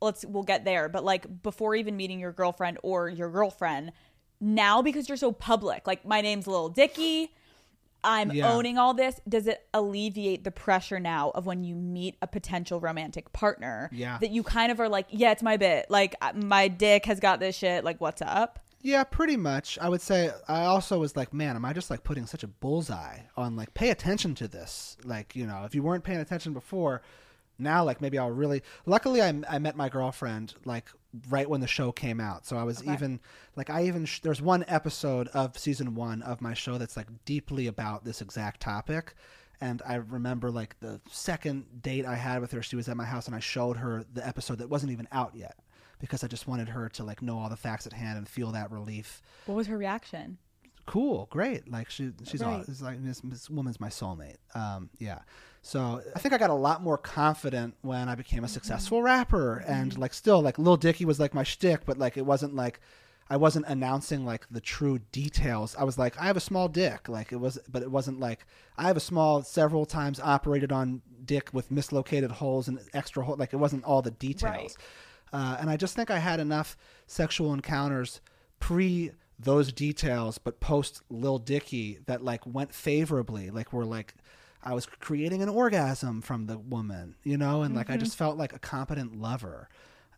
let's 0.00 0.24
we'll 0.26 0.42
get 0.42 0.64
there 0.64 0.88
but 0.88 1.04
like 1.04 1.42
before 1.42 1.74
even 1.74 1.96
meeting 1.96 2.20
your 2.20 2.32
girlfriend 2.32 2.78
or 2.82 3.08
your 3.08 3.30
girlfriend 3.30 3.92
now 4.40 4.80
because 4.82 5.08
you're 5.08 5.16
so 5.18 5.32
public 5.32 5.86
like 5.86 6.04
my 6.06 6.20
name's 6.20 6.46
Lil 6.46 6.68
Dicky 6.68 7.32
I'm 8.04 8.30
Yeah. 8.30 8.52
owning 8.52 8.78
all 8.78 8.94
this 8.94 9.20
does 9.28 9.48
it 9.48 9.66
alleviate 9.74 10.44
the 10.44 10.52
pressure 10.52 11.00
now 11.00 11.30
of 11.30 11.46
when 11.46 11.64
you 11.64 11.74
meet 11.74 12.16
a 12.22 12.28
potential 12.28 12.78
romantic 12.80 13.32
partner 13.32 13.90
Yeah. 13.92 14.18
that 14.20 14.30
you 14.30 14.42
kind 14.44 14.70
of 14.70 14.78
are 14.78 14.88
like 14.88 15.06
yeah 15.10 15.32
it's 15.32 15.42
my 15.42 15.56
bit 15.56 15.86
like 15.90 16.14
uh, 16.22 16.32
my 16.34 16.68
dick 16.68 17.06
has 17.06 17.18
got 17.18 17.40
this 17.40 17.56
shit 17.56 17.82
like 17.84 18.00
what's 18.00 18.22
up 18.22 18.60
Yeah, 18.80 19.02
pretty 19.02 19.36
much. 19.36 19.76
I 19.80 19.88
would 19.88 20.00
say 20.00 20.30
I 20.46 20.66
also 20.66 21.00
was 21.00 21.16
like, 21.16 21.34
man, 21.34 21.56
am 21.56 21.64
I 21.64 21.72
just 21.72 21.90
like 21.90 22.04
putting 22.04 22.26
such 22.26 22.44
a 22.44 22.46
bullseye 22.46 23.18
on 23.36 23.56
like 23.56 23.74
pay 23.74 23.90
attention 23.90 24.36
to 24.36 24.46
this? 24.46 24.96
Like, 25.02 25.34
you 25.34 25.48
know, 25.48 25.64
if 25.64 25.74
you 25.74 25.82
weren't 25.82 26.04
paying 26.04 26.20
attention 26.20 26.52
before, 26.52 27.02
now 27.58 27.84
like 27.84 28.00
maybe 28.00 28.18
I'll 28.18 28.30
really. 28.30 28.62
Luckily, 28.86 29.20
I, 29.22 29.34
I 29.48 29.58
met 29.58 29.76
my 29.76 29.88
girlfriend 29.88 30.54
like 30.64 30.90
right 31.30 31.48
when 31.48 31.60
the 31.60 31.66
show 31.66 31.90
came 31.92 32.20
out, 32.20 32.46
so 32.46 32.56
I 32.56 32.62
was 32.64 32.82
even 32.84 33.20
like 33.56 33.70
I 33.70 33.84
even 33.86 34.04
sh- 34.04 34.20
there's 34.20 34.40
one 34.42 34.64
episode 34.68 35.28
of 35.28 35.58
season 35.58 35.94
one 35.94 36.22
of 36.22 36.40
my 36.40 36.54
show 36.54 36.78
that's 36.78 36.96
like 36.96 37.08
deeply 37.24 37.66
about 37.66 38.04
this 38.04 38.20
exact 38.20 38.60
topic. 38.60 39.14
And 39.60 39.82
I 39.84 39.96
remember 39.96 40.50
like 40.52 40.78
the 40.78 41.00
second 41.10 41.82
date 41.82 42.06
I 42.06 42.14
had 42.14 42.40
with 42.40 42.52
her, 42.52 42.62
she 42.62 42.76
was 42.76 42.88
at 42.88 42.96
my 42.96 43.04
house 43.04 43.26
and 43.26 43.34
I 43.34 43.40
showed 43.40 43.76
her 43.78 44.04
the 44.12 44.24
episode 44.24 44.58
that 44.58 44.70
wasn't 44.70 44.92
even 44.92 45.08
out 45.10 45.34
yet 45.34 45.56
because 45.98 46.22
I 46.22 46.28
just 46.28 46.46
wanted 46.46 46.68
her 46.68 46.88
to 46.90 47.02
like 47.02 47.22
know 47.22 47.40
all 47.40 47.48
the 47.48 47.56
facts 47.56 47.84
at 47.84 47.92
hand 47.92 48.18
and 48.18 48.28
feel 48.28 48.52
that 48.52 48.70
relief. 48.70 49.20
what 49.46 49.56
was 49.56 49.66
her 49.66 49.76
reaction 49.76 50.38
Cool, 50.86 51.26
great. 51.30 51.70
Like 51.70 51.90
she, 51.90 52.12
she's 52.24 52.40
all, 52.40 52.52
Right. 52.58 52.64
it's 52.68 52.80
like 52.80 53.04
this, 53.04 53.20
this 53.22 53.50
woman's 53.50 53.78
my 53.78 53.88
soulmate. 53.90 54.36
Um, 54.54 54.88
yeah. 54.98 55.18
So 55.62 56.02
I 56.14 56.18
think 56.18 56.32
I 56.32 56.38
got 56.38 56.50
a 56.50 56.54
lot 56.54 56.82
more 56.82 56.98
confident 56.98 57.74
when 57.82 58.08
I 58.08 58.14
became 58.14 58.44
a 58.44 58.48
successful 58.48 59.02
rapper, 59.02 59.64
and 59.66 59.96
like 59.98 60.14
still 60.14 60.40
like 60.40 60.58
Lil 60.58 60.76
Dicky 60.76 61.04
was 61.04 61.20
like 61.20 61.34
my 61.34 61.42
shtick, 61.42 61.84
but 61.84 61.98
like 61.98 62.16
it 62.16 62.24
wasn't 62.24 62.54
like 62.54 62.80
I 63.30 63.36
wasn't 63.36 63.66
announcing 63.66 64.24
like 64.24 64.46
the 64.50 64.60
true 64.60 65.00
details. 65.12 65.76
I 65.78 65.84
was 65.84 65.98
like 65.98 66.18
I 66.18 66.24
have 66.24 66.36
a 66.36 66.40
small 66.40 66.68
dick, 66.68 67.08
like 67.08 67.32
it 67.32 67.36
was, 67.36 67.58
but 67.68 67.82
it 67.82 67.90
wasn't 67.90 68.20
like 68.20 68.46
I 68.76 68.84
have 68.84 68.96
a 68.96 69.00
small, 69.00 69.42
several 69.42 69.84
times 69.84 70.20
operated 70.20 70.72
on 70.72 71.02
dick 71.24 71.50
with 71.52 71.70
mislocated 71.70 72.30
holes 72.30 72.68
and 72.68 72.78
extra 72.94 73.24
hole. 73.24 73.36
Like 73.36 73.52
it 73.52 73.58
wasn't 73.58 73.84
all 73.84 74.00
the 74.00 74.12
details. 74.12 74.76
Uh, 75.32 75.58
and 75.60 75.68
I 75.68 75.76
just 75.76 75.94
think 75.94 76.10
I 76.10 76.18
had 76.18 76.40
enough 76.40 76.76
sexual 77.06 77.52
encounters 77.52 78.20
pre 78.60 79.12
those 79.38 79.72
details, 79.72 80.38
but 80.38 80.60
post 80.60 81.02
Lil 81.10 81.38
Dicky 81.38 81.98
that 82.06 82.24
like 82.24 82.46
went 82.46 82.72
favorably. 82.74 83.50
Like 83.50 83.72
we're 83.72 83.84
like 83.84 84.14
I 84.62 84.74
was 84.74 84.86
creating 84.86 85.42
an 85.42 85.48
orgasm 85.48 86.20
from 86.20 86.46
the 86.46 86.58
woman, 86.58 87.14
you 87.22 87.38
know, 87.38 87.62
and 87.62 87.74
like 87.74 87.90
I 87.90 87.96
just 87.96 88.16
felt 88.16 88.36
like 88.36 88.52
a 88.52 88.58
competent 88.58 89.20
lover. 89.20 89.68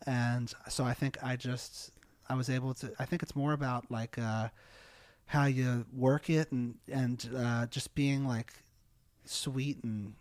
And 0.07 0.53
so 0.69 0.85
I 0.85 0.95
think 0.95 1.19
I 1.23 1.37
just 1.37 1.93
I 2.29 2.35
was 2.35 2.49
able 2.49 2.75
to. 2.75 2.93
I 2.99 3.05
think 3.05 3.23
it's 3.23 3.37
more 3.37 3.53
about 3.53 3.91
like 3.91 4.19
uh, 4.19 4.49
how 5.27 5.45
you 5.45 5.85
work 5.93 6.31
it 6.31 6.51
and 6.53 6.77
and 6.91 7.29
uh, 7.37 7.67
just 7.67 7.95
being 7.95 8.27
like 8.27 8.53
sweet 9.25 9.85
and 9.85 10.15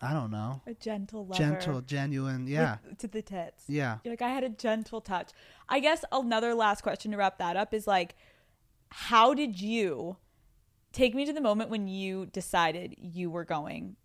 I 0.00 0.12
don't 0.12 0.30
know, 0.30 0.62
a 0.66 0.74
gentle 0.74 1.26
lover 1.26 1.42
gentle, 1.42 1.80
genuine. 1.80 2.46
Yeah, 2.46 2.76
with- 2.88 2.98
to 2.98 3.08
the 3.08 3.22
tits 3.22 3.64
yeah. 3.68 3.98
You're 4.04 4.12
like 4.12 4.22
I 4.22 4.28
had 4.30 4.44
a 4.44 4.48
gentle 4.50 5.00
touch. 5.00 5.30
I 5.68 5.80
guess 5.80 6.04
another 6.12 6.54
last 6.54 6.82
question 6.82 7.10
to 7.10 7.16
wrap 7.16 7.38
that 7.38 7.56
up 7.56 7.74
is 7.74 7.86
like, 7.86 8.14
how 8.90 9.34
did 9.34 9.60
you 9.60 10.16
take 10.92 11.14
me 11.14 11.24
to 11.26 11.32
the 11.32 11.40
moment 11.40 11.70
when 11.70 11.88
you 11.88 12.26
decided 12.26 12.94
you 12.98 13.30
were 13.30 13.44
going 13.44 13.96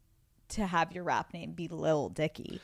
to 0.50 0.66
have 0.66 0.92
your 0.92 1.04
rap 1.04 1.34
name 1.34 1.52
be 1.52 1.68
Lil 1.68 2.10
Dicky? 2.10 2.62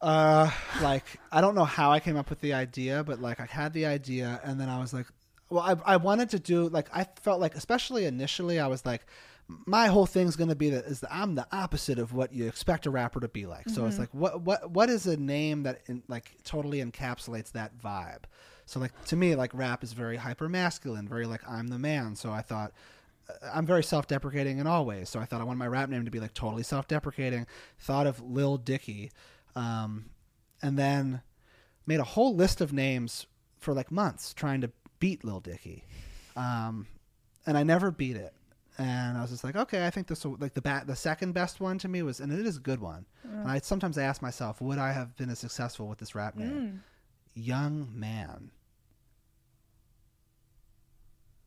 Uh, 0.00 0.50
like 0.82 1.04
I 1.32 1.40
don't 1.40 1.54
know 1.54 1.64
how 1.64 1.90
I 1.90 2.00
came 2.00 2.16
up 2.16 2.28
with 2.28 2.40
the 2.40 2.52
idea, 2.52 3.02
but 3.04 3.20
like 3.20 3.40
I 3.40 3.46
had 3.46 3.72
the 3.72 3.86
idea, 3.86 4.40
and 4.44 4.60
then 4.60 4.68
I 4.68 4.78
was 4.78 4.92
like, 4.92 5.06
well, 5.48 5.62
I 5.62 5.94
I 5.94 5.96
wanted 5.96 6.30
to 6.30 6.38
do 6.38 6.68
like 6.68 6.88
I 6.92 7.06
felt 7.22 7.40
like 7.40 7.54
especially 7.54 8.04
initially 8.04 8.60
I 8.60 8.66
was 8.66 8.84
like 8.84 9.06
my 9.46 9.86
whole 9.86 10.06
thing's 10.06 10.36
gonna 10.36 10.54
be 10.54 10.70
that 10.70 10.84
is 10.86 11.00
that 11.00 11.12
I'm 11.12 11.34
the 11.34 11.46
opposite 11.52 11.98
of 11.98 12.12
what 12.12 12.32
you 12.32 12.46
expect 12.46 12.86
a 12.86 12.90
rapper 12.90 13.20
to 13.20 13.28
be 13.28 13.46
like. 13.46 13.68
So 13.68 13.86
it's 13.86 13.98
like 13.98 14.12
what 14.12 14.40
what 14.42 14.70
what 14.70 14.90
is 14.90 15.06
a 15.06 15.16
name 15.16 15.62
that 15.64 15.80
in, 15.86 16.02
like 16.08 16.32
totally 16.44 16.82
encapsulates 16.82 17.52
that 17.52 17.78
vibe. 17.78 18.24
So 18.66 18.80
like 18.80 18.92
to 19.06 19.16
me 19.16 19.34
like 19.34 19.52
rap 19.54 19.84
is 19.84 19.92
very 19.92 20.16
hyper 20.16 20.48
masculine, 20.48 21.06
very 21.06 21.26
like 21.26 21.42
I'm 21.48 21.68
the 21.68 21.78
man. 21.78 22.16
So 22.16 22.30
I 22.30 22.42
thought 22.42 22.72
I'm 23.42 23.66
very 23.66 23.82
self-deprecating 23.82 24.58
in 24.58 24.66
all 24.66 24.84
ways. 24.84 25.08
So 25.08 25.20
I 25.20 25.24
thought 25.24 25.40
I 25.40 25.44
wanted 25.44 25.58
my 25.58 25.66
rap 25.66 25.88
name 25.88 26.04
to 26.04 26.10
be 26.10 26.20
like 26.20 26.34
totally 26.34 26.62
self-deprecating. 26.62 27.46
Thought 27.78 28.06
of 28.06 28.20
Lil 28.20 28.58
Dicky, 28.58 29.10
um, 29.56 30.06
and 30.62 30.78
then 30.78 31.22
made 31.86 32.00
a 32.00 32.04
whole 32.04 32.34
list 32.34 32.60
of 32.60 32.72
names 32.72 33.26
for 33.58 33.74
like 33.74 33.90
months 33.90 34.34
trying 34.34 34.60
to 34.60 34.70
beat 35.00 35.24
Lil 35.24 35.40
Dicky, 35.40 35.84
um, 36.36 36.86
and 37.46 37.56
I 37.56 37.62
never 37.62 37.90
beat 37.90 38.16
it. 38.16 38.34
And 38.76 39.16
I 39.16 39.22
was 39.22 39.30
just 39.30 39.44
like, 39.44 39.54
okay, 39.54 39.86
I 39.86 39.90
think 39.90 40.08
this 40.08 40.24
will 40.24 40.36
like 40.40 40.54
the 40.54 40.60
bat. 40.60 40.86
The 40.88 40.96
second 40.96 41.32
best 41.32 41.60
one 41.60 41.78
to 41.78 41.88
me 41.88 42.02
was, 42.02 42.18
and 42.18 42.32
it 42.32 42.44
is 42.44 42.56
a 42.56 42.60
good 42.60 42.80
one. 42.80 43.06
And 43.22 43.48
I 43.48 43.58
sometimes 43.60 43.98
ask 43.98 44.20
myself, 44.20 44.60
would 44.60 44.78
I 44.78 44.92
have 44.92 45.16
been 45.16 45.30
as 45.30 45.38
successful 45.38 45.86
with 45.86 45.98
this 45.98 46.14
rap 46.16 46.34
name? 46.36 46.82
Young 47.34 47.88
man. 47.94 48.50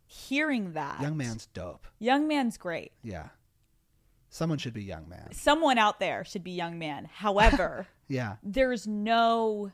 Hearing 0.08 0.74
that, 0.74 1.02
Young 1.02 1.18
man's 1.18 1.48
dope. 1.48 1.86
young 2.00 2.28
man's 2.28 2.58
great. 2.58 2.94
Yeah. 3.04 3.28
Someone 4.30 4.58
should 4.58 4.74
be 4.74 4.84
young 4.84 5.08
man. 5.10 5.30
Someone 5.34 5.78
out 5.78 6.00
there 6.00 6.24
should 6.24 6.44
be 6.44 6.52
young 6.52 6.80
man. 6.80 7.10
However, 7.12 7.88
Yeah. 8.08 8.36
there's 8.44 8.88
no 8.88 9.72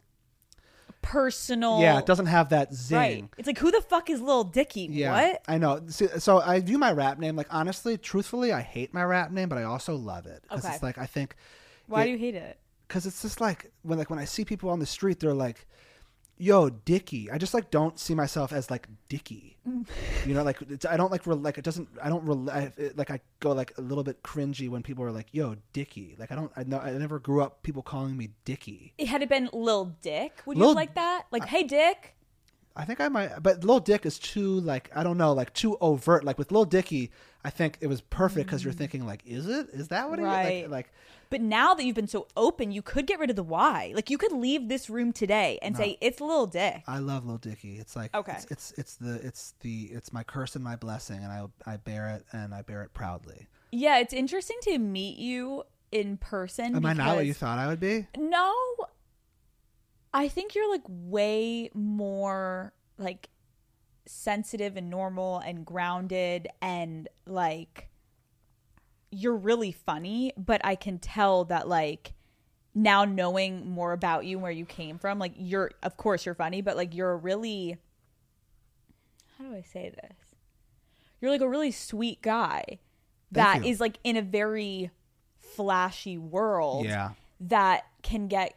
personal. 1.02 1.82
Yeah, 1.82 2.00
it 2.00 2.06
doesn't 2.06 2.28
have 2.28 2.50
that 2.50 2.74
zing. 2.74 2.98
Right. 2.98 3.26
It's 3.38 3.48
like 3.48 3.58
who 3.58 3.72
the 3.72 3.82
fuck 3.82 4.10
is 4.10 4.22
Lil 4.22 4.44
Dicky? 4.46 4.88
Yeah, 4.92 5.12
What? 5.12 5.42
I 5.48 5.58
know. 5.58 5.82
See, 5.88 6.08
so 6.20 6.40
I 6.40 6.60
view 6.62 6.78
my 6.78 6.92
rap 6.92 7.20
name 7.20 7.36
like 7.36 7.48
honestly, 7.50 7.98
truthfully, 7.98 8.52
I 8.54 8.62
hate 8.62 8.94
my 8.94 9.04
rap 9.04 9.32
name, 9.32 9.50
but 9.50 9.58
I 9.58 9.64
also 9.64 9.96
love 9.96 10.26
it 10.26 10.42
because 10.44 10.66
Okay. 10.66 10.74
it's 10.76 10.84
like 10.84 10.98
I 10.98 11.06
think 11.06 11.36
Why 11.88 12.02
it- 12.02 12.06
do 12.06 12.12
you 12.12 12.18
hate 12.18 12.36
it? 12.36 12.58
because 12.88 13.06
it's 13.06 13.22
just 13.22 13.42
like 13.42 13.72
when 13.82 13.98
like 14.00 14.10
when 14.10 14.20
I 14.20 14.26
see 14.26 14.46
people 14.46 14.70
on 14.70 14.80
the 14.80 14.86
street, 14.86 15.20
they're 15.20 15.34
like, 15.34 15.68
"Yo, 16.44 16.70
Dicky." 16.70 17.32
I 17.32 17.38
just 17.38 17.54
like 17.54 17.72
don't 17.72 17.98
see 17.98 18.14
myself 18.14 18.52
as 18.52 18.70
like 18.70 18.88
Dicky. 19.10 19.58
Mm. 19.68 19.88
you 20.26 20.34
know, 20.34 20.44
like 20.44 20.62
it's, 20.70 20.86
I 20.86 20.98
don't 20.98 21.12
like 21.12 21.26
re- 21.26 21.36
like 21.36 21.58
it 21.58 21.64
doesn't. 21.64 21.88
I 22.02 22.10
don't 22.10 22.26
re- 22.26 22.52
I, 22.52 22.72
it, 22.78 22.98
like 22.98 23.10
I 23.12 23.22
go 23.40 23.54
like 23.54 23.74
a 23.78 23.82
little 23.82 24.04
bit 24.04 24.22
cringy 24.24 24.70
when 24.70 24.84
people 24.84 25.04
are 25.06 25.12
like, 25.12 25.28
"Yo, 25.32 25.56
Dicky." 25.72 26.16
Like 26.20 26.32
I 26.32 26.36
don't. 26.36 26.52
I 26.56 26.64
know. 26.64 26.80
I 26.80 26.92
never 26.92 27.20
grew 27.20 27.42
up 27.42 27.64
people 27.64 27.82
calling 27.82 28.18
me 28.18 28.30
Dicky. 28.46 28.94
It 28.98 29.08
had 29.08 29.22
it 29.22 29.30
been 29.30 29.50
Lil 29.54 29.96
Dick, 30.02 30.42
would 30.46 30.58
Lil- 30.58 30.70
you 30.70 30.76
like 30.76 30.96
that? 30.96 31.24
Like, 31.32 31.46
hey 31.46 31.64
Dick. 31.64 32.16
I 32.76 32.86
think 32.86 33.00
I 33.00 33.08
might, 33.08 33.44
but 33.44 33.64
Lil 33.64 33.80
Dick 33.80 34.06
is 34.06 34.18
too 34.18 34.60
like 34.62 34.90
I 34.96 35.04
don't 35.04 35.18
know, 35.18 35.34
like 35.34 35.54
too 35.54 35.78
overt. 35.80 36.24
Like 36.24 36.38
with 36.38 36.52
Lil 36.52 36.66
Dicky, 36.66 37.12
I 37.46 37.50
think 37.50 37.78
it 37.82 37.88
was 37.88 38.02
perfect 38.02 38.48
because 38.48 38.64
you're 38.64 38.74
mm. 38.74 38.78
thinking 38.78 39.06
like, 39.06 39.22
is 39.26 39.48
it? 39.48 39.70
Is 39.74 39.90
that 39.90 40.10
what 40.10 40.20
it 40.20 40.24
is? 40.24 40.28
Like, 40.28 40.70
like 40.70 40.94
But 41.34 41.42
now 41.42 41.74
that 41.74 41.84
you've 41.84 41.96
been 41.96 42.06
so 42.06 42.28
open, 42.38 42.72
you 42.72 42.84
could 42.84 43.08
get 43.08 43.18
rid 43.18 43.32
of 43.32 43.36
the 43.36 43.42
why. 43.42 43.92
Like 43.96 44.12
you 44.12 44.20
could 44.20 44.34
leave 44.34 44.70
this 44.70 44.88
room 44.88 45.12
today 45.12 45.58
and 45.64 45.76
say 45.76 45.98
it's 46.00 46.22
Lil 46.22 46.46
Dick. 46.46 46.84
I 46.86 47.00
love 47.00 47.26
Lil 47.26 47.40
Dicky. 47.40 47.80
It's 47.80 47.96
like 47.96 48.14
Okay. 48.14 48.34
it's, 48.34 48.46
it's 48.52 48.74
it's 48.78 48.96
the 48.98 49.16
it's 49.16 49.56
the 49.62 49.86
it's 49.92 50.14
my 50.14 50.22
curse 50.24 50.54
and 50.54 50.64
my 50.64 50.76
blessing, 50.76 51.24
and 51.24 51.32
I 51.32 51.46
I 51.66 51.78
bear 51.78 52.10
it 52.10 52.26
and 52.34 52.54
I 52.54 52.62
bear 52.62 52.84
it 52.84 52.94
proudly. 52.94 53.48
Yeah, 53.72 53.98
it's 53.98 54.14
interesting 54.14 54.58
to 54.62 54.78
meet 54.78 55.18
you 55.18 55.64
in 55.92 56.18
person. 56.18 56.76
Am 56.76 56.86
I 56.86 56.94
not 56.94 57.16
what 57.16 57.26
you 57.26 57.34
thought 57.34 57.58
I 57.58 57.66
would 57.66 57.80
be? 57.80 58.06
No. 58.16 58.54
I 60.14 60.28
think 60.28 60.54
you're 60.54 60.70
like 60.70 60.84
way 60.88 61.72
more 61.74 62.74
like 63.00 63.30
sensitive 64.06 64.78
and 64.78 64.92
normal 64.92 65.40
and 65.40 65.66
grounded 65.66 66.48
and 66.62 67.08
like 67.26 67.90
you're 69.14 69.36
really 69.36 69.72
funny, 69.72 70.34
but 70.38 70.62
I 70.64 70.76
can 70.76 71.00
tell 71.00 71.46
that 71.46 71.68
like 71.68 72.14
now 72.76 73.06
knowing 73.06 73.70
more 73.70 73.94
about 73.94 74.26
you 74.26 74.38
and 74.38 74.44
where 74.44 74.52
you 74.52 74.66
came 74.66 74.98
from, 74.98 75.20
like 75.20 75.34
you're 75.38 75.72
of 75.84 75.96
course 75.98 76.26
you're 76.26 76.36
funny, 76.36 76.62
but 76.62 76.76
like 76.76 76.94
you're 76.96 77.12
a 77.12 77.16
really 77.18 77.78
how 79.38 79.46
do 79.46 79.56
I 79.56 79.62
say 79.62 79.90
this? 79.90 80.18
You're 81.22 81.32
like 81.32 81.42
a 81.42 81.50
really 81.50 81.72
sweet 81.72 82.22
guy 82.22 82.80
that 83.32 83.66
is 83.66 83.80
like 83.80 83.98
in 84.04 84.16
a 84.18 84.22
very 84.22 84.92
flashy 85.38 86.18
world 86.18 86.86
Yeah. 86.86 87.12
that 87.40 87.86
can 88.04 88.28
get 88.28 88.54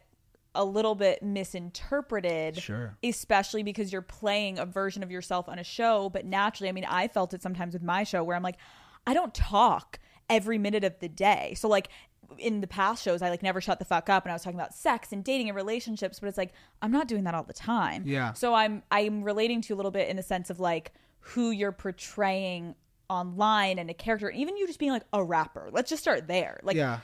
a 0.53 0.63
little 0.65 0.95
bit 0.95 1.21
misinterpreted 1.21 2.57
Sure. 2.59 2.95
especially 3.03 3.61
because 3.63 3.91
you're 3.93 4.01
playing 4.01 4.57
a 4.57 4.65
version 4.65 5.03
of 5.03 5.11
yourself 5.11 5.47
on 5.49 5.59
a 5.59 5.63
show 5.63 6.09
but 6.09 6.25
naturally 6.25 6.67
i 6.69 6.71
mean 6.71 6.85
i 6.85 7.07
felt 7.07 7.33
it 7.33 7.43
sometimes 7.43 7.73
with 7.73 7.83
my 7.83 8.03
show 8.03 8.23
where 8.23 8.35
i'm 8.35 8.41
like 8.41 8.57
i 9.05 9.13
don't 9.13 9.35
talk 9.35 9.99
every 10.29 10.57
minute 10.57 10.83
of 10.83 10.97
the 10.99 11.07
day 11.09 11.53
so 11.55 11.67
like 11.67 11.89
in 12.37 12.59
the 12.61 12.67
past 12.67 13.03
shows 13.03 13.21
i 13.21 13.29
like 13.29 13.41
never 13.41 13.61
shut 13.61 13.79
the 13.79 13.85
fuck 13.85 14.09
up 14.09 14.25
and 14.25 14.31
i 14.31 14.35
was 14.35 14.43
talking 14.43 14.59
about 14.59 14.73
sex 14.73 15.11
and 15.13 15.23
dating 15.23 15.47
and 15.47 15.55
relationships 15.55 16.19
but 16.19 16.27
it's 16.27 16.37
like 16.37 16.51
i'm 16.81 16.91
not 16.91 17.07
doing 17.07 17.23
that 17.23 17.33
all 17.33 17.43
the 17.43 17.53
time 17.53 18.03
Yeah. 18.05 18.33
so 18.33 18.53
i'm 18.53 18.83
i'm 18.91 19.23
relating 19.23 19.61
to 19.61 19.69
you 19.69 19.75
a 19.75 19.77
little 19.77 19.91
bit 19.91 20.09
in 20.09 20.17
the 20.17 20.23
sense 20.23 20.49
of 20.49 20.59
like 20.59 20.91
who 21.19 21.51
you're 21.51 21.71
portraying 21.71 22.75
online 23.09 23.79
and 23.79 23.89
a 23.89 23.93
character 23.93 24.29
even 24.31 24.57
you 24.57 24.67
just 24.67 24.79
being 24.79 24.91
like 24.91 25.03
a 25.13 25.23
rapper 25.23 25.69
let's 25.71 25.89
just 25.89 26.01
start 26.03 26.27
there 26.27 26.59
like 26.63 26.75
yeah. 26.75 26.99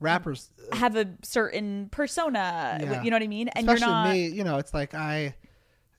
Rappers, 0.00 0.50
uh, 0.72 0.76
have 0.76 0.96
a 0.96 1.06
certain 1.22 1.88
persona 1.90 2.78
Yeah. 2.80 3.02
you 3.02 3.10
know 3.10 3.14
what 3.16 3.22
i 3.22 3.26
mean 3.28 3.48
and 3.48 3.66
especially 3.68 3.86
you're 3.86 3.94
not 3.94 4.12
me. 4.12 4.26
You 4.28 4.44
know, 4.44 4.58
it's 4.58 4.74
like 4.74 4.92
I, 4.92 5.34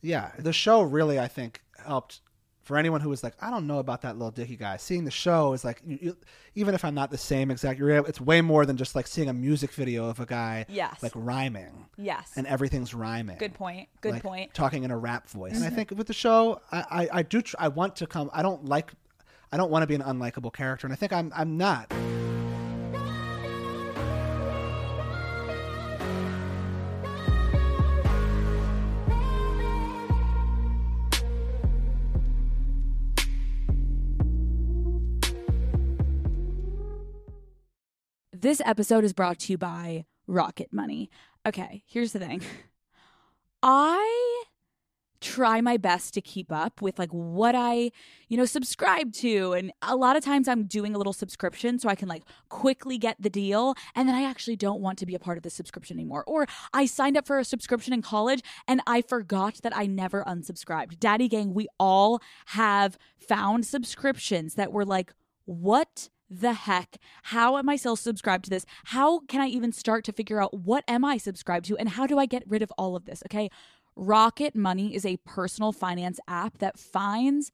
yeah. 0.01 0.32
The 0.38 0.53
show 0.53 0.82
really, 0.82 1.18
I 1.20 1.28
think, 1.28 1.61
helped 1.84 2.20
for 2.66 2.78
anyone 2.78 2.99
who 2.99 3.09
was 3.09 3.24
like, 3.24 3.36
I 3.39 3.49
don't 3.51 3.68
know 3.68 3.78
about 3.78 4.01
that 4.01 4.18
little 4.18 4.32
Dicky 4.32 4.55
guy. 4.57 4.78
Seeing 4.78 5.05
the 5.05 5.11
show 5.11 5.53
is 5.53 5.63
like, 5.63 5.82
you, 5.86 5.99
you, 6.01 6.18
even 6.55 6.74
if 6.76 6.84
I'm 6.84 6.95
not 6.95 7.11
the 7.11 7.18
same 7.18 7.51
exact, 7.51 7.80
it's 7.80 8.20
way 8.20 8.41
more 8.41 8.66
than 8.66 8.76
just 8.76 8.95
like 8.95 9.05
seeing 9.07 9.30
a 9.30 9.34
music 9.34 9.72
video 9.72 10.09
of 10.09 10.20
a 10.20 10.26
guy, 10.26 10.66
Yes. 10.68 11.01
like 11.03 11.11
rhyming, 11.16 11.86
yes 11.95 12.34
and 12.36 12.45
everything's 12.47 12.93
rhyming. 12.93 13.38
good 13.38 13.53
point 13.53 13.88
good 14.01 14.13
like, 14.13 14.24
point 14.24 14.49
Mm-hmm. 14.49 14.55
Talking 14.63 14.84
in 14.84 14.91
a 14.91 14.97
rap 14.97 15.30
voice. 15.30 15.55
And 15.55 15.63
I 15.63 15.70
think 15.70 15.91
with 15.91 16.07
the 16.07 16.13
show, 16.13 16.59
I, 16.72 16.84
I, 16.89 17.09
I 17.20 17.24
do. 17.24 17.41
Tr- 17.41 17.55
I 17.59 17.68
want 17.70 17.95
to 17.97 18.07
come. 18.07 18.30
I 18.34 18.41
don't 18.41 18.66
like. 18.66 18.91
I 19.51 19.57
don't 19.57 19.70
want 19.72 19.84
to 19.84 19.88
be 19.88 19.95
an 19.95 20.01
unlikable 20.01 20.51
character, 20.51 20.88
and 20.88 20.91
I 20.93 20.97
think 20.97 21.13
I'm. 21.13 21.32
I'm 21.36 21.55
not. 21.57 21.93
This 38.46 38.62
episode 38.64 39.04
is 39.04 39.12
brought 39.12 39.39
to 39.39 39.54
you 39.54 39.58
by 39.58 40.06
Rocket 40.28 40.72
Money. 40.72 41.10
Okay, 41.48 41.82
here's 41.88 42.12
the 42.12 42.20
thing. 42.20 42.43
I 43.64 44.43
try 45.20 45.62
my 45.62 45.78
best 45.78 46.14
to 46.14 46.22
keep 46.22 46.52
up 46.52 46.80
with 46.80 47.00
like 47.00 47.10
what 47.10 47.56
I, 47.56 47.89
you 48.28 48.38
know, 48.38 48.46
subscribe 48.46 49.14
to 49.14 49.54
and 49.54 49.72
a 49.82 49.96
lot 49.96 50.16
of 50.16 50.24
times 50.24 50.48
I'm 50.48 50.66
doing 50.66 50.93
a 50.93 51.00
little 51.00 51.12
subscription 51.12 51.80
so 51.80 51.89
I 51.89 51.96
can 51.96 52.08
like 52.08 52.22
quickly 52.50 53.00
get 53.00 53.20
the 53.20 53.32
deal 53.32 53.74
and 53.96 54.08
then 54.08 54.14
I 54.14 54.22
actually 54.22 54.58
don't 54.58 54.80
want 54.80 55.00
to 55.00 55.08
be 55.08 55.16
a 55.16 55.20
part 55.20 55.38
of 55.38 55.43
the 55.43 55.50
subscription 55.50 55.98
anymore. 55.98 56.24
Or 56.28 56.46
I 56.72 56.86
signed 56.86 57.18
up 57.18 57.26
for 57.26 57.39
a 57.39 57.43
subscription 57.43 57.96
in 57.96 58.04
college 58.04 58.43
and 58.68 58.80
I 58.86 59.02
forgot 59.02 59.56
that 59.64 59.76
I 59.76 59.88
never 59.88 60.24
unsubscribed. 60.24 61.00
Daddy 61.00 61.28
gang, 61.28 61.56
we 61.56 61.68
all 61.80 62.22
have 62.50 63.00
found 63.18 63.66
subscriptions 63.66 64.54
that 64.54 64.72
were 64.72 64.86
like 64.86 65.16
what 65.46 66.10
the 66.30 66.53
heck? 66.53 66.97
How 67.23 67.57
am 67.57 67.69
I 67.69 67.76
still 67.76 67.95
subscribed 67.95 68.45
to 68.45 68.49
this? 68.49 68.65
How 68.86 69.19
can 69.21 69.41
I 69.41 69.47
even 69.47 69.71
start 69.71 70.03
to 70.05 70.13
figure 70.13 70.41
out 70.41 70.53
what 70.53 70.84
am 70.88 71.05
I 71.05 71.17
subscribed 71.17 71.65
to 71.67 71.78
and 71.78 71.89
how 71.89 72.07
do 72.07 72.17
I 72.17 72.26
get 72.26 72.43
rid 72.47 72.61
of 72.61 72.71
all 72.78 72.95
of 72.95 73.05
this? 73.05 73.23
Okay. 73.28 73.49
Rocket 73.95 74.55
Money 74.55 74.93
is 74.93 75.05
a 75.05 75.17
personal 75.17 75.71
finance 75.71 76.19
app 76.28 76.57
that 76.57 76.78
finds 76.78 77.51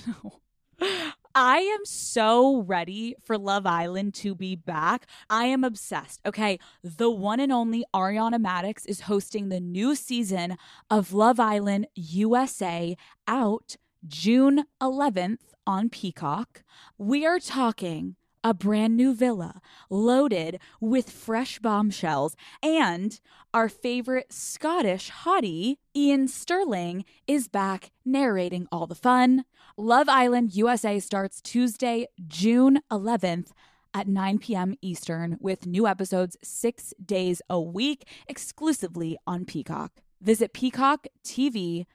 I 1.35 1.59
am 1.61 1.87
so 1.87 2.59
ready 2.61 3.14
for 3.22 3.39
Love 3.39 3.64
Island 3.64 4.12
to 4.14 4.35
be 4.35 4.55
back. 4.55 5.07
I 5.30 5.47
am 5.47 5.64
obsessed. 5.64 6.20
Okay, 6.26 6.59
the 6.83 7.11
one 7.11 7.41
and 7.41 7.51
only 7.51 7.85
Ariana 7.95 8.37
Madix 8.37 8.83
is 8.87 9.03
hosting 9.03 9.49
the 9.49 9.61
new 9.61 9.95
season 9.95 10.59
of 10.91 11.14
Love 11.14 11.41
Island 11.41 11.87
USA 11.95 12.97
out 13.26 13.76
June 14.07 14.64
11th 14.80 15.39
on 15.66 15.89
Peacock. 15.89 16.62
We 16.99 17.24
are 17.24 17.39
talking 17.39 18.16
a 18.45 18.53
brand 18.53 18.97
new 18.97 19.14
villa 19.14 19.61
loaded 19.89 20.59
with 20.80 21.11
fresh 21.11 21.59
bombshells. 21.61 22.37
And 22.62 23.18
our 23.55 23.68
favorite 23.68 24.33
Scottish 24.33 25.11
hottie, 25.11 25.76
Iain 25.97 26.28
Stirling, 26.28 27.05
is 27.26 27.49
back 27.49 27.91
narrating 28.05 28.66
all 28.72 28.87
the 28.87 28.95
fun. 28.95 29.45
Love 29.79 30.09
Island 30.09 30.55
USA 30.55 31.01
starts 31.01 31.41
Tuesday, 31.41 32.07
June 32.29 32.81
11th 32.91 33.53
at 33.95 34.07
9 34.07 34.39
p.m. 34.39 34.75
Eastern 34.83 35.39
with 35.41 35.64
new 35.66 35.87
episodes 35.87 36.37
six 36.43 36.93
days 37.03 37.41
a 37.49 37.59
week 37.59 38.07
exclusively 38.29 39.16
on 39.27 39.47
Peacock. 39.47 39.93
Visit 40.20 40.53
peacocktv.com 40.53 41.87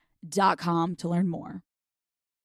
to 0.95 1.07
learn 1.07 1.29
more. 1.29 1.61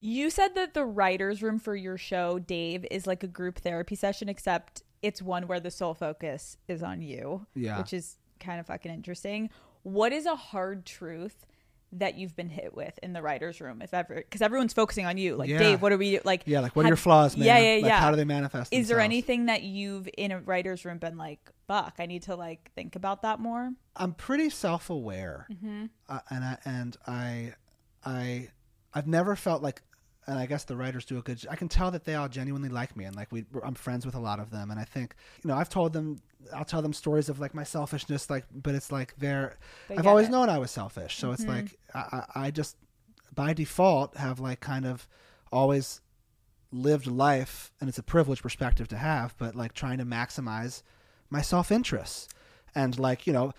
You 0.02 0.28
said 0.28 0.54
that 0.54 0.74
the 0.74 0.84
writer's 0.84 1.42
room 1.42 1.58
for 1.58 1.74
your 1.76 1.96
show, 1.96 2.38
Dave, 2.38 2.84
is 2.90 3.06
like 3.06 3.22
a 3.22 3.28
group 3.28 3.58
therapy 3.60 3.94
session, 3.94 4.28
except 4.28 4.82
it's 5.00 5.22
one 5.22 5.46
where 5.46 5.60
the 5.60 5.70
sole 5.70 5.94
focus 5.94 6.58
is 6.68 6.82
on 6.82 7.00
you. 7.00 7.46
Yeah. 7.54 7.78
Which 7.78 7.94
is 7.94 8.18
kind 8.38 8.60
of 8.60 8.66
fucking 8.66 8.92
interesting. 8.92 9.48
What 9.82 10.12
is 10.12 10.26
a 10.26 10.36
hard 10.36 10.84
truth 10.84 11.46
that 11.92 12.16
you've 12.16 12.34
been 12.34 12.48
hit 12.48 12.74
with 12.74 12.98
in 13.02 13.12
the 13.12 13.20
writer's 13.22 13.60
room, 13.60 13.82
if 13.82 13.92
ever? 13.92 14.14
Because 14.16 14.40
everyone's 14.42 14.72
focusing 14.72 15.04
on 15.06 15.18
you. 15.18 15.36
Like, 15.36 15.50
Yeah. 15.50 15.58
Dave, 15.58 15.82
what 15.82 15.92
are 15.92 15.98
we 15.98 16.18
like? 16.24 16.42
Yeah, 16.46 16.60
like 16.60 16.74
what 16.74 16.84
are 16.84 16.88
your 16.88 16.96
flaws, 16.96 17.36
man? 17.36 17.46
Yeah, 17.46 17.58
yeah, 17.58 17.74
Like, 17.82 17.84
yeah. 17.90 18.00
how 18.00 18.10
do 18.10 18.16
they 18.16 18.24
manifest? 18.24 18.72
Is 18.72 18.88
there 18.88 19.00
anything 19.00 19.46
that 19.46 19.62
you've 19.62 20.08
in 20.16 20.32
a 20.32 20.40
writer's 20.40 20.84
room 20.84 20.98
been 20.98 21.16
like, 21.18 21.38
fuck, 21.68 21.94
I 21.98 22.06
need 22.06 22.22
to 22.24 22.34
like 22.36 22.70
think 22.74 22.96
about 22.96 23.22
that 23.22 23.40
more? 23.40 23.70
I'm 23.96 24.14
pretty 24.14 24.48
self-aware, 24.50 25.46
Mm-hmm. 25.52 25.84
uh, 26.08 26.18
and 26.30 26.44
I 26.44 26.58
and 26.64 26.96
I, 27.06 27.54
I, 28.04 28.48
I've 28.94 29.06
never 29.06 29.36
felt 29.36 29.62
like, 29.62 29.82
and 30.26 30.38
I 30.38 30.46
guess 30.46 30.64
the 30.64 30.76
writers 30.76 31.04
do 31.04 31.18
a 31.18 31.22
good. 31.22 31.44
I 31.50 31.56
can 31.56 31.68
tell 31.68 31.90
that 31.90 32.04
they 32.04 32.14
all 32.14 32.28
genuinely 32.28 32.68
like 32.68 32.96
me, 32.96 33.04
and 33.04 33.16
like 33.16 33.32
we, 33.32 33.44
I'm 33.64 33.74
friends 33.74 34.06
with 34.06 34.14
a 34.14 34.20
lot 34.20 34.38
of 34.38 34.50
them, 34.50 34.70
and 34.70 34.78
I 34.78 34.84
think, 34.84 35.14
you 35.42 35.48
know, 35.48 35.56
I've 35.56 35.68
told 35.68 35.92
them, 35.92 36.20
I'll 36.54 36.64
tell 36.64 36.82
them 36.82 36.92
stories 36.92 37.28
of 37.28 37.40
like 37.40 37.54
my 37.54 37.64
selfishness, 37.64 38.30
like, 38.30 38.46
but 38.54 38.74
it's 38.74 38.92
like 38.92 39.14
they're, 39.18 39.56
They 39.88 39.96
I've 39.96 40.06
always 40.06 40.28
it. 40.28 40.30
known 40.30 40.48
I 40.48 40.58
was 40.58 40.70
selfish, 40.70 41.16
so 41.16 41.32
it's 41.32 41.44
like 41.44 41.64
mm-hmm. 41.94 42.16
I, 42.16 42.40
I, 42.40 42.46
I 42.46 42.50
just, 42.50 42.76
by 43.34 43.52
default, 43.52 44.16
have 44.16 44.38
like 44.38 44.60
kind 44.60 44.86
of 44.86 45.08
always 45.50 46.00
lived 46.70 47.06
life, 47.06 47.72
and 47.80 47.88
it's 47.88 47.98
a 47.98 48.02
privileged 48.02 48.42
perspective 48.42 48.88
to 48.88 48.96
have, 48.96 49.34
but 49.38 49.54
like 49.54 49.74
trying 49.74 49.98
to 49.98 50.04
maximize 50.04 50.82
my 51.30 51.42
self 51.42 51.72
interests. 51.72 52.28
And 52.74 52.98
like, 52.98 53.26
you 53.26 53.32
know, 53.32 53.52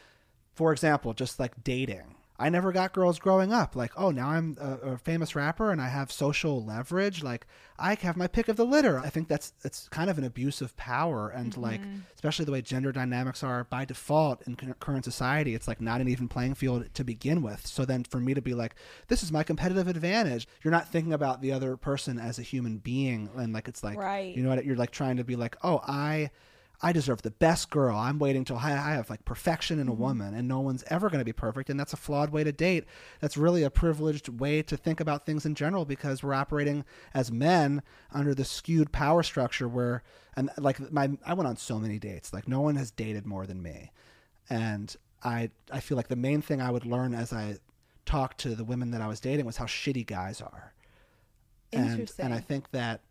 for 0.55 0.71
example, 0.71 1.13
just 1.13 1.39
like 1.39 1.63
dating. 1.63 2.15
I 2.39 2.49
never 2.49 2.71
got 2.71 2.93
girls 2.93 3.19
growing 3.19 3.53
up. 3.53 3.75
Like, 3.75 3.91
oh, 3.95 4.09
now 4.11 4.29
I'm 4.29 4.57
a, 4.59 4.93
a 4.93 4.97
famous 4.97 5.35
rapper 5.35 5.71
and 5.71 5.79
I 5.79 5.87
have 5.87 6.11
social 6.11 6.63
leverage. 6.63 7.21
Like, 7.21 7.45
I 7.77 7.95
have 7.95 8.17
my 8.17 8.27
pick 8.27 8.47
of 8.47 8.55
the 8.55 8.65
litter. 8.65 8.99
I 8.99 9.09
think 9.09 9.27
that's 9.27 9.53
it's 9.63 9.87
kind 9.89 10.09
of 10.09 10.17
an 10.17 10.23
abuse 10.23 10.61
of 10.61 10.75
power, 10.77 11.29
and 11.29 11.51
mm-hmm. 11.51 11.61
like, 11.61 11.81
especially 12.15 12.45
the 12.45 12.51
way 12.51 12.61
gender 12.61 12.91
dynamics 12.91 13.43
are 13.43 13.65
by 13.65 13.85
default 13.85 14.41
in 14.47 14.55
current 14.55 15.05
society. 15.05 15.53
It's 15.55 15.67
like 15.67 15.81
not 15.81 16.01
an 16.01 16.07
even 16.07 16.27
playing 16.27 16.55
field 16.55 16.93
to 16.93 17.03
begin 17.03 17.41
with. 17.41 17.65
So 17.65 17.85
then, 17.85 18.03
for 18.03 18.19
me 18.19 18.33
to 18.33 18.41
be 18.41 18.53
like, 18.53 18.75
this 19.07 19.23
is 19.23 19.31
my 19.31 19.43
competitive 19.43 19.87
advantage. 19.87 20.47
You're 20.63 20.71
not 20.71 20.87
thinking 20.87 21.13
about 21.13 21.41
the 21.41 21.51
other 21.51 21.77
person 21.77 22.19
as 22.19 22.39
a 22.39 22.43
human 22.43 22.77
being, 22.77 23.29
and 23.35 23.53
like 23.53 23.67
it's 23.67 23.83
like, 23.83 23.97
Right. 23.97 24.35
you 24.35 24.43
know 24.43 24.49
what? 24.49 24.65
You're 24.65 24.75
like 24.75 24.91
trying 24.91 25.17
to 25.17 25.23
be 25.23 25.35
like, 25.35 25.55
oh, 25.63 25.81
I. 25.87 26.31
I 26.81 26.91
deserve 26.91 27.21
the 27.21 27.31
best 27.31 27.69
girl. 27.69 27.95
I'm 27.95 28.19
waiting 28.19 28.43
till 28.43 28.57
I 28.57 28.71
I 28.71 28.91
have 28.93 29.09
like 29.09 29.23
perfection 29.25 29.79
in 29.79 29.87
a 29.87 29.91
mm-hmm. 29.91 30.01
woman, 30.01 30.33
and 30.33 30.47
no 30.47 30.59
one's 30.59 30.83
ever 30.87 31.09
going 31.09 31.19
to 31.19 31.25
be 31.25 31.33
perfect. 31.33 31.69
And 31.69 31.79
that's 31.79 31.93
a 31.93 31.97
flawed 31.97 32.31
way 32.31 32.43
to 32.43 32.51
date. 32.51 32.85
That's 33.21 33.37
really 33.37 33.63
a 33.63 33.69
privileged 33.69 34.27
way 34.27 34.61
to 34.63 34.75
think 34.75 34.99
about 34.99 35.25
things 35.25 35.45
in 35.45 35.55
general 35.55 35.85
because 35.85 36.23
we're 36.23 36.33
operating 36.33 36.83
as 37.13 37.31
men 37.31 37.81
under 38.11 38.35
the 38.35 38.45
skewed 38.45 38.91
power 38.91 39.23
structure 39.23 39.67
where, 39.67 40.03
and 40.35 40.49
like 40.57 40.91
my, 40.91 41.11
I 41.25 41.33
went 41.33 41.47
on 41.47 41.57
so 41.57 41.79
many 41.79 41.99
dates. 41.99 42.33
Like 42.33 42.47
no 42.47 42.61
one 42.61 42.75
has 42.75 42.91
dated 42.91 43.25
more 43.25 43.45
than 43.45 43.61
me, 43.61 43.91
and 44.49 44.95
I, 45.23 45.51
I 45.71 45.79
feel 45.79 45.95
like 45.95 46.09
the 46.09 46.15
main 46.15 46.41
thing 46.41 46.61
I 46.61 46.71
would 46.71 46.85
learn 46.85 47.13
as 47.13 47.31
I 47.31 47.57
talked 48.05 48.39
to 48.39 48.55
the 48.55 48.65
women 48.65 48.91
that 48.91 49.01
I 49.01 49.07
was 49.07 49.21
dating 49.21 49.45
was 49.45 49.55
how 49.55 49.65
shitty 49.65 50.05
guys 50.05 50.41
are 50.41 50.73
and 51.73 51.91
Interesting. 51.91 52.25
and 52.25 52.33
I 52.33 52.39
think 52.39 52.71
that 52.71 53.01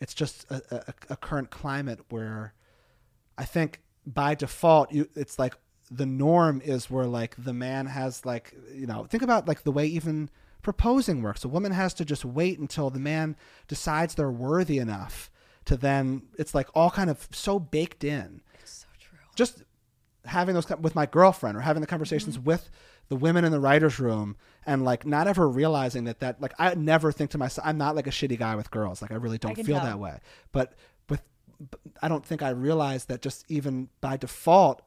it's 0.00 0.14
just 0.14 0.50
a, 0.50 0.62
a, 0.70 0.94
a 1.10 1.16
current 1.16 1.50
climate 1.50 2.00
where 2.08 2.54
I 3.38 3.44
think 3.44 3.80
by 4.06 4.34
default 4.34 4.92
you 4.92 5.08
it's 5.14 5.38
like 5.38 5.54
the 5.90 6.06
norm 6.06 6.60
is 6.64 6.90
where 6.90 7.06
like 7.06 7.34
the 7.36 7.52
man 7.52 7.86
has 7.86 8.24
like 8.24 8.54
you 8.74 8.86
know 8.86 9.04
think 9.04 9.22
about 9.22 9.46
like 9.48 9.62
the 9.64 9.72
way 9.72 9.86
even 9.86 10.30
proposing 10.62 11.22
works 11.22 11.44
a 11.44 11.48
woman 11.48 11.72
has 11.72 11.94
to 11.94 12.04
just 12.04 12.24
wait 12.24 12.58
until 12.58 12.90
the 12.90 12.98
man 12.98 13.36
decides 13.68 14.14
they're 14.14 14.30
worthy 14.30 14.78
enough 14.78 15.30
to 15.64 15.76
then 15.76 16.22
it's 16.38 16.54
like 16.54 16.68
all 16.74 16.90
kind 16.90 17.10
of 17.10 17.28
so 17.32 17.58
baked 17.58 18.04
in 18.04 18.40
So 18.64 18.86
true. 19.00 19.18
just 19.34 19.62
having 20.24 20.54
those 20.54 20.68
with 20.80 20.94
my 20.96 21.06
girlfriend 21.06 21.56
or 21.56 21.60
having 21.60 21.80
the 21.80 21.86
conversations 21.86 22.36
Mm-hmm. 22.36 22.46
with 22.46 22.70
the 23.08 23.16
women 23.16 23.44
in 23.44 23.52
the 23.52 23.60
writers 23.60 24.00
room 24.00 24.36
and 24.66 24.84
like 24.84 25.06
not 25.06 25.28
ever 25.28 25.48
realizing 25.48 26.04
that 26.04 26.18
that 26.20 26.40
like 26.40 26.52
I 26.58 26.74
never 26.74 27.12
think 27.12 27.30
to 27.32 27.38
myself 27.38 27.64
I'm 27.66 27.78
not 27.78 27.94
like 27.94 28.08
a 28.08 28.10
shitty 28.10 28.36
guy 28.38 28.56
with 28.56 28.70
girls 28.72 29.00
like 29.02 29.12
I 29.12 29.16
really 29.16 29.38
don't 29.38 29.54
can 29.54 29.64
feel 29.64 29.76
tell. 29.76 29.84
that 29.86 29.98
way 30.00 30.18
but 30.50 30.74
I 32.02 32.08
don't 32.08 32.24
think 32.24 32.42
I 32.42 32.50
realized 32.50 33.08
that 33.08 33.22
just 33.22 33.44
even 33.48 33.88
by 34.00 34.16
default 34.16 34.82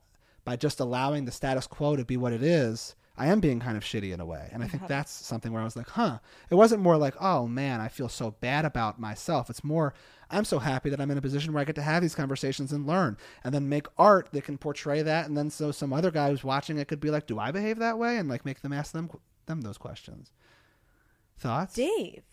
by 0.46 0.56
just 0.56 0.80
allowing 0.80 1.26
the 1.26 1.32
status 1.32 1.68
quo 1.68 1.96
to 1.96 2.06
be 2.06 2.18
what 2.18 2.34
it 2.34 2.44
is 2.44 2.96
I 3.18 3.28
am 3.28 3.42
being 3.42 3.60
kind 3.60 3.76
of 3.76 3.84
shitty 3.84 4.14
in 4.14 4.22
a 4.22 4.26
way. 4.26 4.50
And 4.54 4.64
I 4.64 4.68
think 4.68 4.84
uh-huh. 4.84 4.88
that's 4.88 5.12
something 5.12 5.52
where 5.52 5.62
I 5.62 5.66
was 5.66 5.76
like 5.76 5.90
huh 5.90 6.20
it 6.50 6.56
wasn't 6.56 6.82
more 6.82 6.98
like 6.98 7.16
oh 7.20 7.48
man 7.48 7.82
I 7.82 7.88
feel 7.88 8.10
so 8.10 8.32
bad 8.40 8.66
about 8.66 9.00
myself. 9.00 9.50
It's 9.50 9.64
more 9.64 9.94
I'm 10.32 10.46
so 10.46 10.60
happy 10.60 10.90
that 10.90 11.02
I'm 11.02 11.12
in 11.12 11.18
a 11.18 11.22
position 11.22 11.54
where 11.54 11.62
I 11.62 11.66
get 11.66 11.76
to 11.76 11.82
have 11.82 12.02
these 12.02 12.16
conversations 12.16 12.72
and 12.72 12.86
learn 12.86 13.18
and 13.44 13.54
then 13.54 13.68
make 13.68 13.88
art 13.98 14.30
that 14.32 14.44
can 14.44 14.58
portray 14.58 15.02
that. 15.02 15.28
And 15.28 15.36
then 15.36 15.50
so 15.50 15.72
some 15.72 15.92
other 15.92 16.12
guy 16.12 16.30
who's 16.30 16.44
watching 16.44 16.78
it 16.78 16.88
could 16.88 17.00
be 17.00 17.10
like 17.10 17.28
do 17.28 17.40
I 17.40 17.52
behave 17.52 17.80
that 17.80 17.98
way? 17.98 18.18
And 18.18 18.30
like 18.30 18.46
make 18.46 18.62
them 18.62 18.74
ask 18.74 18.94
them 18.94 19.10
them 19.48 19.62
those 19.62 19.78
questions. 19.78 20.32
Thoughts? 21.38 21.76
Dave, 21.76 22.24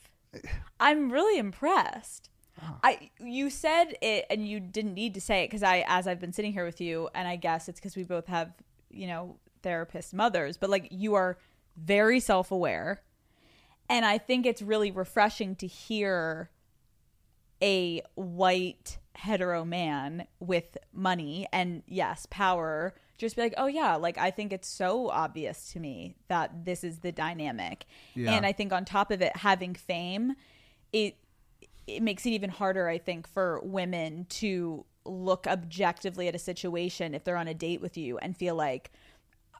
I'm 0.81 1.11
really 1.11 1.39
impressed. 1.39 2.29
Oh. 2.63 2.79
I 2.83 3.11
you 3.21 3.51
said 3.51 3.97
it 4.01 4.25
and 4.31 4.47
you 4.49 4.61
didn't 4.61 4.95
need 4.95 5.15
to 5.15 5.21
say 5.21 5.45
it 5.45 5.49
because 5.49 5.63
I 5.63 5.85
as 5.87 6.07
I've 6.07 6.21
been 6.21 6.33
sitting 6.33 6.53
here 6.53 6.65
with 6.65 6.81
you 6.81 7.09
and 7.15 7.29
I 7.29 7.37
guess 7.37 7.69
it's 7.69 7.79
because 7.81 7.97
we 7.97 8.03
both 8.03 8.27
have 8.27 8.53
you 8.91 9.07
know 9.07 9.37
therapist 9.63 10.15
mothers 10.15 10.57
but 10.57 10.71
like 10.71 10.89
you 10.91 11.15
are 11.15 11.37
very 11.77 12.21
self 12.21 12.51
aware 12.51 13.03
And 13.89 14.05
I 14.05 14.19
think 14.19 14.47
it's 14.47 14.63
really 14.63 14.91
refreshing 14.91 15.55
to 15.57 15.67
hear 15.67 16.51
a 17.63 18.03
white 18.15 18.99
hetero 19.15 19.65
man 19.65 20.27
with 20.41 20.77
money 20.93 21.47
and 21.53 21.83
yes, 21.87 22.27
power 22.31 22.95
just 23.19 23.35
be 23.37 23.43
like, 23.43 23.55
"Oh 23.57 23.67
yeah, 23.67 23.97
like 23.97 24.19
I 24.19 24.31
think 24.31 24.53
it's 24.53 24.69
so 24.69 25.09
obvious 25.09 25.73
to 25.73 25.81
me 25.81 26.17
that 26.29 26.67
this 26.67 26.85
is 26.85 26.99
the 26.99 27.13
dynamic." 27.13 27.87
Yeah. 28.15 28.33
And 28.33 28.45
I 28.45 28.53
think 28.53 28.73
on 28.73 28.85
top 28.85 29.11
of 29.11 29.23
it 29.23 29.35
having 29.39 29.75
fame, 29.75 30.35
it 30.93 31.17
it 31.87 32.03
makes 32.03 32.27
it 32.27 32.31
even 32.31 32.51
harder 32.51 32.89
I 32.89 32.99
think 32.99 33.29
for 33.29 33.61
women 33.63 34.27
to 34.31 34.85
look 35.05 35.47
objectively 35.47 36.27
at 36.29 36.35
a 36.35 36.39
situation 36.39 37.15
if 37.15 37.23
they're 37.25 37.37
on 37.37 37.47
a 37.49 37.55
date 37.55 37.81
with 37.81 37.97
you 37.97 38.19
and 38.19 38.37
feel 38.37 38.55
like 38.57 38.91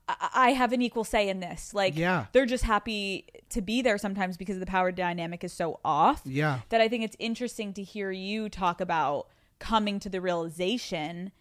I 0.09 0.29
I 0.35 0.51
have 0.53 0.73
an 0.73 0.83
equal 0.83 1.03
say 1.05 1.29
in 1.29 1.41
this. 1.41 1.75
Like, 1.75 1.97
Yeah. 1.97 2.27
they're 2.33 2.47
just 2.47 2.63
happy 2.65 3.27
to 3.49 3.61
be 3.61 3.83
there 3.83 3.99
sometimes 3.99 4.37
because 4.37 4.59
the 4.61 4.67
power 4.67 4.93
dynamic 4.93 5.43
is 5.43 5.53
so 5.53 5.81
off. 5.85 6.23
Yeah. 6.25 6.61
That 6.69 6.81
I 6.81 6.87
think 6.89 7.03
it's 7.05 7.17
interesting 7.19 7.73
to 7.75 7.83
hear 7.83 8.13
you 8.13 8.49
talk 8.49 8.81
about 8.81 9.27
coming 9.59 9.99
to 10.01 10.09
the 10.09 10.21
realization. 10.21 11.33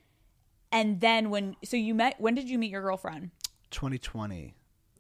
And 0.72 1.00
then 1.00 1.30
when, 1.30 1.56
so 1.64 1.78
you 1.78 1.94
met, 1.94 2.20
when 2.20 2.34
did 2.34 2.50
you 2.50 2.58
meet 2.58 2.72
your 2.72 2.82
girlfriend? 2.82 3.30
2020. 3.70 4.56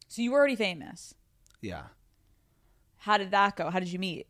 So 0.07 0.21
you 0.21 0.31
were 0.31 0.37
already 0.37 0.55
famous. 0.55 1.15
Yeah. 1.61 1.83
How 2.97 3.17
did 3.17 3.31
that 3.31 3.55
go? 3.55 3.69
How 3.71 3.79
did 3.79 3.91
you 3.91 3.97
meet? 3.99 4.27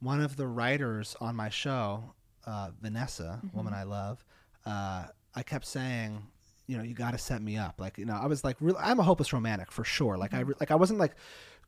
One 0.00 0.20
of 0.20 0.36
the 0.36 0.46
writers 0.46 1.16
on 1.20 1.34
my 1.36 1.48
show, 1.48 2.14
uh, 2.46 2.70
Vanessa, 2.80 3.40
woman 3.52 3.74
I 3.74 3.82
love, 3.82 4.24
uh, 4.64 5.06
I 5.34 5.42
kept 5.42 5.66
saying, 5.66 6.22
you 6.66 6.76
know, 6.76 6.82
you 6.82 6.94
got 6.94 7.12
to 7.12 7.18
set 7.18 7.42
me 7.42 7.56
up. 7.56 7.80
Like, 7.80 7.98
you 7.98 8.04
know, 8.04 8.14
I 8.20 8.26
was 8.26 8.44
like, 8.44 8.56
real, 8.60 8.76
I'm 8.78 9.00
a 9.00 9.02
hopeless 9.02 9.32
romantic 9.32 9.72
for 9.72 9.84
sure. 9.84 10.16
Like, 10.16 10.34
I 10.34 10.40
re- 10.40 10.54
like 10.60 10.70
I 10.70 10.74
wasn't 10.74 10.98
like 10.98 11.14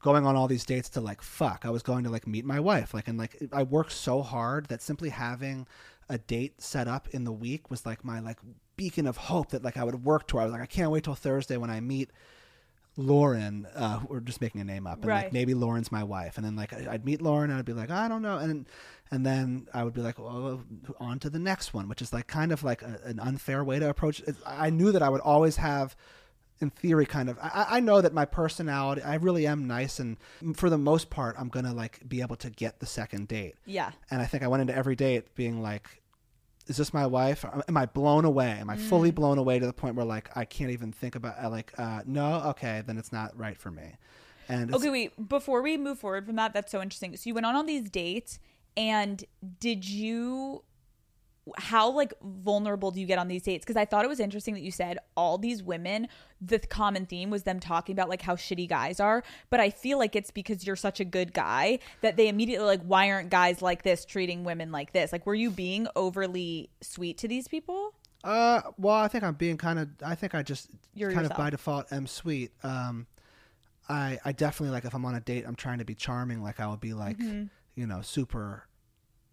going 0.03 0.27
on 0.27 0.37
all 0.37 0.49
these 0.49 0.65
dates 0.65 0.89
to 0.91 1.01
like 1.01 1.23
fuck. 1.23 1.63
I 1.65 1.71
was 1.71 1.83
going 1.83 2.05
to 2.05 2.11
like 2.11 2.27
meet 2.27 2.45
my 2.45 2.61
wife. 2.61 2.95
Like, 2.95 3.09
and 3.09 3.19
like 3.19 3.37
I 3.53 3.63
worked 3.63 3.93
so 3.93 4.23
hard 4.23 4.67
that 4.67 4.83
simply 4.83 5.11
having 5.11 5.67
a 6.09 6.19
date 6.19 6.61
set 6.61 6.89
up 6.89 7.09
in 7.09 7.25
the 7.25 7.33
week 7.33 7.71
was 7.71 7.87
like 7.87 8.05
my 8.05 8.21
like 8.21 8.39
beacon 8.77 9.07
of 9.07 9.17
hope 9.17 9.51
that 9.51 9.63
like 9.63 9.77
I 9.77 9.85
would 9.85 10.05
work 10.05 10.27
toward. 10.27 10.43
I 10.43 10.45
was 10.47 10.53
like, 10.53 10.63
I 10.63 10.67
can't 10.67 10.91
wait 10.91 11.05
till 11.05 11.15
Thursday 11.15 11.57
when 11.57 11.71
I 11.71 11.81
meet 11.81 12.11
Lauren, 12.97 13.67
uh, 13.75 14.01
we're 14.09 14.21
just 14.21 14.41
making 14.41 14.61
a 14.61 14.65
name 14.65 14.87
up, 14.87 14.99
and 14.99 15.07
Right. 15.07 15.25
like 15.25 15.33
maybe 15.33 15.55
Lauren's 15.55 15.91
my 15.93 16.03
wife, 16.05 16.37
and 16.37 16.45
then 16.45 16.57
like 16.57 16.73
I'd 16.73 17.05
meet 17.05 17.23
Lauren, 17.23 17.51
and 17.51 17.59
I'd 17.59 17.65
be 17.65 17.73
like, 17.73 17.91
I 17.91 18.09
don't 18.09 18.23
know, 18.23 18.39
and 18.39 18.67
and 19.11 19.25
then 19.25 19.69
I 19.75 19.85
would 19.85 19.95
be 19.95 20.01
like, 20.03 20.19
well, 20.19 20.63
on 20.99 21.19
to 21.21 21.31
the 21.31 21.39
next 21.39 21.73
one, 21.75 21.89
which 21.89 22.03
is 22.03 22.13
like 22.13 22.27
kind 22.27 22.53
of 22.53 22.63
like 22.63 22.83
a, 22.83 23.01
an 23.05 23.19
unfair 23.21 23.65
way 23.65 23.79
to 23.79 23.89
approach. 23.89 24.21
It. 24.21 24.37
I 24.47 24.71
knew 24.71 24.93
that 24.93 25.03
I 25.03 25.09
would 25.09 25.21
always 25.23 25.57
have, 25.57 25.97
in 26.61 26.71
theory, 26.71 27.07
kind 27.07 27.29
of. 27.31 27.39
I, 27.41 27.67
I 27.71 27.81
know 27.81 28.01
that 28.01 28.13
my 28.13 28.25
personality, 28.25 29.03
I 29.03 29.15
really 29.17 29.47
am 29.47 29.67
nice, 29.67 29.99
and 29.99 30.17
for 30.55 30.69
the 30.71 30.79
most 30.79 31.11
part, 31.11 31.37
I'm 31.39 31.49
gonna 31.49 31.73
like 31.73 32.07
be 32.09 32.21
able 32.21 32.37
to 32.37 32.51
get 32.51 32.81
the 32.81 32.87
second 32.87 33.29
date. 33.29 33.55
Yeah. 33.67 33.93
And 34.11 34.21
I 34.21 34.27
think 34.27 34.43
I 34.43 34.49
went 34.49 34.61
into 34.63 34.77
every 34.77 34.97
date 34.97 35.35
being 35.35 35.63
like, 35.63 36.00
is 36.71 36.77
this 36.77 36.95
my 36.95 37.05
wife? 37.05 37.45
Am 37.67 37.77
I 37.77 37.87
blown 37.87 38.25
away? 38.25 38.51
Am 38.61 38.71
I 38.71 38.77
fully 38.77 39.11
blown 39.11 39.39
away 39.39 39.59
to 39.59 39.67
the 39.67 39.73
point 39.73 39.97
where 39.97 40.07
like 40.07 40.35
I 40.37 40.45
can't 40.45 40.71
even 40.71 40.93
think 40.93 41.17
about 41.17 41.35
uh, 41.43 41.51
like 41.51 41.73
uh, 41.77 42.03
no, 42.07 42.43
okay, 42.51 42.83
then 42.87 42.97
it's 42.97 43.13
not 43.13 43.37
right 43.37 43.59
for 43.59 43.73
me. 43.73 43.97
And 44.49 44.71
it's, 44.71 44.79
Okay, 44.79 44.89
wait. 44.89 45.29
Before 45.29 45.63
we 45.63 45.77
move 45.77 45.99
forward 45.99 46.27
from 46.27 46.37
that, 46.37 46.55
that's 46.55 46.71
so 46.71 46.81
interesting. 46.81 47.17
So 47.17 47.29
you 47.29 47.35
went 47.35 47.45
on 47.45 47.57
all 47.57 47.65
these 47.65 47.91
dates, 47.91 48.39
and 48.77 49.25
did 49.59 49.87
you? 49.87 50.63
How 51.57 51.91
like 51.91 52.13
vulnerable 52.23 52.91
do 52.91 53.01
you 53.01 53.07
get 53.07 53.19
on 53.19 53.27
these 53.29 53.43
dates? 53.43 53.65
Because 53.65 53.77
I 53.77 53.85
thought 53.85 54.05
it 54.05 54.09
was 54.09 54.21
interesting 54.21 54.55
that 54.55 54.61
you 54.61 54.71
said 54.71 54.99
all 55.17 55.39
these 55.39 55.63
women. 55.63 56.07
The 56.41 56.59
common 56.59 57.07
theme 57.07 57.31
was 57.31 57.43
them 57.45 57.61
talking 57.61 57.93
about 57.95 58.09
like 58.09 58.23
how 58.23 58.37
shitty 58.37 58.69
guys 58.69 59.01
are, 59.01 59.23
but 59.49 59.59
I 59.59 59.71
feel 59.71 59.99
like 59.99 60.15
it's 60.15 60.31
because 60.31 60.67
you're 60.67 60.77
such 60.77 61.01
a 61.01 61.05
good 61.05 61.33
guy 61.33 61.79
that 62.03 62.17
they 62.17 62.29
immediately 62.29 62.67
like, 62.67 62.83
why 62.83 63.11
aren't 63.11 63.31
guys 63.31 63.63
like 63.63 63.83
this 63.83 64.05
treating 64.05 64.45
women 64.45 64.71
like 64.71 64.93
this? 64.93 65.13
Like, 65.13 65.27
were 65.27 65.35
you 65.35 65.51
being 65.51 65.89
overly 65.97 66.71
sweet 66.83 67.19
to 67.19 67.29
these 67.29 67.49
people? 67.49 67.95
uh, 68.23 68.61
well, 68.77 68.97
I 68.97 69.09
think 69.09 69.25
I'm 69.25 69.35
being 69.35 69.57
kind 69.57 69.79
of. 69.79 69.89
I 70.05 70.15
think 70.15 70.35
I 70.35 70.43
just 70.43 70.69
You're 70.95 71.11
kind 71.11 71.25
of 71.25 71.35
by 71.37 71.49
default 71.51 71.91
am 71.91 72.07
sweet. 72.07 72.53
Um, 72.63 73.07
I 73.89 74.19
I 74.25 74.33
definitely 74.33 74.73
like 74.75 74.85
if 74.85 74.95
I'm 74.95 75.05
on 75.07 75.15
a 75.15 75.21
date, 75.21 75.45
I'm 75.47 75.57
trying 75.57 75.79
to 75.79 75.85
be 75.87 75.95
charming. 75.95 76.43
Like 76.43 76.61
I 76.61 76.67
would 76.69 76.81
be 76.81 76.93
like, 76.93 77.17
Mm-hmm. 77.19 77.45
you 77.75 77.87
know, 77.87 78.03
super. 78.03 78.67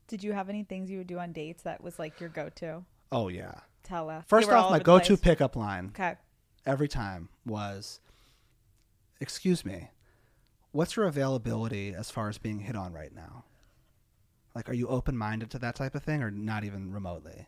Did 0.08 0.24
you 0.24 0.34
have 0.34 0.50
any 0.50 0.64
things 0.64 0.90
you 0.90 1.00
would 1.00 1.08
do 1.08 1.20
on 1.20 1.34
dates 1.34 1.64
that 1.64 1.84
was 1.84 2.00
like 2.00 2.20
your 2.20 2.30
go-to? 2.30 2.84
Oh 3.12 3.28
yeah. 3.28 3.54
Tell 3.84 4.10
us. 4.10 4.26
First 4.28 4.48
They 4.48 4.54
were 4.54 4.58
all 4.58 4.66
off, 4.66 4.72
my 4.72 4.80
go-to 4.80 5.18
pickup 5.18 5.56
line 5.56 5.88
Okay. 5.90 6.16
every 6.66 6.88
time 6.88 7.30
was, 7.46 8.00
"Excuse 9.20 9.66
me, 9.66 9.90
what's 10.72 10.96
your 10.96 11.06
availability 11.06 11.94
as 11.94 12.10
far 12.12 12.30
as 12.30 12.38
being 12.38 12.60
hit 12.60 12.76
on 12.76 12.94
right 12.94 13.14
now? 13.14 13.46
Like, 14.56 14.70
are 14.70 14.74
you 14.74 14.88
open-minded 14.88 15.50
to 15.52 15.60
that 15.60 15.76
type 15.76 15.94
of 15.96 16.04
thing, 16.04 16.22
or 16.24 16.32
not 16.32 16.64
even 16.64 16.92
remotely?" 16.92 17.48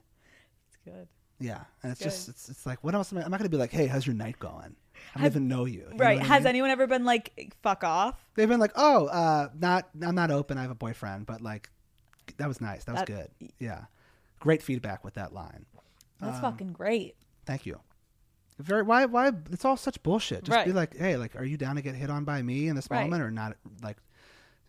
It's 0.68 0.78
good. 0.86 1.08
Yeah, 1.42 1.64
and 1.82 1.92
it's 1.92 2.00
Good. 2.00 2.10
just 2.10 2.28
it's, 2.30 2.50
it's 2.50 2.66
like 2.66 2.84
what 2.84 2.94
else? 2.94 3.12
Am 3.14 3.20
I, 3.20 3.24
I'm 3.24 3.32
not 3.32 3.40
going 3.40 3.50
to 3.50 3.56
be 3.56 3.58
like, 3.58 3.72
"Hey, 3.72 3.88
how's 3.88 4.06
your 4.06 4.16
night 4.16 4.40
going?" 4.40 4.76
I 5.16 5.20
don't 5.20 5.28
even 5.28 5.48
know 5.48 5.64
you. 5.66 5.80
You 5.92 5.98
know 5.98 6.04
Right. 6.04 6.18
what 6.18 6.26
I 6.26 6.28
Has 6.28 6.44
mean? 6.44 6.48
anyone 6.50 6.70
ever 6.72 6.86
been 6.86 7.06
like, 7.06 7.56
fuck 7.64 7.86
off? 7.86 8.16
They've 8.36 8.50
been 8.50 8.60
like, 8.60 8.74
"Oh, 8.76 9.08
uh, 9.08 9.50
not 9.58 9.90
I'm 10.02 10.16
not 10.16 10.32
open. 10.32 10.58
I 10.58 10.62
have 10.64 10.72
a 10.72 10.76
boyfriend," 10.76 11.26
but 11.26 11.40
like, 11.42 11.70
that 12.38 12.48
was 12.48 12.62
nice. 12.62 12.84
That 12.86 12.94
was 12.94 13.02
That- 13.02 13.08
good. 13.40 13.52
Yeah, 13.60 13.86
great 14.40 14.62
feedback 14.64 15.04
with 15.04 15.16
that 15.16 15.34
line. 15.34 15.66
That's 16.20 16.36
Um, 16.38 16.42
fucking 16.42 16.74
great. 16.74 17.16
Thank 17.46 17.66
you. 17.66 17.80
Very 18.58 18.84
why 18.84 19.06
why 19.06 19.32
it's 19.52 19.64
all 19.64 19.78
such 19.78 20.02
bullshit. 20.04 20.44
Just 20.44 20.66
be 20.66 20.74
like, 20.74 20.96
hey, 20.98 21.16
like, 21.18 21.36
are 21.36 21.46
you 21.46 21.56
down 21.58 21.76
to 21.78 21.82
get 21.82 21.96
hit 21.96 22.10
on 22.10 22.26
by 22.26 22.42
me 22.42 22.68
in 22.68 22.76
this 22.76 22.90
Right. 22.92 23.04
moment 23.04 23.24
or 23.24 23.32
not? 23.32 23.56
Like, 23.82 23.98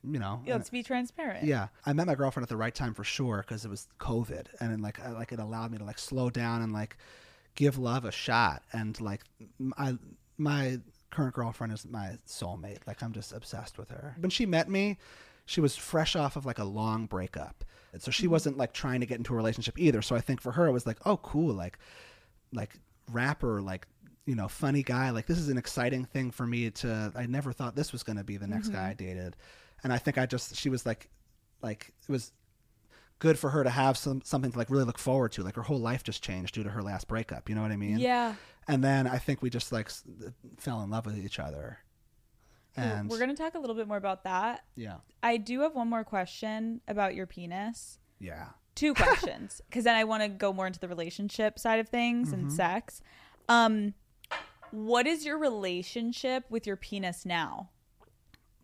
you 0.05 0.19
know. 0.21 0.43
Yeah, 0.47 0.55
let's 0.55 0.71
be 0.71 0.83
transparent. 0.85 1.45
yeah, 1.45 1.69
I 1.85 1.93
met 1.93 2.07
my 2.07 2.15
girlfriend 2.15 2.45
at 2.45 2.49
the 2.49 2.57
right 2.57 2.75
time 2.75 2.95
for 2.95 3.03
sure 3.05 3.39
because 3.39 3.65
it 3.65 3.69
was 3.69 3.89
COVID, 3.99 4.47
and 4.61 4.71
then, 4.73 4.81
like, 4.81 5.01
I, 5.01 5.11
like 5.11 5.33
it 5.33 5.41
allowed 5.41 5.73
me 5.73 5.79
to 5.79 5.85
like 5.85 5.99
slow 5.99 6.31
down 6.31 6.63
and 6.63 6.73
like 6.73 6.97
give 7.57 7.79
love 7.79 8.05
a 8.05 8.13
shot, 8.13 8.63
and 8.73 8.99
like, 9.01 9.25
I 9.77 9.99
my 10.39 10.81
current 11.11 11.35
girlfriend 11.35 11.73
is 11.73 11.85
my 11.85 12.17
soulmate. 12.29 12.87
Like, 12.87 13.03
I'm 13.03 13.13
just 13.13 13.33
obsessed 13.33 13.77
with 13.77 13.91
her. 13.91 14.15
When 14.21 14.31
she 14.31 14.47
met 14.47 14.69
me, 14.71 14.99
she 15.51 15.61
was 15.61 15.75
fresh 15.75 16.15
off 16.15 16.37
of 16.37 16.47
like 16.47 16.61
a 16.61 16.65
long 16.65 17.07
breakup, 17.07 17.65
and 17.93 18.01
so 18.01 18.13
she 18.13 18.23
mm-hmm. 18.23 18.33
wasn't 18.33 18.57
like 18.57 18.73
trying 18.73 19.01
to 19.01 19.07
get 19.07 19.19
into 19.19 19.35
a 19.35 19.37
relationship 19.37 19.77
either. 19.81 20.01
So 20.01 20.15
I 20.15 20.21
think 20.21 20.41
for 20.41 20.53
her 20.53 20.69
it 20.69 20.73
was 20.73 20.87
like, 20.87 20.99
oh, 21.05 21.17
cool, 21.17 21.53
like, 21.53 21.77
like 22.53 22.79
rapper, 23.11 23.61
like 23.61 23.89
you 24.27 24.37
know, 24.37 24.47
funny 24.47 24.85
guy. 24.85 25.11
Like 25.11 25.27
this 25.27 25.39
is 25.39 25.49
an 25.49 25.59
exciting 25.59 26.05
thing 26.05 26.31
for 26.31 26.47
me 26.47 26.71
to. 26.71 27.11
I 27.17 27.27
never 27.27 27.53
thought 27.53 27.75
this 27.75 27.91
was 27.91 28.05
going 28.05 28.19
to 28.19 28.23
be 28.23 28.37
the 28.37 28.47
next 28.47 28.69
guy 28.69 28.91
I 28.91 28.91
mm-hmm. 28.91 29.05
dated, 29.05 29.37
and 29.83 29.93
I 29.93 29.99
think 29.99 30.19
I 30.19 30.27
just 30.27 30.55
she 30.55 30.69
was 30.69 30.87
like, 30.87 31.09
like 31.63 31.93
it 32.09 32.13
was 32.13 32.31
good 33.19 33.37
for 33.37 33.51
her 33.51 33.65
to 33.65 33.71
have 33.71 33.99
some 33.99 34.23
something 34.23 34.53
to 34.53 34.59
like 34.59 34.71
really 34.71 34.85
look 34.85 34.99
forward 34.99 35.33
to. 35.33 35.43
Like 35.43 35.57
her 35.57 35.63
whole 35.63 35.81
life 35.81 36.05
just 36.05 36.23
changed 36.23 36.55
due 36.55 36.63
to 36.63 36.71
her 36.71 36.83
last 36.83 37.09
breakup. 37.09 37.49
You 37.49 37.57
know 37.57 37.63
what 37.63 37.73
I 37.73 37.77
mean? 37.77 37.99
Yeah. 37.99 38.37
And 38.69 38.85
then 38.85 39.09
I 39.09 39.19
think 39.19 39.43
we 39.43 39.51
just 39.51 39.73
like 39.73 39.87
s- 39.87 40.05
fell 40.59 40.81
in 40.83 40.91
love 40.91 41.07
with 41.07 41.19
each 41.19 41.41
other. 41.41 41.79
And 42.77 43.09
we're 43.11 43.19
going 43.19 43.31
to 43.31 43.37
talk 43.37 43.55
a 43.55 43.59
little 43.59 43.77
bit 43.77 43.89
more 43.89 43.97
about 43.97 44.25
that. 44.25 44.65
yeah, 44.77 44.97
I 45.23 45.37
do 45.37 45.61
have 45.61 45.75
one 45.75 45.89
more 45.89 46.05
question 46.05 46.81
about 46.89 47.15
your 47.15 47.27
penis. 47.27 47.99
yeah. 48.19 48.49
Two 48.77 48.95
questions, 48.95 49.61
because 49.69 49.85
then 49.85 49.97
I 49.97 50.05
want 50.05 50.23
to 50.23 50.29
go 50.29 50.53
more 50.53 50.67
into 50.67 50.79
the 50.81 50.89
relationship 50.89 51.59
side 51.59 51.81
of 51.81 51.89
things 51.89 52.29
Mm-hmm. 52.31 52.41
and 52.41 52.53
sex. 52.53 53.03
Um, 53.49 53.95
what 54.71 55.07
is 55.07 55.25
your 55.25 55.37
relationship 55.37 56.45
with 56.49 56.67
your 56.67 56.77
penis 56.77 57.27
now, 57.27 57.71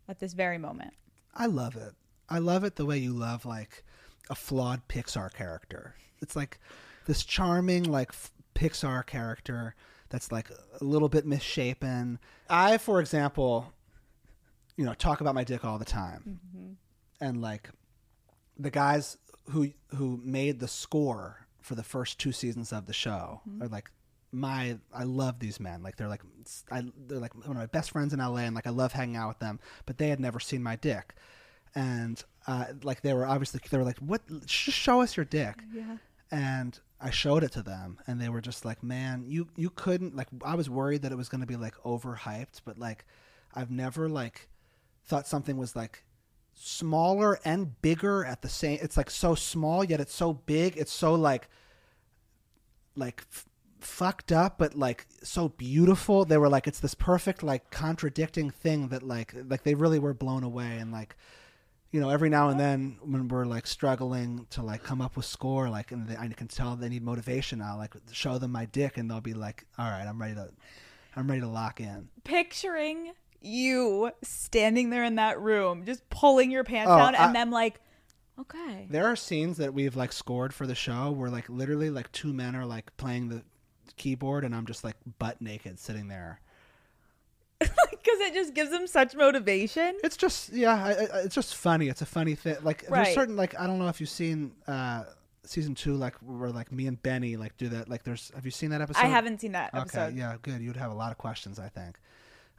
at 0.07 0.19
this 0.19 0.33
very 0.33 0.57
moment? 0.57 0.93
I 1.35 1.45
love 1.47 1.75
it. 1.75 1.93
I 2.29 2.39
love 2.39 2.63
it 2.63 2.77
the 2.77 2.85
way 2.85 2.97
you 2.97 3.13
love 3.13 3.45
like 3.45 3.83
a 4.29 4.35
flawed 4.35 4.87
Pixar 4.87 5.31
character. 5.33 5.95
It's 6.21 6.35
like 6.35 6.59
this 7.05 7.23
charming 7.23 7.83
like 7.83 8.09
f- 8.09 8.31
Pixar 8.55 9.05
character 9.05 9.75
that's 10.09 10.31
like 10.31 10.49
a 10.79 10.83
little 10.83 11.09
bit 11.09 11.25
misshapen. 11.25 12.17
I, 12.49 12.77
for 12.77 12.99
example, 13.01 13.73
you 14.77 14.85
know, 14.85 14.93
talk 14.93 15.19
about 15.21 15.35
my 15.35 15.43
dick 15.43 15.65
all 15.65 15.77
the 15.77 15.85
time, 15.85 16.39
and 17.19 17.41
like 17.41 17.69
the 18.57 18.69
guys 18.71 19.17
who 19.49 19.71
who 19.95 20.19
made 20.23 20.59
the 20.59 20.67
score 20.67 21.47
for 21.61 21.75
the 21.75 21.83
first 21.83 22.17
two 22.19 22.31
seasons 22.31 22.71
of 22.71 22.85
the 22.85 22.93
show 22.93 23.41
are 23.61 23.67
like 23.67 23.89
my 24.31 24.77
I 24.93 25.03
love 25.03 25.39
these 25.39 25.59
men. 25.59 25.83
Like 25.83 25.95
they're 25.97 26.07
like 26.07 26.21
I, 26.71 26.83
they're 27.07 27.19
like 27.19 27.33
one 27.35 27.51
of 27.51 27.55
my 27.57 27.65
best 27.65 27.91
friends 27.91 28.13
in 28.13 28.19
LA 28.19 28.37
and 28.37 28.55
like 28.55 28.67
I 28.67 28.71
love 28.71 28.93
hanging 28.93 29.15
out 29.17 29.29
with 29.29 29.39
them 29.39 29.59
but 29.85 29.97
they 29.97 30.09
had 30.09 30.19
never 30.19 30.39
seen 30.39 30.61
my 30.63 30.75
dick. 30.75 31.15
And 31.75 32.23
uh, 32.47 32.65
like 32.83 33.01
they 33.01 33.13
were 33.13 33.25
obviously 33.25 33.59
they 33.69 33.77
were 33.77 33.83
like 33.83 33.97
what? 33.99 34.21
Just 34.45 34.77
show 34.77 35.01
us 35.01 35.17
your 35.17 35.25
dick. 35.25 35.55
Yeah. 35.73 35.97
and 36.31 36.79
I 36.99 37.09
showed 37.11 37.43
it 37.43 37.51
to 37.53 37.61
them 37.63 37.99
and 38.07 38.19
they 38.19 38.29
were 38.29 38.41
just 38.41 38.65
like 38.65 38.81
man 38.83 39.23
you 39.27 39.47
you 39.55 39.69
couldn't 39.69 40.15
like 40.15 40.27
I 40.43 40.55
was 40.55 40.69
worried 40.69 41.01
that 41.03 41.11
it 41.11 41.17
was 41.17 41.29
going 41.29 41.41
to 41.41 41.47
be 41.47 41.55
like 41.55 41.75
overhyped 41.83 42.61
but 42.65 42.77
like 42.79 43.05
I've 43.53 43.71
never 43.71 44.09
like 44.09 44.49
thought 45.07 45.27
something 45.27 45.57
was 45.57 45.75
like 45.75 46.03
smaller 46.53 47.39
and 47.45 47.81
bigger 47.81 48.25
at 48.25 48.41
the 48.41 48.49
same 48.49 48.79
it's 48.81 48.97
like 48.97 49.11
so 49.11 49.35
small 49.35 49.83
yet 49.83 49.99
it's 49.99 50.13
so 50.13 50.33
big 50.33 50.75
it's 50.75 50.91
so 50.91 51.13
like 51.13 51.47
like 52.95 53.23
f- 53.31 53.45
fucked 53.79 54.31
up 54.31 54.57
but 54.57 54.75
like 54.75 55.07
so 55.23 55.49
beautiful. 55.49 56.25
They 56.25 56.37
were 56.37 56.49
like 56.49 56.67
it's 56.67 56.79
this 56.79 56.93
perfect 56.93 57.43
like 57.43 57.69
contradicting 57.71 58.49
thing 58.49 58.89
that 58.89 59.03
like 59.03 59.33
like 59.47 59.63
they 59.63 59.75
really 59.75 59.99
were 59.99 60.13
blown 60.13 60.43
away. 60.43 60.77
And 60.77 60.91
like 60.91 61.15
you 61.91 62.01
know 62.01 62.09
every 62.09 62.29
now 62.29 62.49
and 62.49 62.59
then 62.59 62.97
when 63.01 63.27
we're 63.27 63.45
like 63.45 63.67
struggling 63.67 64.45
to 64.51 64.61
like 64.61 64.83
come 64.83 65.01
up 65.01 65.15
with 65.15 65.25
score 65.25 65.69
like 65.69 65.93
and 65.93 66.07
they, 66.07 66.17
i 66.17 66.27
can 66.27 66.47
tell 66.47 66.75
they 66.75 66.89
need 66.89 67.01
motivation 67.01 67.61
i'll 67.61 67.77
like 67.77 67.95
show 68.11 68.37
them 68.37 68.51
my 68.51 68.65
dick 68.65 68.97
and 68.97 69.09
they'll 69.09 69.21
be 69.21 69.33
like 69.33 69.65
all 69.79 69.89
right 69.89 70.05
i'm 70.05 70.21
ready 70.21 70.35
to 70.35 70.49
i'm 71.15 71.29
ready 71.29 71.39
to 71.39 71.47
lock 71.47 71.79
in. 71.79 72.09
Picturing 72.25 73.13
you 73.47 74.11
standing 74.21 74.89
there 74.89 75.03
in 75.03 75.15
that 75.15 75.39
room, 75.39 75.85
just 75.85 76.07
pulling 76.09 76.51
your 76.51 76.63
pants 76.63 76.91
Oh, 76.91 76.97
down, 76.97 77.15
and 77.15 77.23
I- 77.25 77.33
them 77.33 77.49
like, 77.51 77.79
okay. 78.39 78.87
there 78.89 79.07
are 79.07 79.15
scenes 79.15 79.57
that 79.57 79.73
we've 79.73 79.95
like 79.95 80.11
scored 80.11 80.53
for 80.53 80.67
the 80.67 80.75
show 80.75 81.11
where 81.11 81.29
like 81.29 81.49
literally 81.49 81.89
like 81.89 82.11
two 82.11 82.33
men 82.33 82.55
are 82.55 82.65
like 82.65 82.95
playing 82.97 83.29
the 83.29 83.43
keyboard 83.95 84.43
and 84.45 84.53
i'm 84.53 84.67
just 84.67 84.83
like 84.83 84.95
butt 85.17 85.41
naked 85.41 85.79
sitting 85.79 86.07
there 86.07 86.39
Because 87.59 88.19
it 88.21 88.33
just 88.35 88.53
gives 88.53 88.69
them 88.71 88.85
such 88.87 89.15
motivation. 89.15 89.97
It's 90.03 90.15
just 90.15 90.53
yeah, 90.53 90.73
I, 90.75 90.89
I, 90.91 91.19
it's 91.25 91.35
just 91.35 91.55
funny. 91.55 91.87
It's 91.89 92.01
a 92.01 92.05
funny 92.05 92.35
thing. 92.35 92.55
Like 92.61 92.85
Right. 92.87 93.03
there's 93.05 93.15
certain 93.15 93.35
like 93.35 93.59
I 93.59 93.65
don't 93.67 93.79
know 93.79 93.87
if 93.89 93.99
you've 93.99 94.09
seen 94.09 94.53
uh 94.67 95.03
season 95.43 95.75
two 95.75 95.95
like 95.95 96.15
where 96.17 96.51
like 96.51 96.71
me 96.71 96.87
and 96.87 97.01
Benny 97.01 97.35
like 97.35 97.57
do 97.57 97.67
that. 97.69 97.89
Like 97.89 98.03
there's 98.03 98.31
have 98.35 98.45
you 98.45 98.51
seen 98.51 98.69
that 98.69 98.81
episode? 98.81 99.01
I 99.03 99.07
haven't 99.07 99.41
seen 99.41 99.53
that 99.53 99.71
Okay, 99.73 99.81
episode. 99.81 100.15
yeah, 100.15 100.35
good. 100.41 100.61
You'd 100.61 100.77
have 100.77 100.91
a 100.91 100.95
lot 100.95 101.11
of 101.11 101.17
questions, 101.17 101.59
I 101.59 101.67
think. 101.69 101.97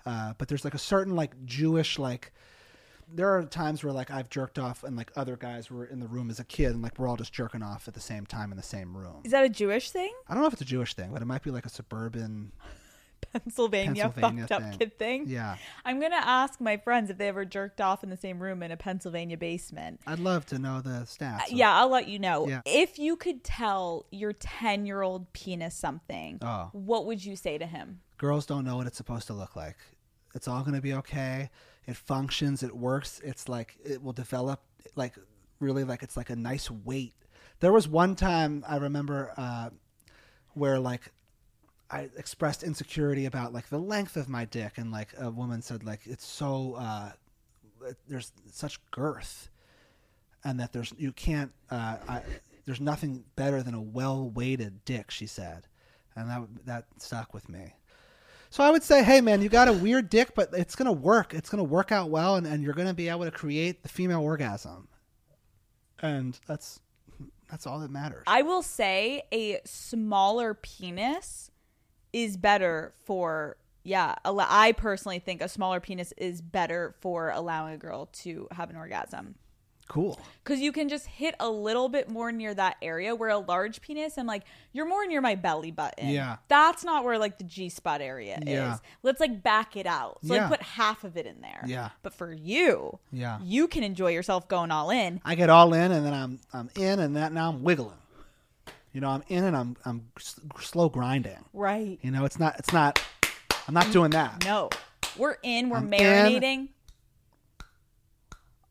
Uh, 0.06 0.34
but 0.38 0.48
there's 0.48 0.64
like 0.64 0.74
a 0.74 0.78
certain 0.78 1.16
like 1.16 1.44
Jewish 1.44 1.98
like. 1.98 2.32
There 3.10 3.30
are 3.30 3.42
times 3.44 3.82
where 3.82 3.92
like 3.92 4.10
I've 4.10 4.28
jerked 4.28 4.58
off 4.58 4.84
and 4.84 4.94
like 4.94 5.10
other 5.16 5.36
guys 5.36 5.70
were 5.70 5.86
in 5.86 5.98
the 5.98 6.06
room 6.06 6.28
as 6.28 6.40
a 6.40 6.44
kid 6.44 6.72
and 6.72 6.82
like 6.82 6.98
we're 6.98 7.08
all 7.08 7.16
just 7.16 7.32
jerking 7.32 7.62
off 7.62 7.88
at 7.88 7.94
the 7.94 8.00
same 8.00 8.26
time 8.26 8.50
in 8.50 8.58
the 8.58 8.62
same 8.62 8.94
room. 8.94 9.22
Is 9.24 9.32
that 9.32 9.44
a 9.44 9.48
Jewish 9.48 9.90
thing? 9.90 10.12
I 10.28 10.34
don't 10.34 10.42
know 10.42 10.46
if 10.46 10.52
it's 10.52 10.60
a 10.60 10.66
Jewish 10.66 10.92
thing, 10.92 11.10
but 11.12 11.22
it 11.22 11.24
might 11.24 11.42
be 11.42 11.50
like 11.50 11.64
a 11.64 11.70
suburban. 11.70 12.52
Pennsylvania, 13.20 14.02
Pennsylvania 14.14 14.46
fucked 14.46 14.64
up 14.64 14.78
kid 14.78 14.98
thing? 14.98 15.24
Yeah, 15.28 15.56
I'm 15.84 16.00
going 16.00 16.12
to 16.12 16.16
ask 16.28 16.60
my 16.60 16.76
friends 16.76 17.10
if 17.10 17.18
they 17.18 17.28
ever 17.28 17.44
jerked 17.44 17.80
off 17.80 18.02
in 18.02 18.10
the 18.10 18.16
same 18.16 18.38
room 18.40 18.62
in 18.62 18.70
a 18.70 18.76
Pennsylvania 18.76 19.36
basement. 19.36 20.00
I'd 20.06 20.18
love 20.18 20.46
to 20.46 20.58
know 20.58 20.80
the 20.80 21.06
stats. 21.06 21.42
Yeah, 21.50 21.74
I'll 21.76 21.90
let 21.90 22.08
you 22.08 22.18
know. 22.18 22.48
Yeah. 22.48 22.60
If 22.64 22.98
you 22.98 23.16
could 23.16 23.44
tell 23.44 24.06
your 24.10 24.32
10 24.32 24.86
year 24.86 25.02
old 25.02 25.32
penis 25.32 25.74
something, 25.74 26.38
Oh. 26.42 26.70
what 26.72 27.06
would 27.06 27.24
you 27.24 27.36
say 27.36 27.58
to 27.58 27.66
him? 27.66 28.00
girls 28.18 28.46
don't 28.46 28.64
know 28.64 28.76
what 28.76 28.86
it's 28.88 28.96
supposed 28.96 29.28
to 29.28 29.32
look 29.32 29.54
like. 29.54 29.76
It's 30.34 30.48
all 30.48 30.60
going 30.62 30.74
to 30.74 30.80
be 30.82 30.92
okay. 30.94 31.50
It 31.86 31.96
functions. 31.96 32.62
It 32.64 32.76
works. 32.76 33.20
It's 33.24 33.48
like 33.48 33.76
it 33.84 34.02
will 34.02 34.12
develop 34.12 34.60
like 34.96 35.14
really 35.60 35.84
like 35.84 36.02
it's 36.02 36.16
like 36.16 36.28
a 36.30 36.36
nice 36.36 36.70
weight. 36.70 37.14
There 37.60 37.72
was 37.72 37.86
one 37.88 38.14
time 38.16 38.64
I 38.68 38.76
remember 38.76 39.32
uh, 39.36 39.70
where 40.54 40.78
like 40.80 41.12
I 41.90 42.10
expressed 42.16 42.62
insecurity 42.62 43.26
about 43.26 43.52
like 43.52 43.68
the 43.68 43.78
length 43.78 44.16
of 44.16 44.28
my 44.28 44.44
dick, 44.44 44.74
and 44.76 44.92
like 44.92 45.08
a 45.18 45.30
woman 45.30 45.62
said 45.62 45.84
like 45.84 46.00
it's 46.04 46.26
so 46.26 46.74
uh, 46.74 47.12
there's 48.08 48.32
such 48.50 48.78
girth, 48.90 49.48
and 50.44 50.60
that 50.60 50.72
there's 50.72 50.92
you 50.98 51.12
can't 51.12 51.50
uh, 51.70 51.96
I, 52.08 52.22
there's 52.66 52.80
nothing 52.80 53.24
better 53.36 53.62
than 53.62 53.74
a 53.74 53.80
well 53.80 54.28
weighted 54.28 54.84
dick. 54.84 55.10
She 55.10 55.26
said, 55.26 55.66
and 56.14 56.28
that 56.28 56.42
that 56.66 56.84
stuck 56.98 57.32
with 57.32 57.48
me. 57.48 57.74
So 58.50 58.62
I 58.62 58.70
would 58.70 58.82
say, 58.82 59.02
hey 59.02 59.20
man, 59.20 59.40
you 59.40 59.48
got 59.48 59.68
a 59.68 59.72
weird 59.72 60.10
dick, 60.10 60.34
but 60.34 60.50
it's 60.52 60.76
gonna 60.76 60.92
work. 60.92 61.32
It's 61.32 61.48
gonna 61.48 61.64
work 61.64 61.90
out 61.90 62.10
well, 62.10 62.36
and, 62.36 62.46
and 62.46 62.62
you're 62.62 62.74
gonna 62.74 62.94
be 62.94 63.08
able 63.08 63.24
to 63.24 63.30
create 63.30 63.82
the 63.82 63.88
female 63.88 64.20
orgasm, 64.20 64.88
and 66.02 66.38
that's 66.46 66.80
that's 67.50 67.66
all 67.66 67.78
that 67.80 67.90
matters. 67.90 68.24
I 68.26 68.42
will 68.42 68.62
say 68.62 69.22
a 69.32 69.60
smaller 69.64 70.52
penis 70.52 71.50
is 72.12 72.36
better 72.36 72.92
for 73.04 73.56
yeah, 73.84 74.16
I 74.24 74.72
personally 74.76 75.18
think 75.18 75.40
a 75.40 75.48
smaller 75.48 75.80
penis 75.80 76.12
is 76.18 76.42
better 76.42 76.94
for 77.00 77.30
allowing 77.30 77.72
a 77.74 77.78
girl 77.78 78.06
to 78.24 78.46
have 78.50 78.68
an 78.70 78.76
orgasm. 78.76 79.36
cool. 79.88 80.20
Cuz 80.44 80.60
you 80.60 80.70
can 80.72 80.90
just 80.90 81.06
hit 81.06 81.34
a 81.40 81.48
little 81.48 81.88
bit 81.88 82.10
more 82.10 82.30
near 82.30 82.52
that 82.52 82.76
area 82.82 83.14
where 83.14 83.30
a 83.30 83.38
large 83.38 83.80
penis 83.80 84.18
I'm 84.18 84.26
like 84.26 84.42
you're 84.72 84.84
more 84.86 85.06
near 85.06 85.22
my 85.22 85.34
belly 85.36 85.70
button. 85.70 86.08
Yeah. 86.08 86.36
That's 86.48 86.84
not 86.84 87.04
where 87.04 87.16
like 87.18 87.38
the 87.38 87.44
G 87.44 87.70
spot 87.70 88.02
area 88.02 88.38
Yeah. 88.44 88.74
is. 88.74 88.80
Let's 89.02 89.20
like 89.20 89.42
back 89.42 89.74
it 89.78 89.86
out. 89.86 90.18
So 90.22 90.34
Yeah. 90.34 90.42
like 90.48 90.58
put 90.58 90.62
half 90.62 91.04
of 91.04 91.16
it 91.16 91.24
in 91.24 91.40
there. 91.40 91.62
Yeah. 91.66 91.88
But 92.02 92.12
for 92.12 92.30
you, 92.30 92.98
Yeah. 93.10 93.38
you 93.42 93.66
can 93.68 93.82
enjoy 93.82 94.10
yourself 94.10 94.46
going 94.48 94.70
all 94.70 94.90
in. 94.90 95.22
I 95.24 95.34
get 95.34 95.48
all 95.48 95.72
in, 95.72 95.90
and 95.92 96.04
then 96.04 96.12
I'm 96.12 96.40
I'm 96.52 96.68
in, 96.76 96.98
and 97.00 97.16
that 97.16 97.32
now 97.32 97.48
I'm 97.48 97.62
wiggling. 97.62 97.96
You 98.92 99.00
know, 99.00 99.08
I'm 99.10 99.22
in, 99.28 99.44
and 99.44 99.56
I'm 99.56 99.76
I'm 99.84 100.08
slow 100.60 100.88
grinding. 100.88 101.44
Right. 101.52 101.98
You 102.02 102.10
know, 102.10 102.24
it's 102.24 102.38
not 102.38 102.58
it's 102.58 102.72
not. 102.72 103.02
I'm 103.66 103.74
not 103.74 103.90
doing 103.92 104.10
that. 104.12 104.44
No. 104.44 104.70
We're 105.16 105.36
in, 105.42 105.68
we're 105.68 105.78
I'm 105.78 105.90
marinating. 105.90 106.68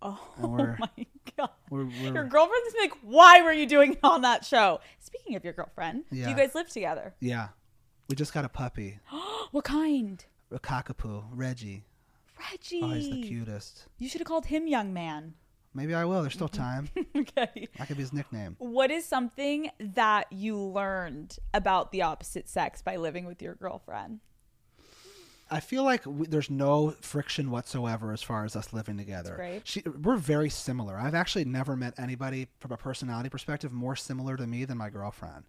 Oh, 0.02 0.20
oh 0.42 0.48
we're- 0.48 0.76
my 0.80 1.06
god. 1.38 1.50
We're, 1.70 1.86
we're, 1.86 2.14
Your 2.14 2.24
girlfriend's 2.24 2.74
like, 2.80 2.94
why 3.04 3.42
were 3.42 3.52
you 3.52 3.66
doing 3.68 3.94
it 3.94 4.00
on 4.04 4.22
that 4.22 4.46
show? 4.46 4.80
Speaking 5.00 5.36
of 5.36 5.44
your 5.44 5.54
girlfriend, 5.54 6.06
do 6.10 6.18
you 6.18 6.36
guys 6.36 6.56
live 6.56 6.68
together? 6.70 7.14
yeah, 7.20 7.50
we 8.10 8.16
just 8.16 8.34
got 8.34 8.46
a 8.46 8.50
puppy, 8.50 9.00
What 9.52 9.64
kind? 9.66 10.24
a 10.52 10.60
cockapoo, 10.60 11.26
Reggie. 11.32 11.84
Reggie. 12.40 12.82
Oh, 12.82 12.90
he's 12.92 13.10
the 13.10 13.22
cutest. 13.22 13.86
You 13.98 14.08
should 14.08 14.22
have 14.22 14.28
called 14.28 14.46
him 14.46 14.66
young 14.68 14.94
man. 14.94 15.34
Maybe 15.78 15.94
I 15.94 16.06
will. 16.06 16.22
There's 16.22 16.34
still 16.34 16.48
time. 16.48 16.90
okay. 17.16 17.68
that 17.78 17.88
could 17.88 17.98
be 17.98 18.02
his 18.02 18.12
nickname. 18.12 18.56
What 18.58 18.90
is 18.90 19.06
something 19.06 19.70
that 19.80 20.26
you 20.34 20.58
learned 20.58 21.38
about 21.54 21.92
the 21.92 22.02
opposite 22.02 22.50
sex 22.50 22.82
by 22.82 22.96
living 22.96 23.26
with 23.26 23.44
your 23.44 23.54
girlfriend? 23.54 24.20
I 25.52 25.60
feel 25.60 25.84
like 25.84 26.02
we, 26.06 26.26
there's 26.26 26.50
no 26.50 26.96
friction 27.02 27.52
whatsoever 27.52 28.12
as 28.12 28.24
far 28.24 28.44
as 28.44 28.56
us 28.56 28.74
living 28.74 28.98
together. 28.98 29.36
great. 29.36 29.68
She, 29.68 29.82
we're 29.82 30.18
very 30.18 30.50
similar. 30.50 30.98
I've 30.98 31.16
actually 31.16 31.46
never 31.46 31.76
met 31.76 31.94
anybody 32.00 32.48
from 32.60 32.72
a 32.72 32.78
personality 32.78 33.30
perspective 33.30 33.72
more 33.72 33.96
similar 33.96 34.36
to 34.36 34.48
me 34.48 34.66
than 34.66 34.80
my 34.80 34.90
girlfriend. 34.90 35.44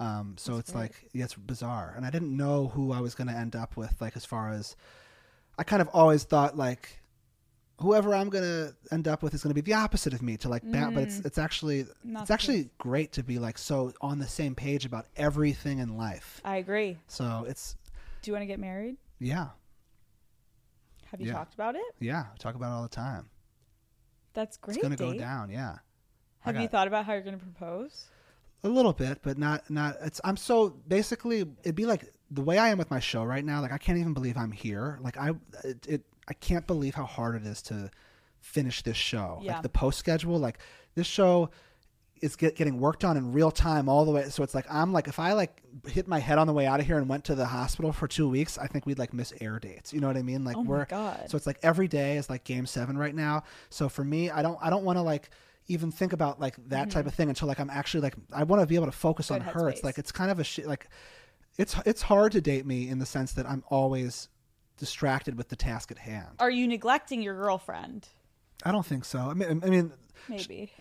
Um, 0.00 0.34
so 0.38 0.56
it's 0.56 0.74
like, 0.74 1.10
yeah, 1.12 1.24
it's 1.24 1.34
bizarre. 1.34 1.92
And 1.94 2.06
I 2.06 2.10
didn't 2.10 2.34
know 2.34 2.68
who 2.68 2.90
I 2.90 3.00
was 3.00 3.14
going 3.14 3.28
to 3.28 3.34
end 3.34 3.54
up 3.54 3.76
with, 3.76 4.00
like, 4.00 4.16
as 4.16 4.24
far 4.24 4.50
as 4.50 4.76
I 5.58 5.62
kind 5.62 5.82
of 5.82 5.88
always 5.92 6.24
thought, 6.24 6.56
like, 6.56 7.00
whoever 7.84 8.14
I'm 8.14 8.30
going 8.30 8.44
to 8.44 8.74
end 8.90 9.06
up 9.06 9.22
with 9.22 9.34
is 9.34 9.42
going 9.42 9.50
to 9.50 9.54
be 9.54 9.60
the 9.60 9.74
opposite 9.74 10.14
of 10.14 10.22
me 10.22 10.36
to 10.38 10.48
like, 10.48 10.62
ba- 10.62 10.90
but 10.92 11.04
it's, 11.04 11.18
mm. 11.18 11.26
it's 11.26 11.38
actually, 11.38 11.86
Not 12.02 12.22
it's 12.22 12.30
actually 12.30 12.70
great 12.78 13.12
to 13.12 13.22
be 13.22 13.38
like 13.38 13.58
so 13.58 13.92
on 14.00 14.18
the 14.18 14.26
same 14.26 14.54
page 14.54 14.84
about 14.84 15.06
everything 15.16 15.78
in 15.78 15.96
life. 15.96 16.40
I 16.44 16.56
agree. 16.56 16.98
So 17.08 17.44
it's, 17.46 17.76
Do 18.22 18.30
you 18.30 18.32
want 18.32 18.42
to 18.42 18.46
get 18.46 18.58
married? 18.58 18.96
yeah, 19.20 19.48
Have 21.10 21.20
you 21.20 21.28
Yeah. 21.28 21.34
talked 21.34 21.54
about 21.54 21.76
it? 21.76 21.94
yeah. 22.00 22.24
I 22.32 22.36
talk 22.38 22.54
about 22.54 22.72
it 22.72 22.74
all 22.74 22.82
the 22.82 22.88
time. 22.88 23.28
That's 24.32 24.56
great. 24.56 24.76
It's 24.76 24.82
gonna 24.82 24.96
go 24.96 25.16
down, 25.16 25.50
yeah. 25.50 25.78
Have 26.40 26.56
you 26.56 26.68
thought 26.68 26.86
about 26.88 27.06
how 27.06 27.12
you're 27.12 27.22
going 27.22 27.38
to 27.38 27.44
propose? 27.44 28.06
A 28.64 28.68
little 28.68 28.92
bit, 28.92 29.20
but 29.22 29.36
not 29.38 29.68
not. 29.70 29.96
It's 30.02 30.20
I'm 30.24 30.36
so 30.36 30.70
basically 30.88 31.40
it'd 31.62 31.74
be 31.74 31.84
like 31.86 32.12
the 32.34 32.42
way 32.42 32.58
I 32.58 32.68
am 32.68 32.78
with 32.78 32.90
my 32.90 33.00
show 33.00 33.24
right 33.24 33.44
now. 33.44 33.60
Like 33.60 33.72
I 33.72 33.78
can't 33.78 33.98
even 33.98 34.12
believe 34.14 34.36
I'm 34.36 34.52
here. 34.52 34.98
Like 35.02 35.16
I 35.16 35.30
it, 35.62 35.86
it 35.86 36.02
I 36.28 36.34
can't 36.34 36.66
believe 36.66 36.94
how 36.94 37.04
hard 37.04 37.36
it 37.36 37.46
is 37.46 37.62
to 37.62 37.90
finish 38.40 38.82
this 38.82 38.96
show. 38.96 39.38
Yeah. 39.42 39.54
Like 39.54 39.62
the 39.62 39.68
post 39.68 39.98
schedule. 39.98 40.38
Like 40.38 40.58
this 40.94 41.06
show 41.06 41.50
is 42.20 42.36
get, 42.36 42.56
getting 42.56 42.80
worked 42.80 43.04
on 43.04 43.16
in 43.16 43.32
real 43.32 43.50
time 43.50 43.88
all 43.88 44.04
the 44.04 44.10
way. 44.10 44.28
So 44.30 44.42
it's 44.42 44.54
like 44.54 44.66
I'm 44.70 44.92
like 44.92 45.08
if 45.08 45.18
I 45.18 45.32
like 45.34 45.62
hit 45.86 46.08
my 46.08 46.18
head 46.18 46.38
on 46.38 46.46
the 46.46 46.52
way 46.52 46.66
out 46.66 46.80
of 46.80 46.86
here 46.86 46.96
and 46.98 47.08
went 47.08 47.24
to 47.24 47.34
the 47.34 47.46
hospital 47.46 47.92
for 47.92 48.08
two 48.08 48.28
weeks, 48.28 48.58
I 48.58 48.66
think 48.66 48.86
we'd 48.86 48.98
like 48.98 49.12
miss 49.12 49.32
air 49.40 49.58
dates. 49.58 49.92
You 49.92 50.00
know 50.00 50.06
what 50.08 50.16
I 50.16 50.22
mean? 50.22 50.44
Like 50.44 50.56
Oh 50.56 50.62
we're 50.62 50.86
God. 50.86 51.28
so 51.28 51.36
it's 51.36 51.46
like 51.46 51.58
every 51.62 51.88
day 51.88 52.16
is 52.16 52.30
like 52.30 52.44
game 52.44 52.66
seven 52.66 52.96
right 52.98 53.14
now. 53.14 53.44
So 53.70 53.88
for 53.88 54.04
me, 54.04 54.30
I 54.30 54.42
don't 54.42 54.58
I 54.62 54.70
don't 54.70 54.84
want 54.84 54.96
to 54.98 55.02
like 55.02 55.30
even 55.66 55.90
think 55.90 56.12
about 56.12 56.40
like 56.40 56.56
that 56.68 56.90
type 56.90 57.06
of 57.06 57.14
thing 57.14 57.28
until 57.30 57.48
like 57.48 57.58
I'm 57.58 57.70
actually 57.70 58.00
like 58.02 58.14
I 58.32 58.44
want 58.44 58.60
to 58.60 58.66
be 58.66 58.74
able 58.74 58.86
to 58.86 58.92
focus 58.92 59.28
Mm-hmm. 59.30 59.44
Good 59.44 59.48
on 59.48 59.54
her. 59.62 59.68
It's 59.70 59.84
like 59.84 59.98
it's 59.98 60.12
kind 60.12 60.30
of 60.30 60.38
a 60.38 60.44
shit 60.44 60.66
like 60.66 60.88
it's 61.58 61.76
it's 61.86 62.02
hard 62.02 62.32
to 62.32 62.40
date 62.40 62.66
me 62.66 62.88
in 62.88 62.98
the 62.98 63.06
sense 63.06 63.32
that 63.32 63.46
I'm 63.46 63.64
always 63.68 64.28
distracted 64.76 65.36
with 65.36 65.48
the 65.48 65.56
task 65.56 65.90
at 65.90 65.98
hand. 65.98 66.36
Are 66.38 66.50
you 66.50 66.66
neglecting 66.66 67.22
your 67.22 67.34
girlfriend? 67.34 68.08
I 68.64 68.72
don't 68.72 68.86
think 68.86 69.04
so. 69.04 69.18
I 69.18 69.34
mean 69.34 69.62
I 69.64 69.68
mean 69.68 69.92
Maybe. 70.28 70.72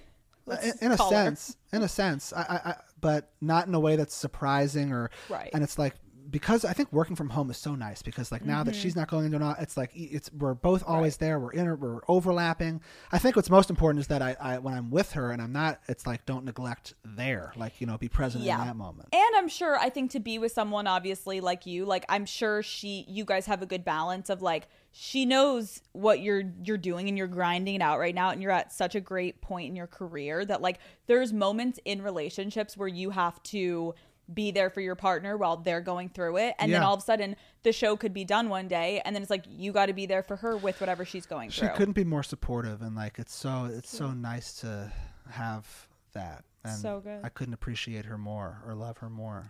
in, 0.48 0.74
in 0.82 0.92
a 0.92 0.98
sense, 0.98 1.58
in 1.72 1.82
a 1.82 1.88
sense, 1.88 2.34
I, 2.34 2.42
I, 2.42 2.70
I, 2.70 2.76
but 3.00 3.32
not 3.42 3.68
in 3.68 3.76
a 3.76 3.80
way 3.80 3.96
that's 3.96 4.16
surprising 4.16 4.92
or 4.92 5.10
Right. 5.30 5.50
And 5.54 5.64
it's 5.64 5.78
like 5.78 5.96
because 6.30 6.64
I 6.66 6.74
think 6.74 6.92
working 6.94 7.16
from 7.16 7.30
home 7.30 7.50
is 7.52 7.58
so 7.58 7.76
nice 7.76 8.02
because 8.02 8.32
like 8.32 8.44
now 8.46 8.60
Mm-hmm. 8.62 8.66
that 8.70 8.76
she's 8.76 8.96
not 8.96 9.10
going 9.10 9.26
into 9.26 9.38
an, 9.38 9.56
it's 9.60 9.76
like 9.78 9.92
it's 9.94 10.32
we're 10.34 10.54
both 10.54 10.84
always 10.88 11.18
there. 11.18 11.40
We're 11.40 11.52
in 11.52 11.80
we're 11.80 12.00
overlapping. 12.08 12.82
I 13.12 13.18
think 13.20 13.36
what's 13.36 13.50
most 13.50 13.70
important 13.70 14.00
is 14.02 14.08
that 14.08 14.22
I, 14.22 14.36
I 14.40 14.58
when 14.60 14.74
I'm 14.74 14.90
with 14.92 15.14
her 15.14 15.32
and 15.32 15.42
I'm 15.42 15.52
not, 15.52 15.80
it's 15.88 16.06
like 16.08 16.26
don't 16.26 16.46
neglect 16.46 16.94
there. 17.04 17.52
Like 17.56 17.82
you 17.82 17.88
know, 17.88 17.98
be 17.98 18.10
present 18.10 18.44
Yeah. 18.44 18.60
in 18.62 18.68
that 18.68 18.76
moment. 18.76 19.10
And 19.12 19.36
I'm 19.36 19.48
sure 19.48 19.78
I 19.78 19.90
think 19.90 20.12
to 20.12 20.20
be 20.20 20.40
with 20.40 20.52
someone 20.52 20.88
obviously 20.88 21.42
like 21.42 21.66
you, 21.66 21.86
like 21.86 22.06
I'm 22.10 22.26
sure 22.26 22.64
she 22.64 23.06
you 23.08 23.26
guys 23.26 23.46
have 23.48 23.62
a 23.62 23.66
good 23.66 23.84
balance 23.84 24.30
of 24.30 24.42
like 24.42 24.68
she 24.92 25.26
knows 25.26 25.82
what 25.94 26.22
you're 26.22 26.44
you're 26.64 26.78
doing 26.78 27.08
and 27.10 27.18
you're 27.18 27.28
grinding 27.28 27.76
it 27.76 27.82
out 27.82 27.98
right 28.00 28.14
now 28.14 28.30
and 28.30 28.42
you're 28.42 28.52
at 28.52 28.72
such 28.72 28.94
a 28.96 29.02
great 29.02 29.42
point 29.42 29.68
in 29.70 29.76
your 29.76 29.88
career 29.88 30.46
that 30.46 30.62
like 30.62 30.78
there's 31.08 31.34
moments 31.34 31.80
in 31.86 32.02
relationships 32.02 32.78
where 32.78 32.88
you 32.88 33.10
have 33.10 33.42
to 33.44 33.96
be 34.32 34.52
there 34.52 34.70
for 34.70 34.80
your 34.82 34.96
partner 34.96 35.36
while 35.36 35.58
they're 35.58 35.82
going 35.82 36.08
through 36.10 36.38
it 36.38 36.56
and 36.60 36.72
then 36.72 36.82
all 36.82 36.94
of 36.94 37.00
a 37.00 37.04
sudden 37.04 37.36
the 37.64 37.72
show 37.74 37.98
could 37.98 38.14
be 38.14 38.24
done 38.24 38.48
one 38.48 38.68
day 38.68 39.02
and 39.04 39.14
then 39.16 39.22
it's 39.22 39.30
like 39.30 39.44
you 39.50 39.72
got 39.72 39.88
to 39.88 39.94
be 39.94 40.06
there 40.06 40.24
for 40.24 40.38
her 40.38 40.56
with 40.56 40.80
whatever 40.80 41.04
she's 41.04 41.26
going 41.26 41.50
She 41.50 41.60
through 41.62 41.70
She 41.70 41.76
couldn't 41.76 41.94
be 41.94 42.06
more 42.06 42.24
supportive, 42.24 42.82
and 42.82 42.96
like 42.96 43.20
it's 43.20 43.36
so 43.36 43.66
it's 43.72 43.90
so 43.90 44.12
nice 44.12 44.54
to 44.62 44.92
have 45.30 45.66
that. 46.14 46.44
And 46.64 46.78
So 46.80 47.02
good. 47.02 47.20
I 47.24 47.30
couldn't 47.30 47.54
appreciate 47.54 48.06
her 48.06 48.18
more 48.18 48.62
or 48.66 48.74
love 48.76 49.00
her 49.00 49.10
more. 49.10 49.48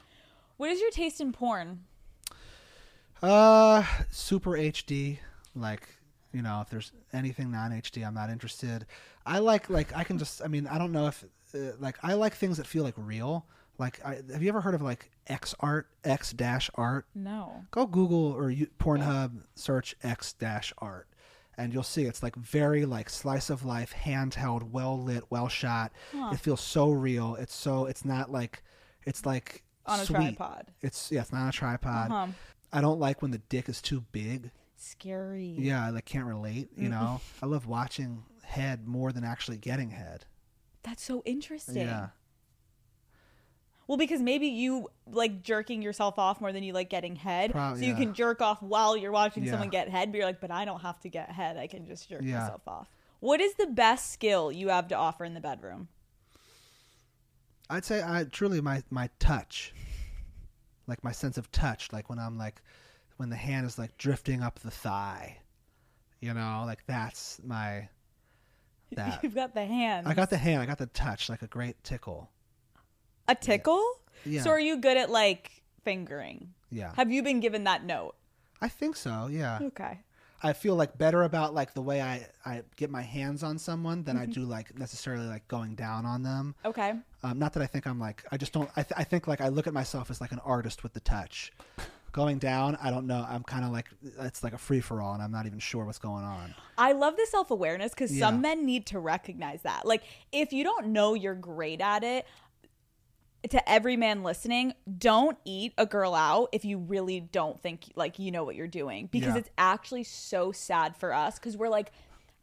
what 0.58 0.72
is 0.72 0.82
your 0.82 0.90
taste 0.92 1.22
in 1.22 1.32
porn 1.34 1.82
Uh, 3.22 3.84
super 4.10 4.52
HD. 4.52 5.20
Like, 5.56 5.88
you 6.34 6.42
know, 6.42 6.62
if 6.62 6.70
there's 6.70 6.92
anything 7.14 7.52
non 7.52 7.72
HD, 7.72 8.06
I'm 8.06 8.14
not 8.14 8.30
interested. 8.30 8.86
I 9.26 9.40
like 9.40 9.70
like 9.70 9.96
I 9.96 10.04
can 10.04 10.18
just. 10.18 10.42
I 10.44 10.48
mean, 10.48 10.68
I 10.68 10.78
don't 10.78 10.92
know 10.92 11.08
if 11.08 11.24
uh, 11.56 11.58
like 11.80 11.98
I 12.04 12.14
like 12.16 12.34
things 12.34 12.58
that 12.58 12.68
feel 12.68 12.84
like 12.84 12.96
real. 12.98 13.46
Like, 13.78 14.04
I, 14.06 14.22
have 14.32 14.42
you 14.44 14.50
ever 14.50 14.62
heard 14.62 14.76
of 14.76 14.82
like 14.82 15.10
X 15.28 15.56
art, 15.60 15.88
X 16.04 16.32
dash 16.34 16.70
art? 16.76 17.06
no 17.16 17.66
Go 17.72 17.86
Google 17.88 18.32
or 18.32 18.50
you, 18.52 18.68
Pornhub, 18.80 19.42
search 19.56 19.96
X 20.04 20.34
dash 20.34 20.72
art, 20.78 21.08
and 21.58 21.74
you'll 21.74 21.84
see 21.84 22.04
it's 22.06 22.22
like 22.22 22.36
very 22.36 22.86
like 22.86 23.10
slice 23.10 23.50
of 23.50 23.66
life, 23.66 23.94
handheld, 24.06 24.64
well 24.72 25.02
lit, 25.02 25.24
well 25.30 25.48
shot. 25.48 25.92
It 26.14 26.38
feels 26.38 26.62
so 26.62 26.92
real. 26.92 27.36
It's 27.36 27.54
so. 27.56 27.86
It's 27.86 28.06
not 28.06 28.32
like. 28.32 28.64
It's 29.06 29.26
like 29.26 29.64
On 29.86 30.00
a 30.00 30.06
sweet. 30.06 30.16
tripod. 30.38 30.68
It's 30.82 31.12
yeah. 31.12 31.22
It's 31.22 31.32
not 31.32 31.42
on 31.42 31.50
a 31.50 31.52
tripod. 31.52 32.12
Uh-huh. 32.12 32.28
I 32.72 32.82
don't 32.82 33.00
like 33.00 33.22
when 33.22 33.32
the 33.32 33.38
dick 33.50 33.68
is 33.70 33.82
too 33.82 34.02
big. 34.12 34.52
scary 34.78 35.56
Yeah, 35.60 35.86
I 35.86 35.90
like 35.90 36.06
can't 36.06 36.26
relate. 36.26 36.70
You 36.78 36.90
know, 36.90 37.22
I 37.42 37.46
love 37.48 37.66
watching 37.68 38.24
head 38.44 38.88
more 38.88 39.12
than 39.12 39.24
actually 39.24 39.58
getting 39.58 39.90
head. 39.92 40.26
that's 40.84 41.04
so 41.04 41.22
interesting 41.26 41.78
Yeah, 41.78 42.10
Well, 43.88 43.98
because 43.98 44.22
maybe 44.22 44.48
you 44.48 44.88
like 45.12 45.44
jerking 45.44 45.82
yourself 45.82 46.18
off 46.18 46.40
more 46.40 46.54
than 46.54 46.64
you 46.64 46.72
like 46.74 46.90
getting 46.90 47.16
head. 47.18 47.52
Prob- 47.52 47.78
so 47.78 47.84
you 47.84 47.90
yeah. 47.92 47.98
can 48.00 48.14
jerk 48.14 48.42
off 48.42 48.62
while 48.62 48.96
you're 48.96 49.12
watching 49.12 49.44
Yeah. 49.44 49.52
someone 49.52 49.70
get 49.70 49.90
head, 49.90 50.12
but 50.12 50.18
you're 50.18 50.26
like, 50.28 50.40
but 50.40 50.52
I 50.52 50.64
don't 50.66 50.80
have 50.82 51.00
to 51.02 51.10
get 51.10 51.30
head. 51.30 51.58
I 51.58 51.68
can 51.68 51.86
just 51.86 52.08
jerk 52.10 52.22
Yeah. 52.24 52.40
myself 52.40 52.62
off. 52.68 52.88
What 53.20 53.42
is 53.42 53.54
the 53.56 53.68
best 53.68 54.12
skill 54.12 54.52
you 54.52 54.70
have 54.70 54.88
to 54.90 54.96
offer 54.96 55.26
in 55.26 55.34
the 55.34 55.42
bedroom? 55.42 55.88
I'd 57.70 57.86
say 57.86 58.02
I 58.04 58.26
truly 58.26 58.62
my 58.62 58.84
my 58.90 59.10
touch, 59.20 59.74
like 60.88 61.04
my 61.04 61.12
sense 61.12 61.38
of 61.38 61.52
touch, 61.52 61.92
like 61.92 62.10
when 62.10 62.20
I'm 62.20 62.38
like 62.38 62.62
when 63.18 63.30
the 63.30 63.36
hand 63.36 63.66
is 63.66 63.78
like 63.78 63.98
drifting 63.98 64.42
up 64.42 64.60
the 64.60 64.72
thigh, 64.72 65.38
you 66.20 66.34
know, 66.34 66.64
like 66.66 66.86
that's 66.86 67.40
my 67.44 67.88
that. 68.94 69.24
You've 69.24 69.36
got 69.36 69.54
the 69.54 69.66
hand. 69.66 70.08
I 70.08 70.14
got 70.14 70.30
the 70.30 70.38
hand, 70.38 70.62
I 70.62 70.66
got 70.66 70.78
the 70.78 70.88
touch, 70.88 71.30
like 71.30 71.42
a 71.42 71.48
great 71.48 71.82
tickle. 71.84 72.30
A 73.28 73.36
tickle. 73.36 73.84
Yeah. 74.26 74.42
So 74.42 74.50
are 74.52 74.60
you 74.60 74.78
good 74.78 74.98
at 74.98 75.10
like 75.10 75.64
fingering? 75.84 76.50
Yeah, 76.72 76.92
Have 76.96 77.12
you 77.12 77.22
been 77.22 77.40
given 77.40 77.66
that 77.66 77.84
note? 77.86 78.16
I 78.62 78.68
think 78.68 78.96
so. 78.96 79.28
Yeah, 79.32 79.60
Okay. 79.62 80.00
I 80.46 80.52
feel 80.52 80.76
like 80.76 80.98
better 80.98 81.24
about 81.24 81.54
like 81.54 81.74
the 81.74 81.82
way 81.82 82.02
I 82.02 82.28
I 82.46 82.64
get 82.76 82.90
my 82.90 83.02
hands 83.02 83.44
on 83.44 83.58
someone 83.58 84.04
than 84.04 84.18
I 84.18 84.26
do 84.26 84.42
like 84.42 84.78
necessarily 84.78 85.26
like 85.28 85.48
going 85.48 85.76
down 85.76 86.06
on 86.06 86.24
them. 86.24 86.56
Okay. 86.66 86.94
Um, 87.24 87.40
not 87.40 87.54
that 87.54 87.64
I 87.64 87.68
think 87.68 87.86
I'm 87.88 88.00
like 88.00 88.26
I 88.32 88.36
just 88.38 88.52
don't. 88.52 88.70
I, 88.76 88.84
th- 88.84 88.94
I 88.98 89.04
think 89.06 89.28
like 89.28 89.40
I 89.40 89.48
look 89.50 89.68
at 89.68 89.74
myself 89.74 90.10
as 90.12 90.20
like 90.20 90.32
an 90.34 90.40
artist 90.44 90.84
with 90.84 90.94
the 90.94 91.00
touch. 91.00 91.54
Going 92.12 92.38
down, 92.38 92.78
I 92.80 92.92
don't 92.92 93.08
know. 93.08 93.26
I'm 93.28 93.42
kind 93.42 93.66
of 93.66 93.72
like 93.72 93.88
it's 94.20 94.44
like 94.44 94.54
a 94.54 94.58
free 94.60 94.82
for 94.82 95.02
all, 95.02 95.14
and 95.16 95.24
I'm 95.24 95.32
not 95.32 95.48
even 95.48 95.58
sure 95.58 95.84
what's 95.84 95.98
going 95.98 96.24
on. 96.24 96.54
I 96.78 96.92
love 96.92 97.16
the 97.16 97.26
self 97.28 97.50
awareness 97.50 97.92
because 97.92 98.16
Yeah. 98.16 98.28
some 98.28 98.40
men 98.42 98.66
need 98.68 98.86
to 98.88 99.00
recognize 99.00 99.64
that. 99.64 99.86
Like, 99.88 100.04
if 100.32 100.54
you 100.54 100.64
don't 100.64 100.88
know 100.90 101.16
you're 101.16 101.34
great 101.34 101.82
at 101.82 102.04
it, 102.04 102.28
to 103.50 103.70
every 103.70 103.98
man 103.98 104.24
listening, 104.24 104.74
don't 104.98 105.38
eat 105.46 105.74
a 105.78 105.86
girl 105.86 106.16
out 106.16 106.50
if 106.54 106.64
you 106.66 106.78
really 106.78 107.20
don't 107.20 107.62
think 107.62 107.92
like 107.96 108.20
you 108.20 108.32
know 108.32 108.44
what 108.44 108.56
you're 108.56 108.68
doing 108.68 109.08
because 109.12 109.34
Yeah. 109.34 109.40
it's 109.40 109.50
actually 109.58 110.04
so 110.04 110.52
sad 110.52 110.96
for 110.96 111.14
us 111.14 111.40
because 111.40 111.58
we're 111.58 111.70
like, 111.70 111.92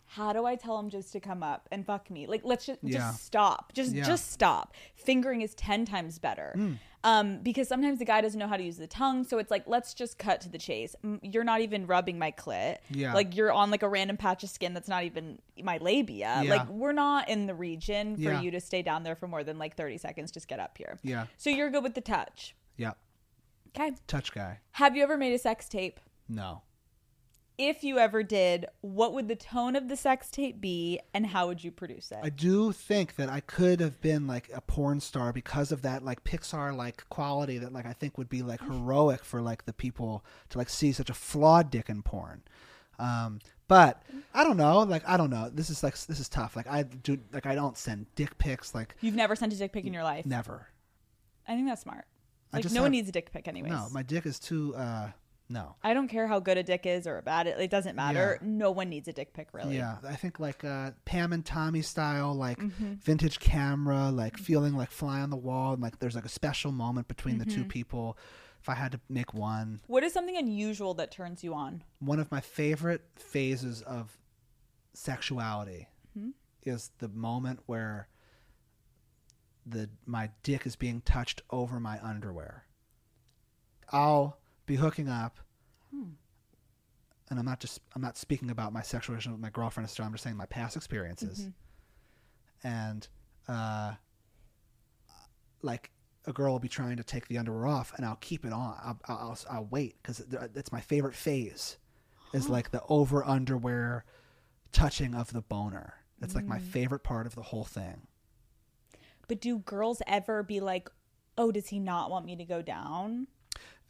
how 0.07 0.32
do 0.32 0.44
I 0.44 0.57
tell 0.57 0.78
him 0.78 0.90
just 0.90 1.12
to 1.12 1.20
come 1.20 1.42
up 1.42 1.68
and 1.70 1.86
fuck 1.86 2.11
me? 2.11 2.26
Like, 2.26 2.42
let's 2.44 2.66
just 2.66 2.80
Yeah. 2.82 2.98
just 2.98 3.24
stop, 3.24 3.72
just 3.72 3.94
Yeah. 3.94 4.05
just 4.05 4.30
stop. 4.32 4.74
Fingering 4.94 5.40
is 5.42 5.55
ten 5.55 5.84
times 5.86 6.18
better. 6.18 6.53
Hmm. 6.55 6.74
Um, 7.03 7.38
because 7.38 7.66
sometimes 7.66 7.98
the 7.98 8.05
guy 8.05 8.20
doesn't 8.20 8.38
know 8.38 8.46
how 8.46 8.59
to 8.59 8.62
use 8.62 8.76
the 8.76 8.86
tongue, 8.86 9.24
so 9.24 9.38
it's 9.38 9.51
like 9.51 9.64
let's 9.66 9.94
just 9.94 10.18
cut 10.18 10.42
to 10.42 10.51
the 10.51 10.59
chase. 10.59 10.94
You're 11.22 11.44
not 11.44 11.62
even 11.62 11.86
rubbing 11.86 12.18
my 12.18 12.30
clit. 12.30 12.76
Yeah. 12.90 13.14
Like 13.14 13.34
you're 13.34 13.51
on 13.53 13.70
like 13.70 13.82
a 13.82 13.88
random 13.88 14.18
patch 14.18 14.44
of 14.44 14.51
skin 14.51 14.74
that's 14.74 14.88
not 14.88 15.05
even 15.05 15.38
my 15.62 15.78
labia. 15.78 16.42
Yeah. 16.44 16.51
Like 16.51 16.68
we're 16.68 16.92
not 16.92 17.30
in 17.30 17.46
the 17.46 17.55
region 17.55 18.16
for 18.16 18.22
Yeah. 18.22 18.40
you 18.42 18.51
to 18.51 18.61
stay 18.61 18.82
down 18.82 19.03
there 19.03 19.14
for 19.16 19.26
more 19.26 19.42
than 19.42 19.59
like 19.59 19.76
30 19.76 19.96
seconds. 19.96 20.30
Just 20.30 20.46
get 20.46 20.61
up 20.61 20.76
here. 20.76 20.98
Yeah. 21.03 21.24
So 21.38 21.48
you're 21.48 21.70
good 21.70 21.82
with 21.82 21.94
the 21.94 22.01
touch. 22.03 22.55
Yeah, 22.76 22.92
Okay. 23.68 23.92
touch 24.07 24.32
guy. 24.32 24.59
Have 24.72 24.94
you 24.96 25.03
ever 25.03 25.16
made 25.16 25.32
a 25.32 25.38
sex 25.38 25.68
tape? 25.70 26.01
No, 26.28 26.62
If 27.63 27.85
you 27.85 27.99
ever 27.99 28.23
did, 28.23 28.65
what 28.81 29.13
would 29.13 29.29
the 29.29 29.37
tone 29.37 29.77
of 29.77 29.89
the 29.89 29.97
sex 29.97 30.31
tape 30.31 30.63
be 30.63 30.99
and 31.13 31.27
how 31.27 31.47
would 31.49 31.63
you 31.63 31.71
produce 31.71 32.11
it? 32.11 32.17
I 32.23 32.31
do 32.31 32.73
think 32.73 33.17
that 33.17 33.29
I 33.29 33.41
could 33.41 33.81
have 33.81 34.01
been 34.01 34.27
like 34.27 34.49
a 34.55 34.63
porn 34.63 34.99
star 35.01 35.31
because 35.31 35.71
of 35.71 35.83
that 35.83 36.03
like 36.03 36.25
Pixar 36.25 36.75
like 36.75 37.07
quality 37.11 37.59
that 37.59 37.71
like 37.71 37.85
I 37.85 37.93
think 37.93 38.17
would 38.17 38.31
be 38.31 38.41
like 38.41 38.63
heroic 38.63 39.23
for 39.23 39.43
like 39.43 39.67
the 39.67 39.75
people 39.75 40.25
to 40.49 40.57
like 40.57 40.71
see 40.71 40.91
such 40.93 41.11
a 41.11 41.15
flawed 41.15 41.71
dick 41.71 41.91
in 41.91 42.03
porn. 42.03 42.41
Um, 42.99 43.41
but 43.69 44.03
I 44.33 44.43
don't 44.43 44.57
know. 44.57 44.79
Like 44.79 45.07
I 45.07 45.19
don't 45.19 45.29
know. 45.29 45.51
This 45.53 45.69
is 45.69 45.83
like 45.83 45.99
this 46.07 46.19
is 46.19 46.31
tough. 46.31 46.57
Like 46.57 46.67
I 46.67 46.85
do 46.85 47.19
like 47.31 47.45
I 47.45 47.55
don't 47.55 47.77
send 47.77 48.07
dick 48.15 48.39
pics. 48.39 48.75
Like 48.75 48.97
You've 49.03 49.15
never 49.15 49.37
sent 49.37 49.53
a 49.53 49.57
dick 49.57 49.75
pic 49.75 49.85
in 49.85 49.93
your 49.93 50.03
life. 50.03 50.25
never. 50.25 50.69
I 51.47 51.57
think 51.57 51.69
that's 51.69 51.83
smart. 51.83 52.07
Like 52.55 52.71
no 52.71 52.81
one 52.83 52.91
needs 52.93 53.11
a 53.11 53.13
dick 53.13 53.31
pic 53.33 53.49
anyways. 53.49 53.71
No, 53.71 53.89
my 53.93 54.03
dick 54.03 54.25
is 54.25 54.39
too. 54.39 54.75
uh 54.77 55.11
No. 55.53 55.74
I 55.82 55.92
don't 55.94 56.07
care 56.09 56.26
how 56.28 56.38
good 56.38 56.57
a 56.59 56.62
dick 56.62 56.86
is 56.86 57.07
or 57.09 57.18
a 57.18 57.22
bad 57.22 57.46
it, 57.48 57.59
it 57.61 57.70
doesn't 57.70 57.96
matter. 57.96 58.38
No 58.40 58.70
one 58.70 58.88
needs 58.88 59.09
a 59.09 59.12
dick 59.12 59.34
pic 59.34 59.48
really. 59.53 59.76
Yeah, 59.76 59.96
I 60.09 60.14
think 60.14 60.38
like 60.38 60.64
uh, 60.64 60.92
Pam 61.05 61.32
and 61.32 61.44
Tommy 61.44 61.82
style, 61.82 62.32
like 62.34 62.59
Mm-hmm. 62.59 62.94
vintage 63.03 63.40
camera, 63.40 64.11
like 64.11 64.38
feeling 64.38 64.74
like 64.76 64.90
fly 64.92 65.20
on 65.20 65.30
the 65.30 65.36
wall, 65.36 65.72
and 65.74 65.82
like 65.82 65.98
there's 65.98 66.14
like 66.14 66.24
a 66.24 66.28
special 66.30 66.70
moment 66.72 67.09
between 67.09 67.38
the 67.38 67.44
Mm-hmm. 67.44 67.62
two 67.62 67.64
people. 67.64 68.16
If 68.62 68.68
I 68.68 68.74
had 68.74 68.92
to 68.92 69.01
make 69.09 69.34
one, 69.34 69.80
What 69.86 70.05
is 70.05 70.12
something 70.12 70.36
unusual 70.36 70.94
that 70.94 71.11
turns 71.11 71.42
you 71.42 71.53
on? 71.55 71.82
one 71.98 72.20
of 72.20 72.30
my 72.30 72.40
favorite 72.40 73.03
phases 73.16 73.82
of 73.82 74.16
sexuality 74.94 75.88
Mm-hmm. 76.16 76.30
is 76.64 76.90
the 76.98 77.09
moment 77.09 77.61
where 77.66 78.09
the 79.66 79.88
my 80.07 80.30
dick 80.42 80.66
is 80.66 80.76
being 80.76 81.01
touched 81.03 81.42
over 81.51 81.78
my 81.80 81.98
underwear. 82.03 82.64
I'll 83.92 84.38
be 84.71 84.77
hooking 84.77 85.09
up, 85.09 85.39
Hmm. 85.93 86.11
and 87.29 87.39
I'm 87.41 87.45
not 87.45 87.59
just 87.59 87.81
I'm 87.95 88.03
not 88.03 88.16
speaking 88.16 88.51
about 88.51 88.73
my 88.73 88.83
sexual 88.83 89.14
relationship 89.14 89.35
with 89.39 89.43
my 89.43 89.51
girlfriend. 89.51 89.91
I'm 89.99 90.12
just 90.12 90.23
saying 90.23 90.37
my 90.37 90.47
past 90.47 90.77
experiences, 90.77 91.41
Mm-hmm. 91.41 92.68
and 92.68 93.09
uh, 93.49 93.95
like 95.62 95.91
a 96.27 96.33
girl 96.33 96.53
will 96.53 96.61
be 96.61 96.68
trying 96.68 96.97
to 96.99 97.03
take 97.05 97.27
the 97.29 97.39
underwear 97.39 97.66
off, 97.66 97.93
and 97.97 98.05
I'll 98.07 98.16
keep 98.16 98.45
it 98.45 98.53
on. 98.53 98.77
I'll 98.83 98.99
I'll, 99.09 99.16
I'll, 99.18 99.39
I'll 99.51 99.64
wait 99.71 99.97
because 100.03 100.21
it's 100.55 100.71
my 100.73 100.81
favorite 100.81 101.14
phase. 101.14 101.77
Is 102.33 102.49
like 102.49 102.71
the 102.71 102.81
over 102.89 103.25
underwear 103.27 104.05
touching 104.71 105.16
of 105.16 105.33
the 105.33 105.41
boner. 105.43 105.95
It's 106.23 106.37
like 106.37 106.45
my 106.45 106.59
Mm. 106.61 106.62
favorite 106.62 107.03
part 107.03 107.27
of 107.27 107.35
the 107.35 107.43
whole 107.43 107.64
thing. 107.64 108.07
But 109.27 109.41
do 109.41 109.59
girls 109.59 110.01
ever 110.07 110.45
be 110.45 110.61
like, 110.61 110.89
"Oh, 111.37 111.51
does 111.51 111.68
he 111.68 111.81
not 111.81 112.09
want 112.09 112.25
me 112.27 112.37
to 112.37 112.45
go 112.45 112.62
down?" 112.62 113.27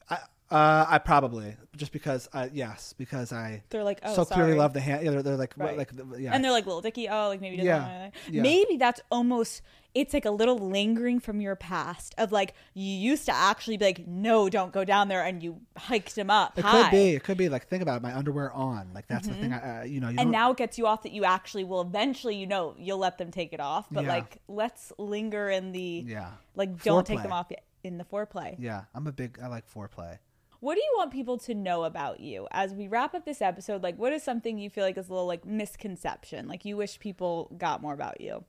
I 0.09 0.21
uh, 0.51 0.85
I 0.89 0.99
probably 0.99 1.57
just 1.77 1.93
because 1.93 2.29
I 2.33 2.51
yes 2.53 2.93
because 2.99 3.33
I 3.33 3.63
They're 3.71 3.85
like, 3.85 4.01
"Oh, 4.03 4.15
so 4.15 4.25
clearly 4.25 4.55
love 4.55 4.73
the 4.73 4.81
hand. 4.81 5.05
Yeah, 5.05 5.13
they're, 5.13 5.23
they're 5.23 5.37
like 5.37 5.55
Right. 5.57 5.77
like 5.79 5.91
yeah 6.19 6.33
And 6.35 6.45
they're 6.45 6.51
like, 6.51 6.67
"Little 6.67 6.81
Dicky, 6.81 7.09
oh, 7.09 7.29
like 7.29 7.41
maybe 7.41 7.57
doesn't 7.57 7.67
Yeah. 7.69 8.11
Yeah. 8.31 8.43
Maybe 8.43 8.77
that's 8.77 9.01
almost 9.11 9.63
it's 9.93 10.15
like 10.15 10.25
a 10.25 10.31
little 10.31 10.57
lingering 10.57 11.19
from 11.19 11.41
your 11.41 11.57
past 11.57 12.15
of 12.17 12.31
like 12.31 12.55
you 12.75 12.87
used 12.87 13.27
to 13.27 13.33
actually 13.35 13.77
be 13.77 13.85
like, 13.87 14.07
"No, 14.07 14.49
don't 14.49 14.73
go 14.73 14.85
down 14.85 15.09
there," 15.09 15.23
and 15.25 15.43
you 15.43 15.61
hiked 15.77 16.17
him 16.17 16.31
up. 16.31 16.59
It 16.59 16.65
high. 16.65 16.83
could 16.83 16.91
be. 16.91 17.11
It 17.11 17.23
could 17.25 17.39
be 17.39 17.49
like 17.49 17.67
think 17.69 17.83
about 17.83 17.97
it, 17.97 18.03
my 18.03 18.17
underwear 18.17 18.53
on. 18.53 18.91
Like 18.95 19.07
that's 19.09 19.27
the 19.29 19.35
thing. 19.35 19.53
I, 19.53 19.81
uh, 19.81 19.85
you 19.85 20.01
know. 20.01 20.09
You 20.09 20.13
Mm-hmm. 20.15 20.19
And 20.21 20.31
now 20.33 20.51
it 20.53 20.57
gets 20.59 20.79
you 20.79 20.87
off 20.87 21.03
that 21.05 21.13
you 21.13 21.25
actually 21.25 21.65
will 21.65 21.81
eventually, 21.83 22.35
you 22.37 22.47
know, 22.47 22.75
you'll 22.79 22.99
let 22.99 23.19
them 23.19 23.31
take 23.31 23.53
it 23.53 23.61
off. 23.61 23.87
But 23.91 24.05
Yeah. 24.05 24.11
like, 24.15 24.39
let's 24.49 24.93
linger 24.99 25.49
in 25.49 25.71
the 25.73 26.05
Yeah. 26.07 26.31
like, 26.57 26.83
don't 26.83 27.07
take 27.07 27.23
them 27.23 27.33
off 27.33 27.47
yet 27.51 27.63
in 27.83 27.99
the 27.99 28.05
foreplay. 28.05 28.57
Yeah, 28.59 28.83
I'm 28.95 29.07
a 29.07 29.13
big. 29.13 29.39
I 29.43 29.47
like 29.47 29.65
foreplay. 29.73 30.19
What 30.61 30.75
do 30.75 30.81
you 30.81 30.95
want 30.97 31.11
people 31.11 31.39
to 31.39 31.55
know 31.55 31.85
about 31.85 32.21
you 32.21 32.47
as 32.51 32.75
we 32.75 32.87
wrap 32.87 33.15
up 33.15 33.25
this 33.25 33.41
episode? 33.41 33.83
Like, 33.83 33.97
what 33.97 34.13
is 34.13 34.23
something 34.23 34.59
you 34.59 34.69
feel 34.69 34.85
like 34.85 34.99
is 34.99 35.09
a 35.09 35.13
little 35.13 35.27
like 35.27 35.47
misconception? 35.47 36.49
Like, 36.49 36.67
you 36.67 36.77
wish 36.77 37.01
people 37.01 37.51
got 37.57 37.81
more 37.81 37.95
about 37.95 38.21
you? 38.21 38.45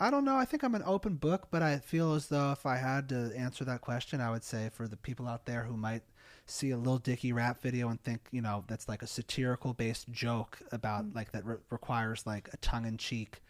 I 0.00 0.10
don't 0.10 0.24
know. 0.24 0.36
I 0.36 0.44
think 0.44 0.64
I'm 0.64 0.74
an 0.74 0.82
open 0.84 1.14
book, 1.14 1.46
but 1.52 1.62
I 1.62 1.78
feel 1.78 2.14
as 2.14 2.26
though 2.26 2.50
if 2.50 2.66
I 2.66 2.76
had 2.76 3.08
to 3.10 3.32
answer 3.36 3.64
that 3.64 3.80
question, 3.80 4.20
I 4.20 4.30
would 4.30 4.42
say 4.42 4.68
for 4.72 4.88
the 4.88 4.96
people 4.96 5.28
out 5.28 5.46
there 5.46 5.62
who 5.62 5.76
might 5.76 6.02
see 6.46 6.72
a 6.72 6.76
little 6.76 6.98
Dicky 6.98 7.32
rap 7.32 7.62
video 7.62 7.88
and 7.88 8.02
think, 8.02 8.22
you 8.32 8.42
know, 8.42 8.64
that's 8.66 8.88
like 8.88 9.02
a 9.02 9.06
satirical 9.06 9.72
based 9.72 10.10
joke 10.10 10.58
about 10.72 11.04
mm. 11.04 11.14
like 11.14 11.30
that 11.30 11.44
re- 11.44 11.56
requires 11.70 12.26
like 12.26 12.48
a 12.52 12.56
tongue 12.56 12.84
in 12.84 12.98
cheek, 12.98 13.40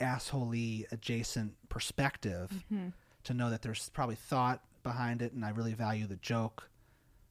assholey 0.00 0.90
adjacent 0.90 1.54
perspective. 1.68 2.64
Mm-hmm. 2.72 2.88
to 3.24 3.34
know 3.34 3.50
that 3.50 3.62
there's 3.62 3.88
probably 3.88 4.14
thought 4.14 4.62
behind 4.86 5.20
it, 5.22 5.32
and 5.32 5.44
I 5.44 5.50
really 5.50 5.74
value 5.74 6.06
the 6.06 6.16
joke. 6.16 6.70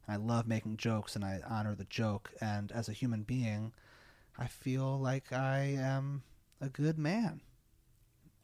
And 0.08 0.14
I 0.14 0.18
love 0.18 0.48
making 0.48 0.78
jokes, 0.78 1.16
and 1.16 1.24
I 1.24 1.40
honor 1.48 1.74
the 1.76 1.86
joke. 1.86 2.32
And 2.42 2.72
as 2.72 2.90
a 2.90 2.94
human 2.94 3.24
being, 3.24 3.74
I 4.38 4.48
feel 4.48 5.00
like 5.00 5.32
I 5.34 5.76
am 5.80 6.24
a 6.62 6.70
good 6.70 6.98
man. 6.98 7.42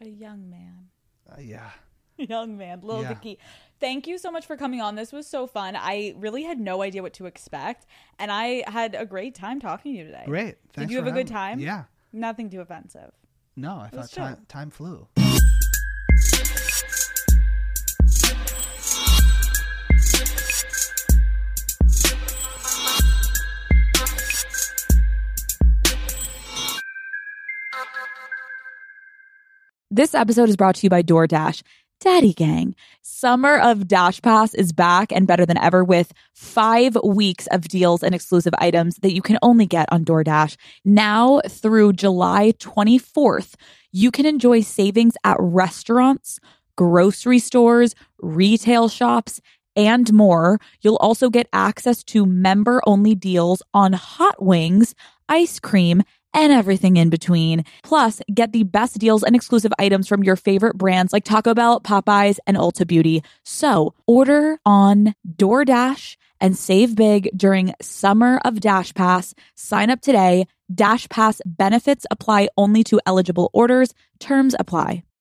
A 0.02 0.08
young 0.08 0.50
man. 0.50 0.88
Uh, 1.30 1.42
yeah. 1.42 1.72
Young 2.18 2.56
man, 2.58 2.82
little 2.82 3.02
Yeah. 3.02 3.10
Vicky. 3.16 3.40
Thank 3.80 4.06
you 4.06 4.18
so 4.20 4.32
much 4.32 4.46
for 4.46 4.56
coming 4.56 4.80
on. 4.82 4.96
This 4.96 5.12
was 5.12 5.26
so 5.26 5.48
fun. 5.48 5.76
I 5.76 6.14
really 6.18 6.44
had 6.44 6.60
no 6.60 6.84
idea 6.84 7.02
what 7.02 7.14
to 7.14 7.26
expect, 7.26 7.88
and 8.20 8.32
I 8.32 8.64
had 8.68 8.94
a 8.96 9.06
great 9.06 9.34
time 9.34 9.60
talking 9.60 9.94
to 9.94 9.98
you 9.98 10.06
today. 10.06 10.24
Great. 10.26 10.56
Did 10.74 10.92
you 10.92 10.98
have 10.98 11.08
a 11.08 11.12
good 11.12 11.30
having 11.30 11.60
me. 11.60 11.66
time? 11.66 11.84
Yeah. 12.14 12.20
Nothing 12.20 12.50
too 12.50 12.62
offensive. 12.62 13.12
No, 13.56 13.80
I 13.80 13.90
thought 13.90 14.12
time, 14.12 14.46
time 14.48 14.70
flew. 14.70 15.08
This 29.94 30.16
episode 30.16 30.48
is 30.48 30.56
brought 30.56 30.76
to 30.76 30.86
you 30.86 30.90
by 30.90 31.04
DoorDash. 31.04 31.64
Daddy 32.00 32.32
Gang. 32.32 32.76
Summer 33.02 33.58
of 33.58 33.90
Dash 33.90 34.22
Pass 34.22 34.54
is 34.54 34.72
back 34.72 35.12
and 35.12 35.28
better 35.28 35.46
than 35.46 35.58
ever 35.58 35.84
with 35.84 36.14
five 36.34 36.96
weeks 37.04 37.46
of 37.48 37.68
deals 37.68 38.02
and 38.02 38.16
exclusive 38.16 38.54
items 38.60 38.96
that 39.02 39.12
you 39.14 39.22
can 39.22 39.38
only 39.42 39.66
get 39.66 39.92
on 39.92 40.06
DoorDash. 40.06 40.56
Now 40.86 41.42
through 41.46 41.92
July 41.92 42.54
24th, 42.58 43.56
you 43.92 44.12
can 44.12 44.26
enjoy 44.26 44.62
savings 44.62 45.16
at 45.26 45.36
restaurants, 45.42 46.40
grocery 46.78 47.40
stores, 47.40 47.94
retail 48.22 48.88
shops, 48.88 49.42
and 49.76 50.14
more. 50.14 50.58
You'll 50.80 50.96
also 51.02 51.30
get 51.30 51.50
access 51.52 52.02
to 52.06 52.26
member 52.26 52.82
only 52.88 53.14
deals 53.14 53.62
on 53.74 53.92
hot 53.92 54.42
wings, 54.42 54.96
ice 55.28 55.60
cream, 55.60 56.04
and 56.34 56.52
everything 56.52 56.98
in 56.98 57.10
between. 57.10 57.66
Plus, 57.84 58.22
get 58.34 58.52
the 58.52 58.64
best 58.64 59.00
deals 59.00 59.24
and 59.24 59.36
exclusive 59.36 59.74
items 59.80 60.08
from 60.08 60.24
your 60.24 60.36
favorite 60.36 60.78
brands 60.78 61.14
like 61.14 61.24
Taco 61.24 61.54
Bell, 61.54 61.80
Popeyes, 61.82 62.40
and 62.48 62.58
Ulta 62.58 62.86
Beauty. 62.86 63.24
So, 63.44 63.94
order 64.08 64.58
on 64.66 65.16
DoorDash 65.36 66.18
and 66.40 66.58
save 66.58 66.96
big 66.96 67.30
during 67.36 67.74
Summer 67.82 68.40
of 68.44 68.60
Dash 68.60 68.94
Pass. 68.94 69.34
Sign 69.56 69.90
up 69.90 70.02
today. 70.02 70.48
Dash 70.74 71.08
Pass 71.10 71.42
benefits 71.46 72.06
apply 72.12 72.50
only 72.58 72.84
to 72.86 73.00
eligible 73.06 73.50
orders. 73.54 73.94
Terms 74.20 74.56
apply. 74.60 75.04